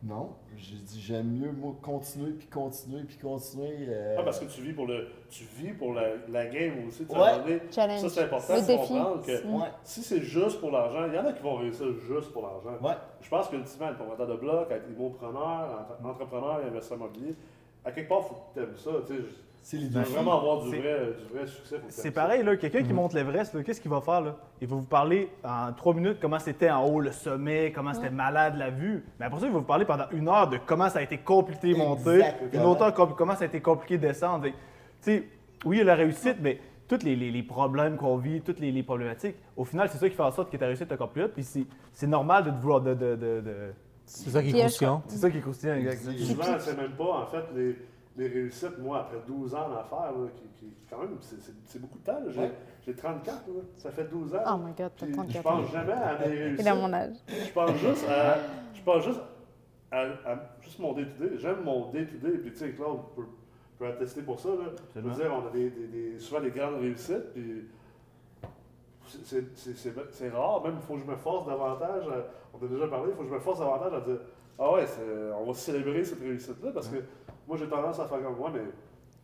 [0.06, 3.86] Non, j'ai dit j'aime mieux moi, continuer, puis continuer, puis continuer.
[3.88, 7.06] euh, Ah, parce que tu vis pour le, tu vis pour la, la game aussi.
[7.06, 7.62] tu Ouais.
[7.72, 8.00] Challenge.
[8.02, 9.56] Ça, c'est important Le de comprendre que Mm.
[9.56, 12.42] Ouais, si c'est juste pour l'argent, il y en a qui vont réussir juste pour
[12.44, 12.78] l'argent.
[12.84, 12.94] ouais.
[13.22, 14.86] Je pense qu'ultimement, être promoteur de bloc, être
[15.80, 17.36] entre- entrepreneur et investisseur immobilier,
[17.86, 18.92] à quelque part, il faut que tu aimes ça.
[19.08, 19.22] Tu sais,
[19.66, 20.12] C'est les défis.
[20.14, 21.78] vraiment avoir du C'est- vrai, du vrai succès.
[21.88, 22.88] C'est pareil, là, quelqu'un Mhm.
[22.88, 24.20] qui monte l'Everest, qu'est-ce qu'il va faire?
[24.22, 24.36] Là?
[24.62, 28.10] Il va vous parler en trois minutes comment c'était en haut, le sommet, comment c'était
[28.10, 29.04] malade la vue.
[29.20, 31.18] Mais après ça, il va vous parler pendant une heure de comment ça a été
[31.18, 32.50] compliqué monter, Exactement.
[32.52, 34.48] une autre heure com- comment ça a été compliqué descendre.
[34.48, 34.54] Tu
[35.00, 35.24] sais,
[35.66, 36.60] oui, il y a la réussite, mais
[36.90, 40.10] tous les, les- les problèmes qu'on vit, toutes les, les problématiques, au final, c'est ça
[40.10, 41.34] qui fait en sorte que ta réussite est encore plus haute.
[41.34, 41.44] Puis
[41.94, 42.82] c'est- normal de te vouloir.
[42.82, 43.74] De, de- de- de-
[44.06, 45.02] C'est ça qui est euh, conscient.
[45.08, 46.02] C'est ça qui est croustillant, exact.
[46.02, 46.10] ça.
[46.12, 47.78] Puis souvent, c'est même pas, en fait, les,
[48.16, 51.80] les réussites, moi, après 12 ans d'affaires, là, qui, qui, quand même, c'est- c'est c'est
[51.80, 52.20] beaucoup de temps.
[52.30, 52.52] J'ai Ouais.
[52.86, 53.62] j'ai 34, là.
[53.78, 54.44] ça fait 12 ans.
[54.48, 55.58] Oh my god, je 34 ans.
[55.62, 56.60] pense jamais à mes réussites.
[56.66, 57.16] Il a mon âge.
[57.28, 58.38] Je pense juste à.
[58.74, 59.22] Je pense juste
[59.92, 61.38] à, à- juste mon day-to-day.
[61.38, 62.38] J'aime mon day-to-day.
[62.38, 63.24] Puis tu sais, Claude peut,
[63.80, 64.50] peut attester pour ça.
[64.50, 64.66] Là.
[64.96, 67.34] Je veux dire, on a des, des- des- souvent des grandes réussites.
[67.34, 67.68] Puis
[69.08, 70.64] c'est- c'est- c'est c'est- c'est rare.
[70.64, 72.08] Même, il faut que je me force davantage.
[72.08, 74.20] à- on a déjà parlé, il faut que je me force davantage à dire
[74.60, 75.02] Ah ouais, c'est-
[75.36, 76.72] on va célébrer cette réussite-là.
[76.72, 76.98] Parce que
[77.48, 78.62] moi, j'ai tendance à faire comme moi, mais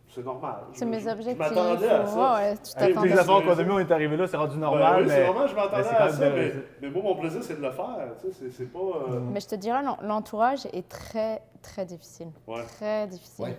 [0.07, 0.55] c'est normal.
[0.73, 1.37] C'est mes je- Je objectifs.
[1.37, 2.15] m'attendais à ça.
[2.15, 2.71] ouais, ouais, tu
[3.19, 5.03] affaires en condominium, on est arrivé là, c'est rendu Ben normal.
[5.03, 7.61] oui, c'est normal, je m'attendais à ça, de- mais, mais moi, mon plaisir, c'est de
[7.61, 7.95] le faire.
[8.21, 8.79] Tu sais, c'est- pas.
[8.79, 12.29] euh, Mais je te dirais, l'en- l'entourage est très, très difficile.
[12.47, 12.63] Ouais.
[12.63, 13.45] Très difficile.
[13.45, 13.57] Ouais.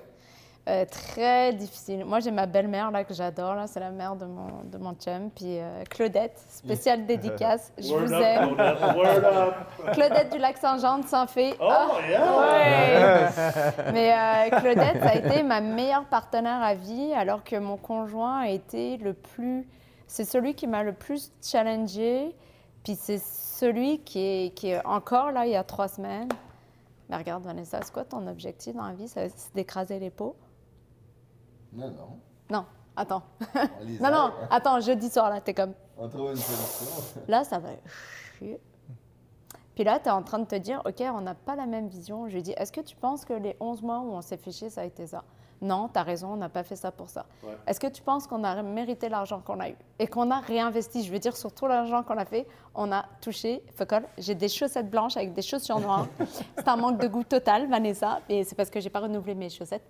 [0.71, 2.05] Euh, très difficile.
[2.05, 3.55] Moi, j'ai ma belle-mère là que j'adore.
[3.57, 5.29] Là, c'est la mère de mon, de mon chum.
[5.35, 7.73] Puis euh, Claudette, spéciale dédicace.
[7.79, 8.55] Je Word vous up, aime.
[8.55, 9.55] Claudette, Word up!
[9.95, 11.55] Claudette du lac Saint-Jean de Saint-Fé.
[11.61, 12.39] Oh, Ah, yeah!
[12.39, 13.93] ouais.
[13.93, 18.41] Mais euh, Claudette, ça a été ma meilleure partenaire à vie, alors que mon conjoint
[18.43, 19.67] a été le plus.
[20.07, 22.35] C'est celui qui m'a le plus challengé.
[22.85, 26.29] Puis c'est celui qui est, qui est encore là il y a trois semaines.
[27.09, 29.09] Mais regarde, Vanessa, c'est quoi ton objectif dans la vie?
[29.09, 30.37] C'est c'est d'écraser les pots?
[31.73, 32.19] Non, non.
[32.51, 32.65] Non,
[32.97, 33.23] attends.
[34.01, 35.75] Non, non, attends, jeudi soir, là, t'es comme.
[35.97, 37.23] On trouve une solution.
[37.29, 37.71] Là, ça va
[38.39, 38.59] chier.
[39.75, 41.89] Puis là, tu es en train de te dire, OK, on n'a pas la même
[41.89, 42.29] vision.
[42.29, 44.71] Je lui dis, est-ce que tu penses que les 11 mois où on s'est chier,
[44.71, 45.25] ça a été ça?
[45.63, 47.27] Non, tu as raison, on n'a pas fait ça pour ça.
[47.43, 47.51] Ouais.
[47.67, 51.05] Est-ce que tu penses qu'on a mérité l'argent qu'on a eu et qu'on a réinvesti?
[51.05, 53.63] Je veux dire, sur tout l'argent qu'on a fait, on a touché.
[53.77, 56.07] Focol, j'ai des chaussettes blanches avec des chaussures noires.
[56.57, 59.51] c'est un manque de goût total, Vanessa, et c'est parce que j'ai pas renouvelé mes
[59.51, 59.85] chaussettes.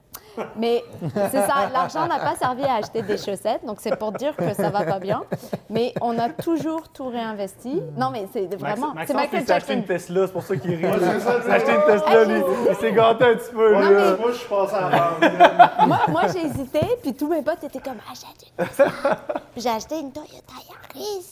[0.56, 4.34] Mais c'est ça, l'argent n'a pas servi à acheter des chaussettes, donc c'est pour dire
[4.36, 5.22] que ça va pas bien.
[5.68, 7.82] Mais on a toujours tout réinvesti.
[7.96, 8.94] Non, mais c'est vraiment.
[8.94, 9.80] Max- C'est Michael il s'est acheté Jackson.
[9.80, 10.84] une Tesla, c'est pour ça qu'il rit.
[10.86, 12.42] Ouais, c'est ça, Il s'est acheté une Tesla, Ah, lui.
[12.70, 14.16] Il s'est gâté un petit peu, Non, mais-.
[14.18, 15.86] Moi, je suis passé à la vente.
[15.88, 19.18] moi, moi, j'ai hésité, puis tous mes potes étaient comme achète une Tesla.
[19.56, 20.54] J'ai acheté une Toyota
[20.94, 21.26] Yaris.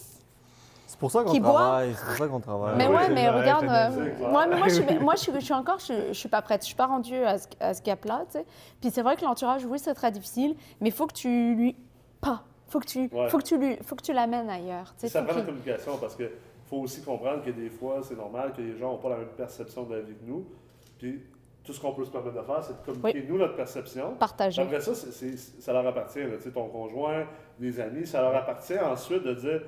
[0.99, 1.95] C'est pour ça qu'on travaille.
[1.95, 2.77] C'est pour ça qu'on travaille.
[2.77, 5.39] Mais oui, ouais, mais regarde, euh, moi, mais moi, je suis, moi, je suis, je
[5.45, 6.63] suis encore, je, je suis pas prête.
[6.63, 8.47] Je suis pas rendue à ce, à ce gap-là, tu sais.
[8.81, 11.77] Puis c'est vrai que l'entourage, oui, c'est très difficile, mais il faut que tu lui,
[12.21, 13.29] pas, faut que tu, Ouais.
[13.29, 15.09] faut que tu lui, faut que tu l'amènes ailleurs, tu sais.
[15.09, 16.31] Ça prend la communication parce qu'il
[16.67, 19.29] faut aussi comprendre que des fois, c'est normal que les gens n'ont pas la même
[19.37, 20.45] perception de la vie que nous.
[20.99, 21.23] Puis
[21.63, 24.15] tout ce qu'on peut se permettre de faire, c'est de communiquer, nous, notre perception.
[24.19, 24.63] partager.
[24.63, 26.19] Après ça, ça leur appartient.
[26.25, 26.37] là.
[26.39, 27.25] Tu sais, ton conjoint,
[27.61, 29.63] des amis, ça leur appartient ensuite de dire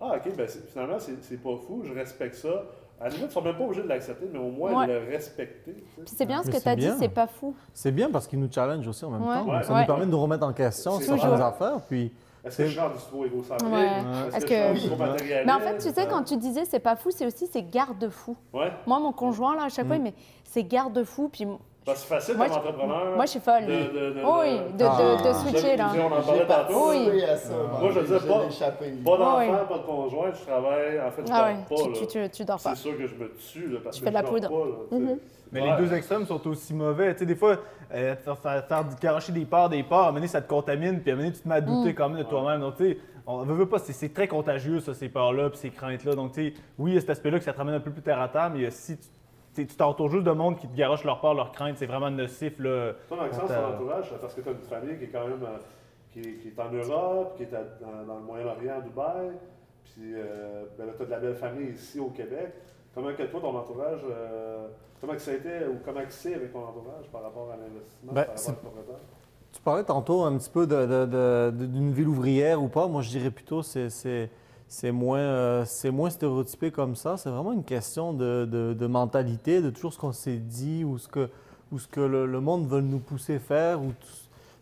[0.00, 2.64] Ah, OK, ben, c'est- finalement, c'est c'est pas fou, je respecte ça.
[3.00, 4.86] À la limite, ils ne sont même pas obligés de l'accepter, mais au moins Ouais.
[4.86, 5.72] de le respecter.
[5.74, 6.02] tu sais.
[6.04, 7.54] Puis c'est bien ce Mais que tu as dit, c'est pas fou.
[7.72, 9.34] C'est bien parce qu'il nous challenge aussi en même Ouais.
[9.36, 9.44] temps.
[9.46, 9.80] Donc, ça Ouais.
[9.80, 11.80] nous permet de nous remettre en question sur certaines affaires.
[11.88, 12.12] Puis,
[12.44, 13.70] Est-ce que je du trop égocentrique?
[13.72, 13.86] Ouais.
[14.34, 15.44] Est-ce Est-ce que?
[15.46, 18.36] Mais en fait, tu sais, quand tu disais c'est pas fou, c'est aussi c'est garde-fou.
[18.54, 18.70] Ouais.
[18.86, 20.00] Moi, mon conjoint, là, à chaque fois, Mm.
[20.00, 21.46] il met c'est garde-fou, puis
[21.90, 23.16] Parce que c'est facile Moi, comme je- entrepreneur.
[23.16, 23.66] moi, je suis folle.
[23.66, 25.34] De, de, de, oui, de, Ah.
[25.34, 25.90] switcher, là.
[25.96, 26.90] On en parlait tantôt.
[26.90, 27.22] Oui.
[27.24, 27.52] à ça.
[27.80, 28.90] Moi, je disais pas- échappé.
[29.04, 29.46] Pas d'enfant, Oui.
[29.68, 31.00] pas de conjoint, je travaille.
[31.00, 31.56] En fait, je Ah dors ouais,
[31.92, 31.98] pas.
[31.98, 32.74] tu, tu, tu, tu dors pas.
[32.74, 34.34] C'est sûr que je me tue là, parce Tu que fais de la je dors
[34.34, 34.48] poudre.
[34.48, 34.96] pas.
[34.96, 34.98] Là.
[35.00, 35.18] Mhm.
[35.52, 35.70] Mais Ouais.
[35.76, 37.12] les deux extrêmes sont aussi mauvais.
[37.14, 37.56] Tu sais, des fois,
[37.92, 40.40] euh, faire, faire, faire du- garocher des parts, des parts, à un moment donné, ça
[40.40, 41.94] te contamine, puis à un moment donné, tu te mets à douter Mm.
[41.96, 42.60] quand même de toi-même.
[42.60, 45.70] Donc, tu sais, on veut, veut pas, c'est- très contagieux, ça, ces peurs-là, puis ces
[45.70, 46.14] craintes-là.
[46.14, 47.90] Donc, tu sais, oui, il y a cet aspect-là que ça te ramène un peu
[47.90, 49.08] plus terre à terre, mais si tu
[49.54, 52.58] tu t'entoures juste de monde qui te garoche leurs peurs, leurs craintes, c'est vraiment nocif,
[52.58, 52.92] là.
[53.08, 55.58] Toi, Maxence, ton entourage, parce que tu as une famille qui est quand même euh,
[56.12, 59.30] qui, est, qui est en Europe, qui est à- dans, dans le Moyen-Orient, à Dubaï,
[59.84, 62.52] puis euh, ben là, tu as de la belle famille ici au Québec.
[62.94, 64.66] Comment que toi, ton entourage, euh,
[65.00, 67.56] comment que ça a été ou comment que c'est avec ton entourage par rapport à
[67.56, 68.96] l'investissement, Ben, par rapport la propriétaire?
[69.52, 72.86] tu parlais tantôt un petit peu de- de- de- de- d'une ville ouvrière ou pas.
[72.86, 74.30] Moi, je dirais plutôt c'est
[74.72, 77.16] c'est moins, euh, c'est moins stéréotypé comme ça.
[77.16, 80.96] C'est vraiment une question de, de- de mentalité, de toujours ce qu'on s'est dit ou
[80.96, 81.28] ce que,
[81.72, 83.80] ou ce que le, le monde veut nous pousser faire.
[83.82, 84.06] Ou tout-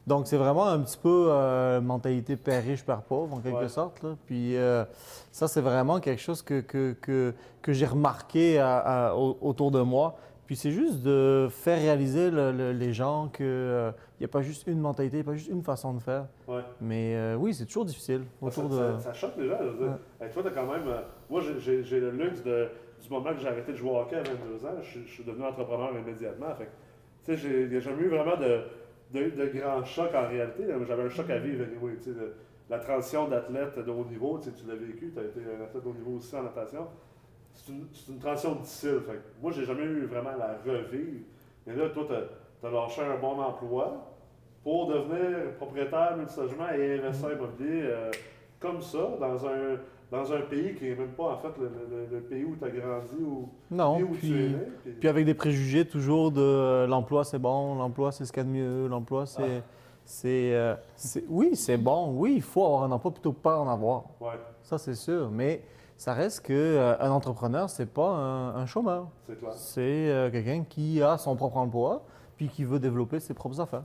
[0.06, 3.68] Donc, c'est vraiment un petit peu euh, mentalité père riche, père pauvre, en quelque Ouais.
[3.68, 4.02] sorte.
[4.02, 4.16] là.
[4.24, 4.82] Puis euh,
[5.30, 9.70] ça, c'est vraiment quelque chose que, que, que, que j'ai remarqué à- à- au- autour
[9.70, 10.16] de moi.
[10.46, 14.66] Puis c'est juste de faire réaliser le- le- les gens qu'il n'y a pas juste
[14.66, 16.26] une mentalité, il n'y a pas juste une façon de faire.
[16.46, 16.62] Ouais.
[16.80, 18.98] Mais euh, oui, c'est toujours difficile Ça, autour ça- de...
[18.98, 19.58] ça choque les gens.
[19.58, 19.98] dire.
[20.20, 20.86] Hey, toi, t'as quand même.
[20.88, 21.00] euh,
[21.30, 22.68] moi, j'ai- le luxe de,
[23.02, 25.12] du moment que j'ai arrêté de jouer au hockey à 22 ans, je, suis- je
[25.12, 26.54] suis devenu entrepreneur immédiatement.
[26.56, 26.68] Fait
[27.24, 28.62] tu sais, j'ai- il n'y a jamais eu vraiment de,
[29.12, 30.64] de, de grands chocs en réalité.
[30.86, 32.32] J'avais un choc à vivre, anyway, tu sais, de-
[32.70, 35.64] la transition d'athlète de haut niveau, tu sais, tu l'as vécu, tu as été un
[35.64, 36.86] athlète de haut niveau aussi en natation.
[37.54, 37.72] C'est
[38.12, 39.00] une, transition difficile.
[39.06, 41.24] Fait moi, j'ai jamais eu vraiment la revivre.
[41.66, 44.07] Mais là, toi, tu as, lâché un bon emploi
[44.62, 48.10] pour devenir propriétaire multilogement et investisseur immobilier euh,
[48.60, 49.76] comme ça, dans un,
[50.10, 52.64] dans un pays qui n'est même pas en fait le, le- le pays où tu
[52.64, 54.56] as grandi ou Non, où tu es né.
[54.82, 58.42] Puis- puis avec des préjugés toujours de euh, l'emploi c'est bon, l'emploi c'est ce qu'il
[58.42, 59.58] y a de mieux, l'emploi c'est...
[59.58, 59.62] Ah.
[60.04, 63.58] c'est, euh, c'est- oui, c'est bon, oui, il faut avoir un emploi plutôt que pas
[63.60, 64.04] en avoir.
[64.20, 65.30] ouais, Ça, c'est sûr.
[65.30, 65.62] Mais
[65.96, 69.08] ça reste qu'un entrepreneur, c'est pas un, un chômeur.
[69.26, 69.52] c'est clair.
[69.54, 69.80] C'est
[70.10, 72.02] euh, quelqu'un qui a son propre emploi
[72.36, 73.82] puis qui veut développer ses propres affaires.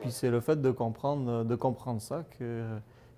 [0.00, 2.62] Puis c'est le fait de comprendre, de comprendre ça que,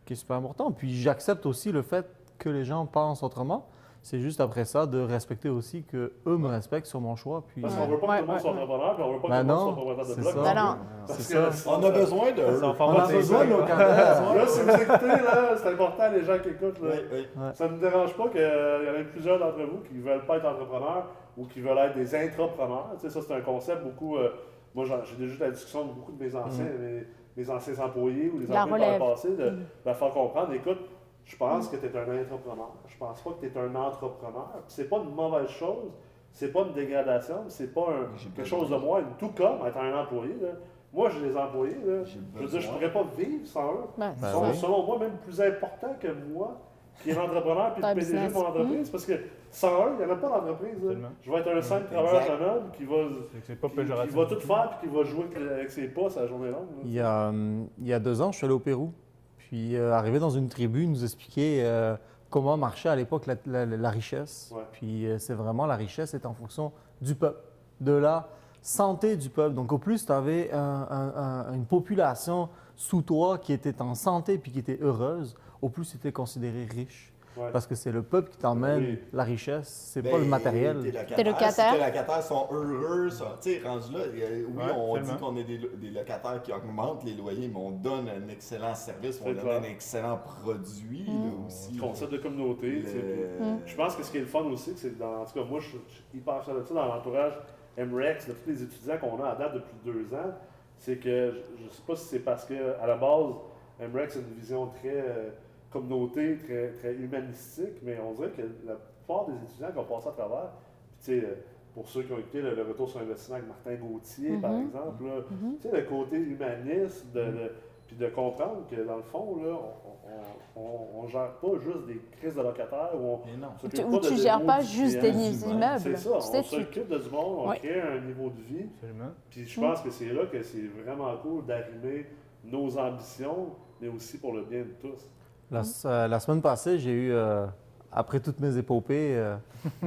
[0.07, 0.71] qui est super important.
[0.73, 2.07] Puis j'accepte aussi le fait
[2.39, 3.67] que les gens pensent autrement.
[4.03, 7.43] C'est juste après ça de respecter aussi que eux me respectent sur mon choix.
[7.49, 9.19] Puis Parce qu'on veut pas Ouais, que tout le monde soit entrepreneur, puis on veut
[9.19, 10.35] pas que Ben tout le monde non, soit propriétaire de bloc.
[10.35, 10.43] ça.
[10.43, 10.77] Ben non.
[11.07, 11.71] Parce C'est que ça.
[11.71, 12.43] On a besoin de.
[12.43, 13.59] On a besoin de nos.
[13.61, 16.83] Là, si vous écoutez, là, c'est important, les gens qui écoutent.
[16.83, 16.89] Là.
[16.93, 17.27] Oui, oui.
[17.55, 20.27] Ça ne me dérange pas qu'il y en ait plusieurs d'entre vous qui ne veulent
[20.27, 21.07] pas être entrepreneurs
[21.39, 22.91] ou qui veulent être des intrapreneurs.
[23.01, 24.17] Tu sais, ça, c'est un concept beaucoup.
[24.19, 24.29] euh,
[24.75, 27.07] moi, j'ai déjà eu la discussion avec beaucoup de mes anciens, mes,
[27.37, 30.53] mes anciens employés ou les La employés par le passé, de, de leur faire comprendre
[30.53, 30.79] écoute,
[31.25, 32.71] je pense que tu es un entrepreneur.
[32.87, 34.51] Je pense pas que tu es un entrepreneur.
[34.53, 35.91] Puis C'est pas une mauvaise chose.
[36.33, 37.45] C'est pas une dégradation.
[37.49, 39.03] C'est pas un- quelque chose de moins.
[39.19, 40.35] Tout comme être un employé.
[40.43, 40.49] là.
[40.93, 41.77] Moi, j'ai des employés.
[41.85, 42.05] Là.
[42.05, 43.77] Je veux dire, je pourrais pas vivre sans eux.
[43.97, 44.55] Ben, Ils Ben sont, oui.
[44.57, 46.57] selon moi, même plus importants que moi,
[47.03, 48.91] qui est l'entrepreneur puis le PDG de mon entreprise.
[48.91, 49.13] Parce que
[49.55, 50.83] sans eux, il n'y en a pas d'entreprise.
[50.85, 51.09] là.
[51.23, 52.35] Je vais être un simple travailleur Exact.
[52.35, 52.95] autonome qui va,
[53.43, 54.11] C'est pas qui, péjoratif.
[54.13, 56.69] qui va tout faire puis qui va jouer avec- avec ses pas sa journée longue.
[56.77, 56.83] là.
[56.85, 58.93] Il y, a, hum, il y a deux ans, je suis allé au Pérou.
[59.39, 61.97] Puis, euh, arrivé dans une tribu, ils nous expliquait euh,
[62.31, 64.53] comment marchait à l'époque la, la- la richesse.
[64.55, 64.63] Ouais.
[64.73, 67.41] Puis, euh, c'est vraiment la richesse est en fonction du peuple,
[67.81, 68.29] de la
[68.63, 69.55] santé du peuple.
[69.55, 74.59] Donc, au plus tu avais une population sous toi qui était en santé puis qui
[74.59, 77.13] était heureuse, au plus tu étais considéré riche.
[77.37, 77.51] Ouais.
[77.53, 78.99] Parce que c'est le peuple qui t'emmène Oui.
[79.13, 80.81] la richesse, c'est Ben, pas le matériel.
[80.83, 81.73] Tes locataires.
[81.73, 85.13] Tes locataires sont heureux, ça, tu sais, rendu là, oui, Ouais, on tellement.
[85.13, 88.29] dit qu'on est des, lo- des locataires qui augmentent les loyers, mais on donne un
[88.29, 91.13] excellent service, on donne un excellent produit là,
[91.47, 91.75] aussi.
[91.75, 92.83] Le concept de communauté.
[92.83, 93.01] tu sais, puis-
[93.41, 95.35] Le- Je pense que ce qui est le fun aussi, c'est que dans, en tout
[95.35, 97.33] cas, moi, je suis je suis hyper fier de ça dans l'entourage
[97.77, 100.33] MREX, de tous les étudiants qu'on a à date depuis deux ans.
[100.79, 103.35] C'est que je ne sais pas si c'est parce que à la base,
[103.81, 105.31] MREX a une vision très euh,
[105.75, 110.09] communauté, très, très humanistique, mais on dirait que la plupart des étudiants qui ont passé
[110.09, 110.51] à travers,
[110.89, 111.35] puis tu sais, euh,
[111.75, 114.67] pour ceux qui ont écouté le, le retour sur investissement avec Martin Gauthier, par Mhm.
[114.69, 115.57] exemple, là, Mhm.
[115.61, 117.53] tu sais, le côté humaniste, de, de-
[117.87, 121.85] puis de comprendre que dans le fond, là, on, on, on, on gère pas juste
[121.87, 125.81] des crises de locataires ou on, Tu, pas tu démos gères pas juste des immeubles.
[125.81, 128.67] C'est ça, Tu on s'occupe de du monde, on crée un niveau de vie.
[128.77, 129.11] Absolument.
[129.29, 132.07] Puis je pense que c'est là que c'est vraiment cool d'arrimer
[132.45, 133.49] nos ambitions,
[133.81, 135.11] mais aussi pour le bien de tous.
[135.51, 137.47] La, euh, la semaine passée, j'ai eu, euh,
[137.93, 139.37] après toutes mes épopées, euh,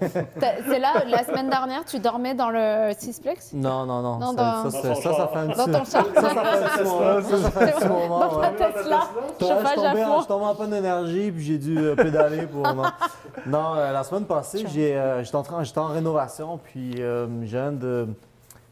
[0.00, 4.18] C'est là, la semaine dernière, tu dormais dans le Sisplex Non, non, non.
[4.18, 5.30] Non, ça, dans- ça, Dans c'est- son ça, ça char.
[5.30, 6.06] fait un Dans petit, ton char.
[6.14, 7.22] ça, ça fait un petit moment.
[7.22, 8.18] Ça, ça fait un petit moment.
[8.20, 8.54] Dans ouais.
[8.56, 9.00] ta Tesla.
[9.40, 12.46] Je Chauffage à en- je suis tombé en panne d'énergie, puis j'ai dû euh, pédaler
[12.46, 12.62] pour.
[12.62, 12.82] Non,
[13.46, 17.26] Non, euh, la semaine passée, j'ai, euh, j'étais en, train- j'étais en rénovation, puis euh,
[17.44, 18.08] j'ai un de-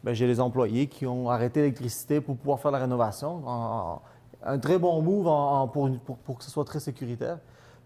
[0.03, 3.41] ben, j'ai les employés qui ont arrêté l'électricité pour pouvoir faire la rénovation.
[3.45, 4.01] En- en-
[4.45, 7.37] un très bon move en- en- pour, pour, pour que ce soit très sécuritaire.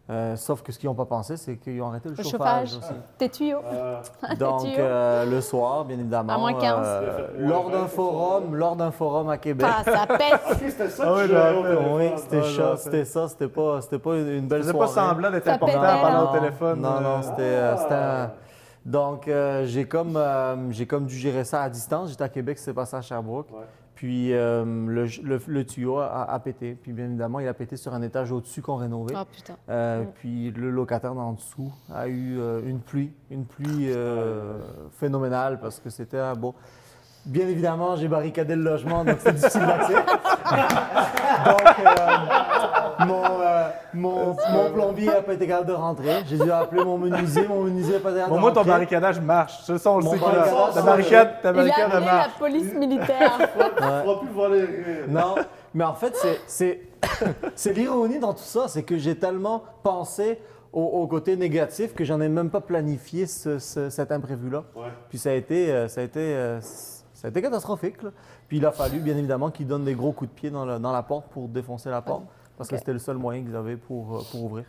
[0.10, 2.72] Euh, sauf que ce qu'ils n'ont pas pensé, c'est qu'ils ont arrêté le, Le chauffage,
[2.74, 2.78] chauffage.
[2.92, 2.94] aussi.
[3.18, 3.62] Tes tuyaux.
[3.72, 4.02] Euh,
[4.38, 6.34] Donc, euh, le soir, bien évidemment.
[6.34, 6.86] À moins 15.
[6.86, 9.66] euh, Ouais, lors d'un forum, lors d'un forum à Québec.
[9.70, 10.42] Ah, ça pète.
[10.52, 12.78] ok, c'était ça Ah que oui, c'était ça, ouais.
[12.78, 14.78] c'était ça, c'était pas, c'était pas une belle soirée.
[14.80, 16.32] pas semblant d'être important parlant là.
[16.32, 16.82] au téléphone.
[16.82, 18.32] Non, non, c'était, c'était un- Ah.
[18.86, 22.10] Donc, euh, j'ai comme, euh, j'ai comme dû gérer ça à distance.
[22.10, 23.48] J'étais à Québec, c'est passé à Sherbrooke.
[23.54, 23.64] Ouais.
[23.96, 26.76] Puis euh, le, le- le tuyau a, a pété.
[26.82, 29.14] Puis bien évidemment, il a pété sur un étage au-dessus qu'on rénovait.
[29.18, 29.56] Oh putain.
[29.70, 30.08] Euh, Mm.
[30.16, 34.58] Puis le locataire d'en dessous a eu euh, une pluie, une pluie euh,
[34.92, 36.56] phénoménale parce que c'était un beau.
[37.26, 39.94] Bien évidemment, j'ai barricadé le logement, donc c'est difficile d'accès.
[39.94, 46.24] donc, euh, mon, euh, Mon, mon plombier n'a pas été capable de rentrer.
[46.28, 47.48] J'ai dû appeler mon menuisier.
[47.48, 48.72] Mon menuisier n'a pas été capable Bon, de moi, ton rentrer.
[48.72, 49.62] barricadage marche.
[49.64, 50.18] Ça, on le sait
[50.74, 52.32] ta barricade, ta Il a barricade, appelé la marche.
[52.40, 53.32] police militaire.
[53.40, 53.48] Tu
[53.84, 54.96] pourras plus voler rien.
[55.08, 55.36] Non,
[55.74, 56.82] mais en fait, c'est- c'est
[57.56, 60.40] c'est l'ironie dans tout ça, c'est que j'ai tellement pensé
[60.74, 64.64] au, au côté négatif que j'en ai même pas planifié ce- ce- cet imprévu-là.
[64.76, 64.88] Ouais.
[65.10, 66.60] Puis ça a été, euh, ça a été, euh,
[67.24, 68.04] ça a été catastrophique.
[68.04, 68.10] là.
[68.50, 70.78] Puis il a fallu, bien évidemment, qu'ils donnent des gros coups de pied dans, le-
[70.78, 72.24] dans la porte pour défoncer la porte,
[72.58, 74.66] parce que c'était le seul moyen qu'ils avaient pour, euh, pour ouvrir.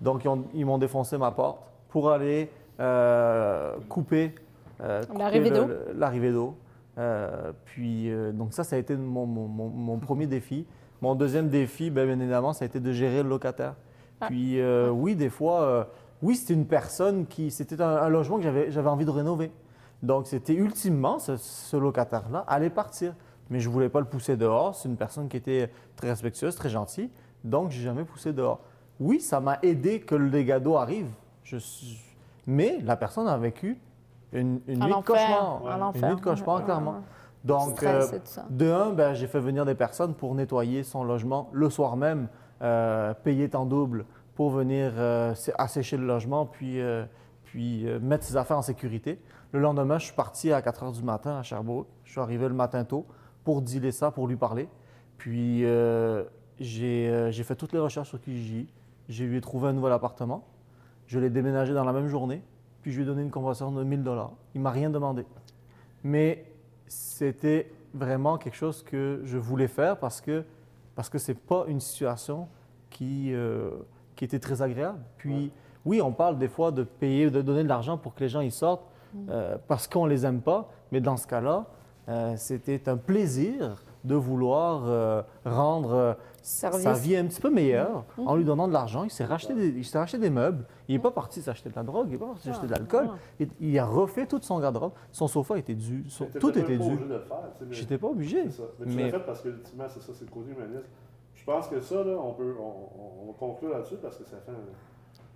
[0.00, 2.48] Donc ils ont- ils m'ont défoncé ma porte pour aller
[2.80, 4.34] euh, couper,
[4.80, 5.66] euh, couper L'arrivée d'eau.
[5.66, 6.54] le- l'arrivée d'eau.
[6.98, 10.64] Euh, puis donc ça, ça a été mon, mon- mon- premier défi.
[11.00, 13.74] Mon deuxième défi, ben, bien évidemment, ça a été de gérer le locataire.
[14.20, 14.26] Ah.
[14.28, 14.58] Puis
[14.92, 15.88] oui, des fois,
[16.22, 19.50] oui, c'était une personne qui, c'était un, un logement que j'avais, j'avais envie de rénover.
[20.02, 23.14] Donc c'était ultimement ce, ce locataire-là allait partir,
[23.50, 24.74] mais je voulais pas le pousser dehors.
[24.74, 27.10] C'est une personne qui était très respectueuse, très gentille,
[27.44, 28.60] donc j'ai jamais poussé dehors.
[29.00, 31.08] Oui, ça m'a aidé que le dégât d'eau arrive.
[31.44, 31.98] Je suis-
[32.46, 33.78] Mais la personne a vécu
[34.32, 35.62] une, une Un nuit de cauchemar.
[35.66, 36.90] un Une nuit de cauchemar, Ouais, clairement.
[36.92, 36.96] ouais.
[37.44, 41.48] Donc, Stress euh, de un, ben, j'ai fait venir des personnes pour nettoyer son logement
[41.52, 42.28] le soir même,
[42.62, 44.04] euh, payer en double
[44.36, 47.04] pour venir euh, sé- assécher le logement, puis, euh,
[47.52, 49.18] puis euh, mettre ses affaires en sécurité.
[49.52, 51.86] Le lendemain, je suis parti à 4 h du matin à Sherbrooke.
[52.02, 53.04] Je suis arrivé le matin tôt
[53.44, 54.70] pour dealer ça, pour lui parler.
[55.18, 56.24] Puis euh,
[56.60, 58.68] j'ai euh, j'ai fait toutes les recherches sur Kijiji.
[59.10, 60.46] J'ai lui trouvé un nouvel appartement.
[61.06, 62.42] Je l'ai déménagé dans la même journée.
[62.80, 64.32] Puis je lui ai donné une convention de 1000 dollars.
[64.54, 65.26] Il m'a rien demandé.
[66.04, 66.46] Mais
[66.86, 70.42] c'était vraiment quelque chose que je voulais faire parce que
[70.94, 72.48] parce que c'est pas une situation
[72.88, 73.34] qui
[74.16, 75.00] qui était très agréable.
[75.18, 75.52] Puis
[75.84, 78.40] oui, on parle des fois de payer, de donner de l'argent pour que les gens
[78.40, 78.84] y sortent
[79.28, 80.68] euh, parce qu'on les aime pas.
[80.90, 81.66] Mais dans ce cas-là,
[82.08, 86.82] euh, c'était un plaisir de vouloir euh, rendre Service.
[86.82, 89.04] sa vie un petit peu meilleure en lui donnant de l'argent.
[89.04, 90.64] Il s'est racheté, des, il s'est racheté des meubles.
[90.88, 93.10] Il n'est pas parti s'acheter de la drogue, il n'est pas parti s'acheter de l'alcool.
[93.38, 94.92] Il, il a refait toute son garde-robe.
[95.12, 96.98] Son sofa était dû, son- tout était dû.
[97.70, 98.50] J'étais pas obligé.
[98.50, 98.62] Ça.
[98.80, 100.88] Mais tu Mais- l'as fait parce que, ultimement, c'est ça, c'est le côté humaniste.
[101.34, 104.24] Je pense que ça, là, on peut on, on- on va conclure là-dessus parce que
[104.24, 104.54] ça fait un,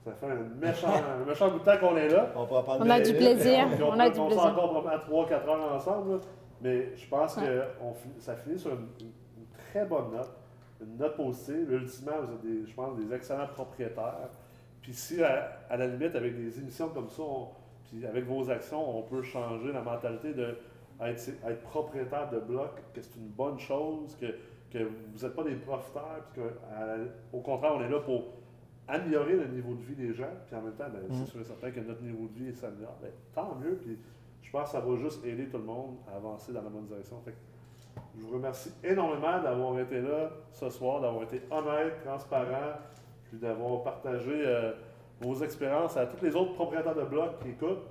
[0.06, 2.30] ça fait un méchant, un méchant bout de temps qu'on est là.
[2.36, 3.66] On pourra prendre On a du plaisir.
[3.66, 4.44] On peut a du passer plaisir.
[4.46, 6.12] encore probablement 3-4 heures ensemble.
[6.12, 6.18] là.
[6.62, 7.42] Mais je pense Ouais.
[7.44, 8.88] que on ça finit sur une,
[9.70, 10.30] très bonne note.
[10.80, 11.70] Une note positive.
[11.72, 14.30] Ultimement, vous êtes, des, je pense, des excellents propriétaires.
[14.80, 17.48] Puis si, à, à la limite, avec des émissions comme ça, on-
[17.84, 20.56] puis avec vos actions, on peut changer la mentalité de
[21.00, 24.26] être, être propriétaire de bloc, que c'est une bonne chose, que,
[24.70, 26.42] que vous n'êtes pas des profiteurs, puis
[27.32, 28.22] qu'au contraire, on est là pour
[28.88, 31.24] améliorer le niveau de vie des gens, puis en même temps, ben, Mm.
[31.24, 32.96] c'est sûr et certain que notre niveau de vie s'améliore.
[33.02, 33.98] Ben, tant mieux, puis
[34.42, 36.86] je pense que ça va juste aider tout le monde à avancer dans la bonne
[36.86, 37.20] direction.
[37.24, 37.36] Fait que
[38.18, 42.78] je vous remercie énormément d'avoir été là ce soir, d'avoir été honnête, transparent,
[43.24, 44.72] puis d'avoir partagé euh,
[45.20, 47.86] vos expériences à tous les autres propriétaires de blocs qui écoutent,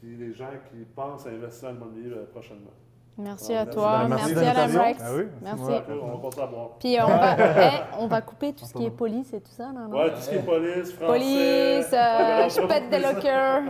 [0.00, 2.70] puis les gens qui pensent à investir en immobilier euh, prochainement.
[3.18, 3.70] Merci à merci.
[3.78, 4.66] toi, merci, merci à la.
[4.68, 5.00] Brex.
[5.02, 5.62] Ah oui, Merci.
[5.64, 5.82] Ouais.
[6.02, 6.68] On à boire.
[6.78, 9.64] Puis on va, eh, on va couper tout ce qui est police et tout ça,
[9.64, 9.96] là, non?
[9.98, 11.06] Ouais, tout ce qui est police, français.
[11.06, 13.62] Police, euh, je pète des lockers.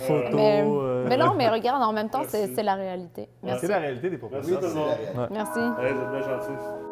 [0.00, 0.30] Photos.
[0.34, 2.54] Mais, euh, mais non, mais regarde, en même temps, c'est Merci.
[2.54, 3.28] c'est la réalité.
[3.40, 3.66] C'est Merci.
[3.66, 4.86] la réalité des Merci le monde.
[5.00, 5.58] c'est la- Merci.
[5.58, 6.89] Hey, vous êtes bien gentils.